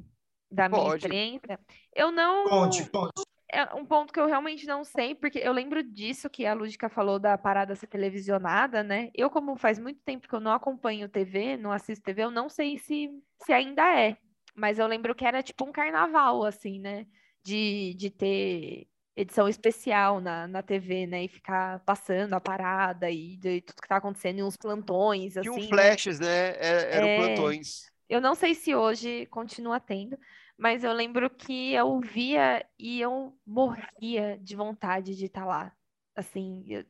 [0.50, 0.96] da minha Pode.
[0.96, 1.58] experiência?
[1.94, 3.22] Eu não Conte, conte
[3.52, 6.88] é um ponto que eu realmente não sei, porque eu lembro disso que a Lúdica
[6.88, 9.10] falou da parada ser televisionada, né?
[9.14, 12.48] Eu, como faz muito tempo que eu não acompanho TV, não assisto TV, eu não
[12.48, 13.10] sei se,
[13.44, 14.16] se ainda é.
[14.54, 17.06] Mas eu lembro que era tipo um carnaval, assim, né?
[17.44, 21.24] De, de ter edição especial na, na TV, né?
[21.24, 25.50] E ficar passando a parada e de tudo que tá acontecendo, e uns plantões, assim.
[25.50, 26.52] Tinha um flashes, né?
[26.52, 26.56] né?
[26.96, 27.16] Eram é...
[27.18, 27.92] plantões.
[28.08, 30.18] Eu não sei se hoje continua tendo,
[30.62, 35.76] mas eu lembro que eu via e eu morria de vontade de estar tá lá.
[36.14, 36.84] Assim, eu,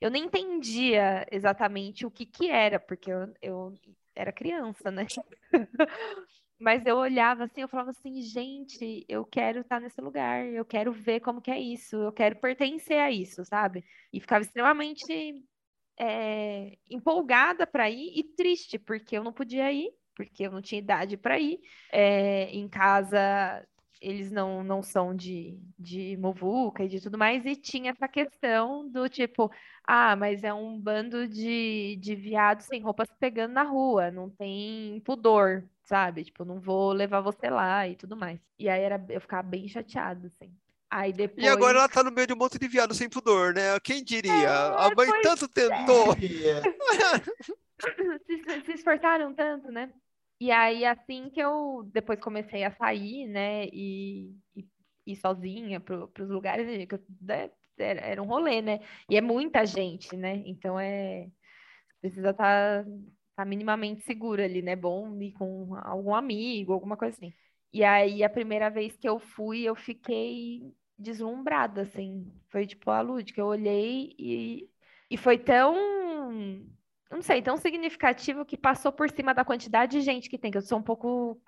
[0.00, 3.74] eu nem entendia exatamente o que que era, porque eu, eu
[4.14, 5.04] era criança, né?
[6.58, 10.64] Mas eu olhava assim, eu falava assim, gente, eu quero estar tá nesse lugar, eu
[10.64, 13.84] quero ver como que é isso, eu quero pertencer a isso, sabe?
[14.10, 15.44] E ficava extremamente
[16.00, 20.80] é, empolgada para ir e triste, porque eu não podia ir, porque eu não tinha
[20.80, 21.60] idade para ir.
[21.92, 23.64] É, em casa,
[24.00, 28.88] eles não, não são de, de muvuca e de tudo mais, e tinha essa questão
[28.88, 29.48] do tipo,
[29.86, 35.00] ah, mas é um bando de, de viados sem roupas pegando na rua, não tem
[35.04, 36.24] pudor, sabe?
[36.24, 38.40] Tipo, não vou levar você lá e tudo mais.
[38.58, 40.52] E aí era, eu ficava bem chateada, assim.
[40.90, 41.46] Aí depois...
[41.46, 43.78] E agora ela tá no meio de um monte de viado sem pudor, né?
[43.84, 44.32] Quem diria?
[44.32, 46.16] É, a mãe tanto tentou.
[48.26, 49.90] se, se esforçaram tanto, né?
[50.40, 54.32] E aí, assim que eu depois comecei a sair, né, e,
[55.06, 58.80] e sozinha para os lugares, que eu, né, era, era um rolê, né?
[59.10, 60.42] E é muita gente, né?
[60.46, 61.28] Então é.
[62.00, 62.90] Precisa estar tá,
[63.36, 64.76] tá minimamente segura ali, né?
[64.76, 67.32] Bom ir com algum amigo, alguma coisa assim.
[67.72, 70.62] E aí, a primeira vez que eu fui, eu fiquei
[70.98, 72.32] deslumbrada, assim.
[72.50, 74.70] Foi tipo a Lud, que eu olhei e,
[75.10, 75.74] e foi tão
[77.10, 80.58] não sei, tão significativo que passou por cima da quantidade de gente que tem, que
[80.58, 81.40] eu sou um pouco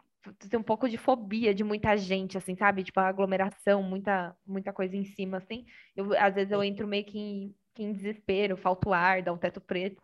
[0.51, 2.85] tenho um pouco de fobia de muita gente, assim, sabe?
[2.85, 5.65] Tipo, aglomeração, muita, muita coisa em cima, assim.
[5.97, 9.33] Eu, às vezes eu entro meio que em, que em desespero, falta o ar, dá
[9.33, 10.03] um teto preto.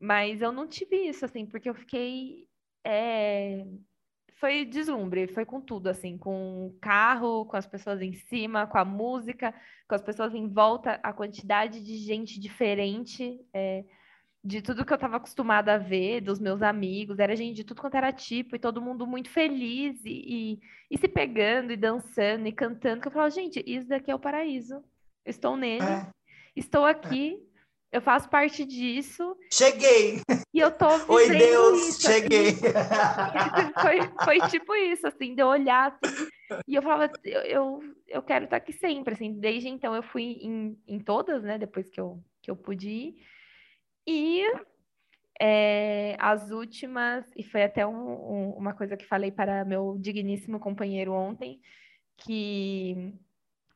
[0.00, 2.48] Mas eu não tive isso, assim, porque eu fiquei.
[2.84, 3.64] É...
[4.34, 8.76] Foi deslumbre, foi com tudo, assim, com o carro, com as pessoas em cima, com
[8.76, 9.54] a música,
[9.88, 13.40] com as pessoas em volta, a quantidade de gente diferente.
[13.54, 13.84] É
[14.46, 17.80] de tudo que eu estava acostumada a ver, dos meus amigos, era gente de tudo
[17.80, 22.46] quanto era tipo, e todo mundo muito feliz, e, e, e se pegando, e dançando,
[22.46, 24.84] e cantando, que eu falava, gente, isso daqui é o paraíso,
[25.24, 26.08] estou nele, é.
[26.54, 27.42] estou aqui,
[27.90, 29.36] eu faço parte disso.
[29.52, 30.20] Cheguei!
[30.54, 32.20] E eu tô Oi, Deus, isso, assim.
[32.20, 32.52] cheguei!
[33.82, 36.28] foi, foi tipo isso, assim, de eu olhar, assim,
[36.68, 40.38] e eu falava, eu, eu, eu quero estar aqui sempre, assim, desde então eu fui
[40.40, 43.26] em, em todas, né, depois que eu, que eu pude ir,
[44.06, 44.42] e
[45.40, 50.58] é, as últimas, e foi até um, um, uma coisa que falei para meu digníssimo
[50.58, 51.60] companheiro ontem,
[52.16, 53.14] que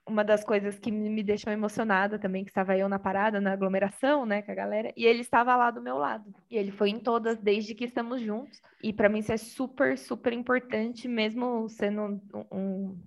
[0.07, 4.27] uma das coisas que me deixou emocionada também, que estava eu na parada, na aglomeração,
[4.27, 6.35] né, com a galera, e ele estava lá do meu lado.
[6.51, 8.61] E ele foi em todas desde que estamos juntos.
[8.82, 12.20] E para mim isso é super, super importante, mesmo sendo um,
[12.51, 13.02] um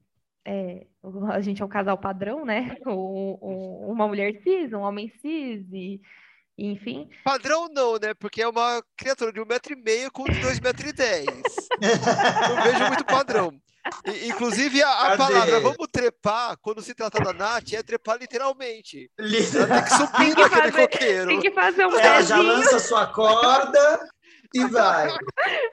[0.46, 0.88] é,
[1.32, 2.76] a gente é um casal padrão, né?
[2.86, 6.02] Uma mulher cis, um homem cis, e
[6.58, 7.10] enfim.
[7.24, 8.14] Padrão não, né?
[8.14, 11.26] Porque é uma criatura de um metro e meio com dois metros e dez.
[11.28, 13.54] não vejo muito padrão.
[14.06, 19.12] E, inclusive, a, a palavra vamos trepar, quando se trata da Nath, é trepar literalmente.
[19.18, 21.28] Ela tem que subir naquele fazer, coqueiro.
[21.28, 24.10] Tem que fazer um Ela já lança sua corda,
[24.54, 25.10] e vai.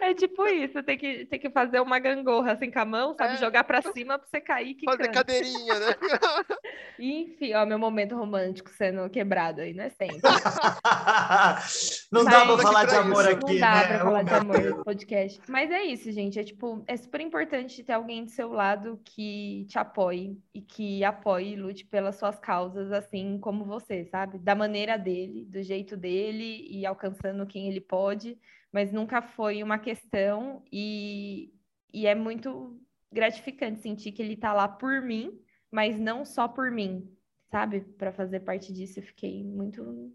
[0.00, 3.34] É tipo isso, tem que, tem que fazer uma gangorra assim com a mão, sabe?
[3.34, 3.36] É.
[3.36, 4.76] Jogar pra cima pra você cair.
[4.84, 5.86] Fazer cadeirinha, né?
[6.98, 10.20] Enfim, ó, meu momento romântico sendo quebrado aí, não é sempre.
[12.10, 13.30] não dá pra falar de amor isso.
[13.30, 13.86] aqui, Não dá né?
[13.86, 15.40] pra falar de amor no podcast.
[15.48, 16.38] Mas é isso, gente.
[16.38, 21.04] É tipo, é super importante ter alguém do seu lado que te apoie e que
[21.04, 24.38] apoie e lute pelas suas causas, assim como você, sabe?
[24.38, 28.36] Da maneira dele, do jeito dele e alcançando quem ele pode,
[28.72, 31.52] mas nunca foi uma questão e,
[31.92, 32.80] e é muito
[33.12, 37.08] gratificante sentir que ele tá lá por mim, mas não só por mim,
[37.50, 37.80] sabe?
[37.80, 40.12] Para fazer parte disso, eu fiquei muito,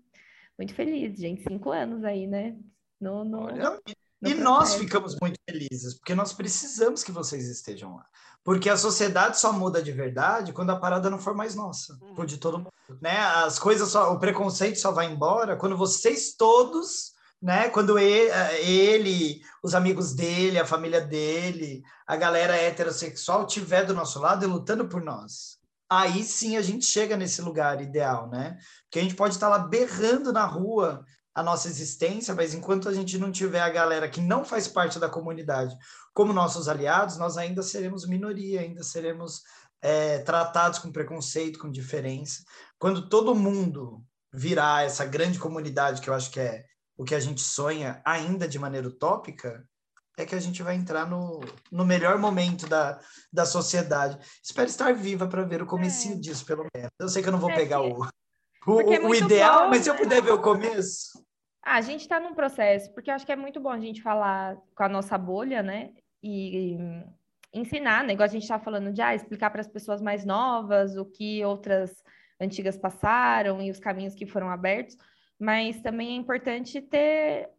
[0.58, 1.44] muito feliz, gente.
[1.44, 2.58] Cinco anos aí, né?
[3.00, 3.80] No, no, Olha,
[4.22, 8.06] e nós ficamos muito felizes, porque nós precisamos que vocês estejam lá.
[8.44, 12.20] Porque a sociedade só muda de verdade quando a parada não for mais nossa, por
[12.20, 12.26] uhum.
[12.26, 12.72] de todo mundo.
[13.02, 13.18] Né?
[13.18, 17.70] As coisas só, o preconceito só vai embora quando vocês todos, né?
[17.70, 24.20] Quando ele, ele, os amigos dele, a família dele, a galera heterossexual tiver do nosso
[24.20, 25.55] lado e lutando por nós.
[25.90, 28.58] Aí sim a gente chega nesse lugar ideal, né?
[28.84, 32.94] Porque a gente pode estar lá berrando na rua a nossa existência, mas enquanto a
[32.94, 35.76] gente não tiver a galera que não faz parte da comunidade
[36.14, 39.42] como nossos aliados, nós ainda seremos minoria, ainda seremos
[39.82, 42.42] é, tratados com preconceito, com diferença.
[42.80, 44.02] Quando todo mundo
[44.34, 46.66] virar essa grande comunidade, que eu acho que é
[46.98, 49.64] o que a gente sonha, ainda de maneira utópica,
[50.18, 53.00] é que a gente vai entrar no, no melhor momento da,
[53.32, 54.18] da sociedade.
[54.44, 56.20] Espero estar viva para ver o comecinho é.
[56.20, 56.92] disso, pelo menos.
[57.00, 58.08] Eu sei que eu não vou é pegar o,
[58.68, 59.70] o, é o ideal, bom.
[59.70, 61.24] mas se eu puder ver o começo.
[61.64, 64.02] Ah, a gente está num processo, porque eu acho que é muito bom a gente
[64.02, 65.92] falar com a nossa bolha, né?
[66.24, 66.78] E, e
[67.54, 68.14] ensinar, né?
[68.14, 71.44] Igual a gente está falando de ah, explicar para as pessoas mais novas o que
[71.44, 71.92] outras
[72.40, 74.98] antigas passaram e os caminhos que foram abertos,
[75.40, 77.50] mas também é importante ter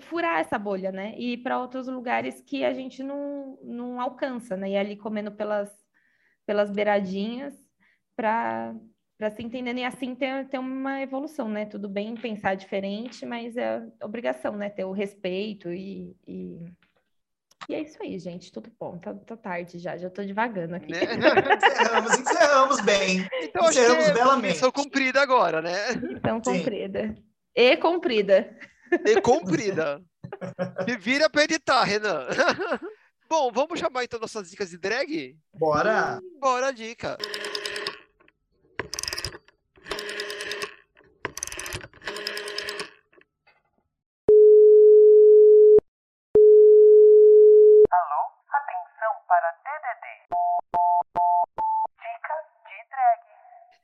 [0.00, 1.14] furar essa bolha, né?
[1.16, 4.70] E ir para outros lugares que a gente não, não alcança, né?
[4.70, 5.70] E ali comendo pelas,
[6.46, 7.54] pelas beiradinhas
[8.16, 8.74] para
[9.18, 11.64] para se entendendo e assim ter, ter uma evolução, né?
[11.64, 14.68] Tudo bem pensar diferente, mas é obrigação, né?
[14.68, 16.64] Ter o respeito e, e...
[17.68, 18.52] E é isso aí, gente.
[18.52, 18.98] Tudo bom.
[18.98, 19.96] Tá, tá tarde já.
[19.96, 20.92] Já tô devagando aqui.
[20.92, 21.00] Né?
[21.02, 23.26] encerramos, encerramos bem.
[23.42, 24.54] Então, encerramos é belamente.
[24.54, 25.94] Missão cumprida agora, né?
[25.94, 27.14] Missão cumprida.
[27.56, 28.56] E cumprida.
[29.04, 30.02] E cumprida.
[30.86, 32.26] Me vira pra editar, Renan.
[33.28, 35.36] Bom, vamos chamar então nossas dicas de drag?
[35.52, 36.20] Bora!
[36.40, 37.18] Bora, dica.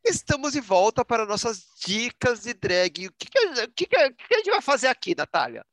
[0.05, 3.07] Estamos de volta para nossas dicas de drag.
[3.07, 3.29] O que,
[3.75, 5.65] que, que, que a gente vai fazer aqui, Natália?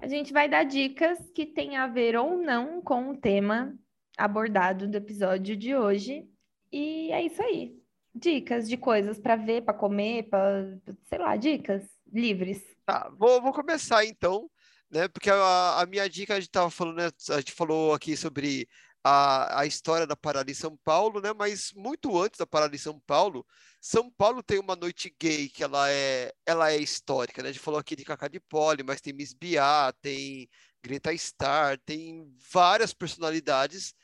[0.00, 3.76] A gente vai dar dicas que têm a ver ou não com o tema
[4.16, 6.28] abordado do episódio de hoje.
[6.70, 7.76] E é isso aí.
[8.14, 12.62] Dicas de coisas para ver, para comer, para, sei lá, dicas livres.
[12.84, 14.50] Tá, vou, vou começar então,
[14.90, 15.08] né?
[15.08, 18.68] Porque a, a minha dica, a gente estava falando, né, a gente falou aqui sobre
[19.02, 21.32] a, a história da parada em São Paulo, né?
[21.32, 23.46] Mas muito antes da parada em São Paulo,
[23.80, 27.50] São Paulo tem uma noite gay que ela é, ela é histórica, né?
[27.50, 30.48] A gente falou aqui de Cacá de Poli, mas tem Miss Bia, tem
[30.82, 33.94] Greta Star, tem várias personalidades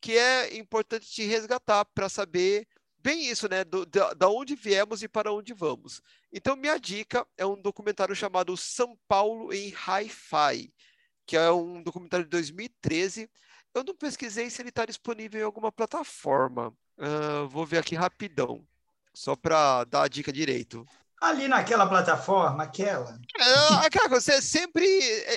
[0.00, 2.66] que é importante te resgatar para saber
[3.02, 3.64] bem isso, né?
[3.64, 6.00] Do, da, da onde viemos e para onde vamos.
[6.32, 10.72] Então, minha dica é um documentário chamado São Paulo em Hi-Fi,
[11.26, 13.30] que é um documentário de 2013
[13.74, 16.72] eu não pesquisei se ele está disponível em alguma plataforma.
[16.98, 18.64] Uh, vou ver aqui rapidão,
[19.14, 20.84] só para dar a dica direito.
[21.20, 23.18] Ali naquela plataforma, aquela.
[23.38, 24.84] É, aquela você sempre.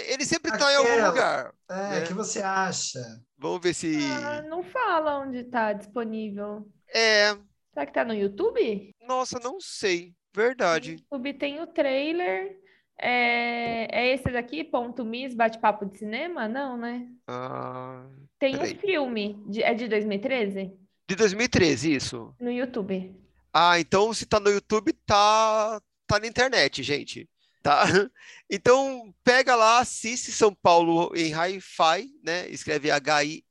[0.07, 1.53] Ele sempre está em algum lugar.
[1.69, 2.01] É, né?
[2.01, 2.99] que você acha?
[3.38, 3.99] Vamos ver se.
[4.11, 6.65] Ah, não fala onde está disponível.
[6.88, 7.35] É.
[7.73, 8.91] Será que está no YouTube?
[9.01, 10.15] Nossa, não sei.
[10.34, 10.91] Verdade.
[10.91, 12.57] No YouTube tem o trailer
[12.99, 16.47] é, é esse daqui, ponto Miss, bate-papo de cinema?
[16.47, 17.07] Não, né?
[17.27, 18.05] Ah,
[18.43, 20.69] Tem um filme, de, é de 2013?
[21.07, 22.35] De 2013, isso.
[22.37, 23.15] No YouTube.
[23.53, 27.29] Ah, então se tá no YouTube, tá, tá na internet, gente.
[27.61, 27.85] Tá?
[28.49, 32.49] Então, pega lá, assiste São Paulo em Hi-Fi, né?
[32.49, 33.41] Escreve H-I-F-I,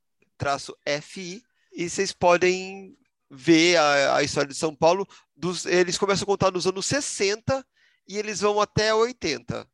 [1.73, 2.95] e vocês podem
[3.31, 5.07] ver a, a história de São Paulo.
[5.35, 7.65] Dos, eles começam a contar nos anos 60
[8.07, 9.67] e eles vão até 80.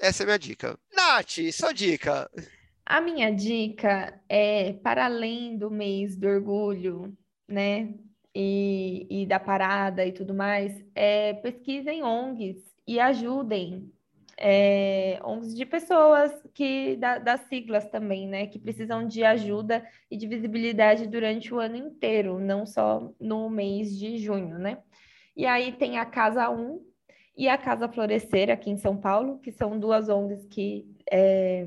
[0.00, 0.76] Essa é a minha dica.
[0.92, 2.28] Nath, sua dica.
[2.86, 7.16] A minha dica é, para além do mês do orgulho,
[7.48, 7.94] né?
[8.34, 13.92] E, e da parada e tudo mais, é pesquisem ONGs e ajudem.
[14.38, 20.16] é, ONGs de pessoas que da, das siglas também, né, que precisam de ajuda e
[20.18, 24.82] de visibilidade durante o ano inteiro, não só no mês de junho, né?
[25.36, 26.80] E aí tem a Casa 1
[27.36, 31.66] e a Casa Florescer aqui em São Paulo, que são duas ONGs que é,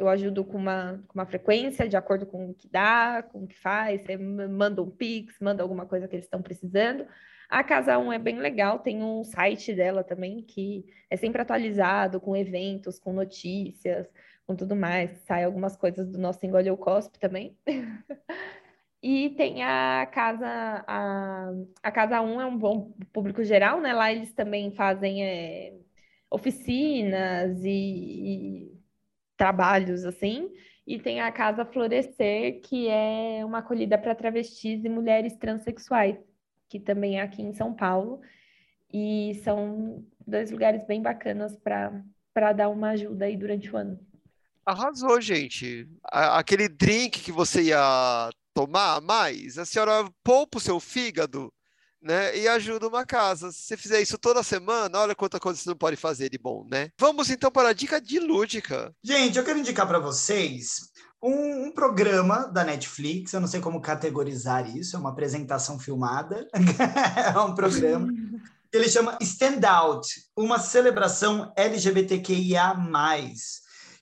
[0.00, 3.46] eu ajudo com uma, com uma frequência, de acordo com o que dá, com o
[3.46, 7.06] que faz, você manda um Pix, manda alguma coisa que eles estão precisando.
[7.50, 12.18] A Casa 1 é bem legal, tem um site dela também que é sempre atualizado
[12.18, 14.10] com eventos, com notícias,
[14.46, 15.10] com tudo mais.
[15.26, 17.54] Sai algumas coisas do nosso Engolheu Cospe também.
[19.02, 20.46] e tem a Casa
[20.86, 21.52] a,
[21.82, 23.92] a Casa 1 é um bom público geral, né?
[23.92, 25.74] Lá eles também fazem é,
[26.30, 28.79] oficinas e, e
[29.40, 30.52] trabalhos assim.
[30.86, 36.18] E tem a Casa Florescer, que é uma acolhida para travestis e mulheres transexuais
[36.68, 38.20] que também é aqui em São Paulo.
[38.92, 43.98] E são dois lugares bem bacanas para dar uma ajuda aí durante o ano.
[44.64, 45.88] Arrasou, gente.
[46.04, 51.52] Aquele drink que você ia tomar mais, a senhora poupa o seu fígado
[52.02, 52.36] né?
[52.36, 53.52] E ajuda uma casa.
[53.52, 56.66] Se você fizer isso toda semana, olha quanta coisa você não pode fazer de bom,
[56.70, 56.90] né?
[56.98, 58.94] Vamos então para a dica de lúdica.
[59.02, 60.90] Gente, eu quero indicar para vocês
[61.22, 66.48] um, um, programa da Netflix, eu não sei como categorizar isso, é uma apresentação filmada,
[67.34, 68.08] é um programa,
[68.72, 72.74] ele chama Stand Out, uma celebração LGBTQIA+,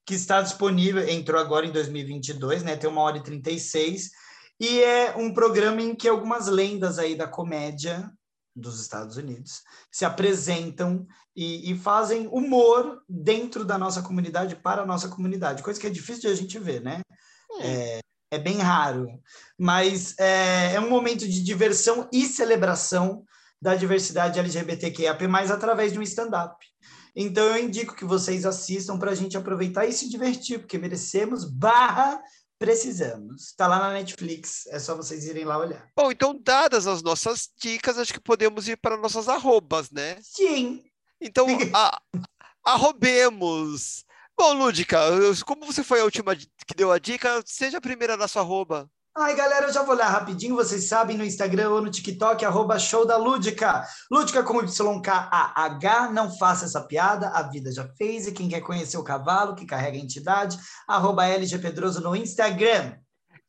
[0.06, 4.10] que está disponível, entrou agora em 2022, né, tem uma hora e 36,
[4.60, 8.10] e é um programa em que algumas lendas aí da comédia
[8.54, 14.86] dos Estados Unidos se apresentam e, e, fazem humor dentro da nossa comunidade para a
[14.86, 17.00] nossa comunidade, coisa que é difícil de a gente ver, né?
[17.52, 17.58] Hum.
[17.60, 18.00] É,
[18.32, 19.06] é, bem raro,
[19.56, 23.24] mas é, é um momento de diversão e celebração
[23.62, 26.56] da diversidade LGBTQIAP+, através de um stand-up.
[27.14, 31.44] Então, eu indico que vocês assistam para a gente aproveitar e se divertir, porque merecemos
[31.44, 32.20] barra
[32.58, 33.46] Precisamos.
[33.46, 35.90] Está lá na Netflix, é só vocês irem lá olhar.
[35.96, 40.18] Bom, então, dadas as nossas dicas, acho que podemos ir para nossas arrobas, né?
[40.20, 40.84] Sim.
[41.20, 42.00] Então, a,
[42.64, 44.04] arrobemos.
[44.36, 44.98] Bom, Lúdica,
[45.46, 48.90] como você foi a última que deu a dica, seja a primeira na sua arroba.
[49.20, 52.78] Ai, galera, eu já vou olhar rapidinho, vocês sabem, no Instagram ou no TikTok, arroba
[52.78, 53.82] show da Lúdica.
[54.08, 58.28] Lúdica com YKAH, não faça essa piada, a vida já fez.
[58.28, 62.96] E quem quer conhecer o cavalo, que carrega a entidade, arroba LG Pedroso no Instagram.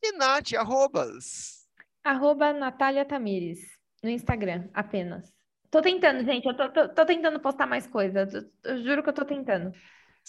[0.02, 1.68] E Nath, arrobas?
[2.04, 3.60] Arroba Natália Tamires,
[4.02, 5.32] no Instagram, apenas.
[5.70, 9.10] Tô tentando, gente, eu tô, tô, tô tentando postar mais coisa, eu, eu juro que
[9.10, 9.72] eu tô tentando.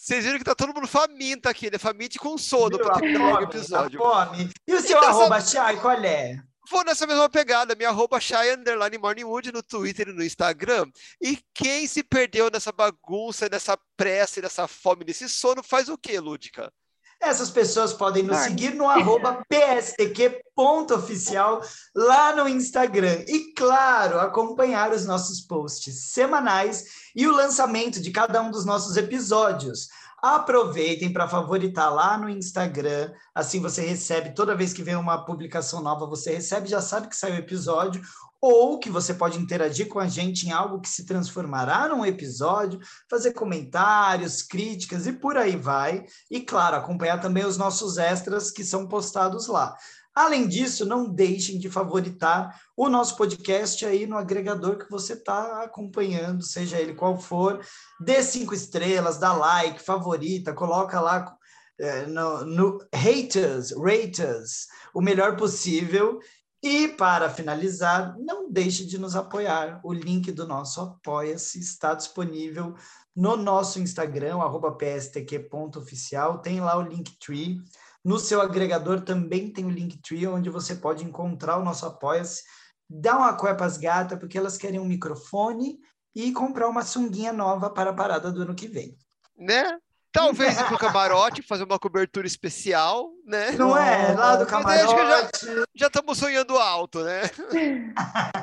[0.00, 1.76] Vocês viram que tá todo mundo faminto aqui, né?
[1.76, 4.00] Faminto com sono para terminar o episódio.
[4.00, 4.50] Fome.
[4.66, 6.42] E o seu então, arroba, Chay, qual é?
[6.70, 10.90] Vou nessa mesma pegada, minha arroba Chay Underline Morningwood no Twitter e no Instagram.
[11.20, 16.18] E quem se perdeu nessa bagunça, nessa pressa, nessa fome, nesse sono, faz o quê,
[16.18, 16.72] Lúdica?
[17.20, 21.60] Essas pessoas podem nos seguir no arroba pstq.oficial
[21.94, 23.24] lá no Instagram.
[23.28, 28.96] E, claro, acompanhar os nossos posts semanais e o lançamento de cada um dos nossos
[28.96, 29.88] episódios.
[30.22, 35.82] Aproveitem para favoritar lá no Instagram, assim você recebe toda vez que vem uma publicação
[35.82, 38.02] nova, você recebe, já sabe que saiu o episódio,
[38.40, 42.80] ou que você pode interagir com a gente em algo que se transformará num episódio,
[43.08, 46.06] fazer comentários, críticas e por aí vai.
[46.30, 49.76] E, claro, acompanhar também os nossos extras que são postados lá.
[50.14, 55.62] Além disso, não deixem de favoritar o nosso podcast aí no agregador que você está
[55.62, 57.64] acompanhando, seja ele qual for.
[58.00, 61.36] Dê cinco estrelas, dá like, favorita, coloca lá
[61.78, 66.18] é, no, no haters, raters, o melhor possível.
[66.62, 69.80] E para finalizar, não deixe de nos apoiar.
[69.82, 72.74] O link do nosso Apoia-se está disponível
[73.16, 74.36] no nosso Instagram,
[74.78, 76.40] pstq.oficial.
[76.40, 77.62] Tem lá o Linktree.
[78.04, 82.42] No seu agregador também tem o Linktree, onde você pode encontrar o nosso Apoia-se.
[82.88, 85.78] Dá um apoio para as gatas, porque elas querem um microfone
[86.14, 88.96] e comprar uma sunguinha nova para a parada do ano que vem.
[89.36, 89.78] Né?
[90.12, 93.52] Talvez ir pro camarote, fazer uma cobertura especial, né?
[93.52, 94.12] Não é?
[94.14, 95.46] Lá do camarote.
[95.74, 97.22] já estamos sonhando alto, né?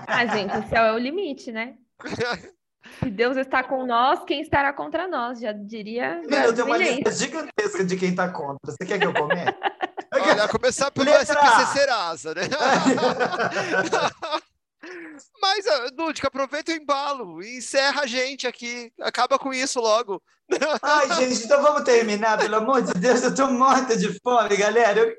[0.07, 1.75] ah, gente, o céu é o limite, né?
[2.99, 5.39] Se Deus está com nós, quem estará contra nós?
[5.39, 6.21] Já diria.
[6.23, 8.57] Eu tenho uma lista gigantesca de quem está contra.
[8.65, 9.55] Você quer que eu comente?
[10.13, 12.43] Olha, começar pelo SPC Serasa, né?
[15.41, 15.65] Mas,
[15.97, 18.91] Lúdica, aproveita o embalo e encerra a gente aqui.
[19.01, 20.21] Acaba com isso logo.
[20.81, 23.21] Ai, gente, então vamos terminar, pelo amor de Deus.
[23.21, 24.99] Eu tô morta de fome, galera.
[24.99, 25.15] Eu,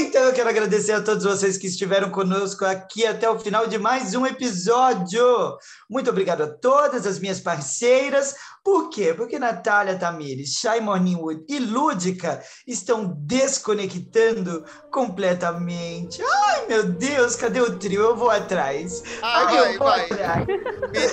[0.00, 3.78] Então eu quero agradecer a todos vocês que estiveram conosco aqui até o final de
[3.78, 5.56] mais um episódio.
[5.88, 8.34] Muito obrigado a todas as minhas parceiras.
[8.64, 9.14] Por quê?
[9.14, 16.20] Porque Natália Tamires, Shai Morningwood e Lúdica estão desconectando completamente.
[16.22, 18.02] Ai, meu Deus, cadê o trio?
[18.02, 19.02] Eu vou atrás.
[19.22, 20.04] Ah, vai, eu vou vai.
[20.04, 20.46] atrás.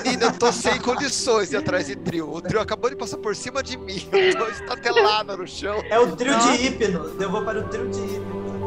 [0.04, 2.30] Menina, eu tô sem condições de ir atrás de trio.
[2.30, 4.06] O trio acabou de passar por cima de mim.
[4.12, 5.82] Eu tô estatelada no chão.
[5.90, 6.58] É o trio Nossa.
[6.58, 7.16] de hipno.
[7.22, 8.66] Eu vou para o trio de hipno.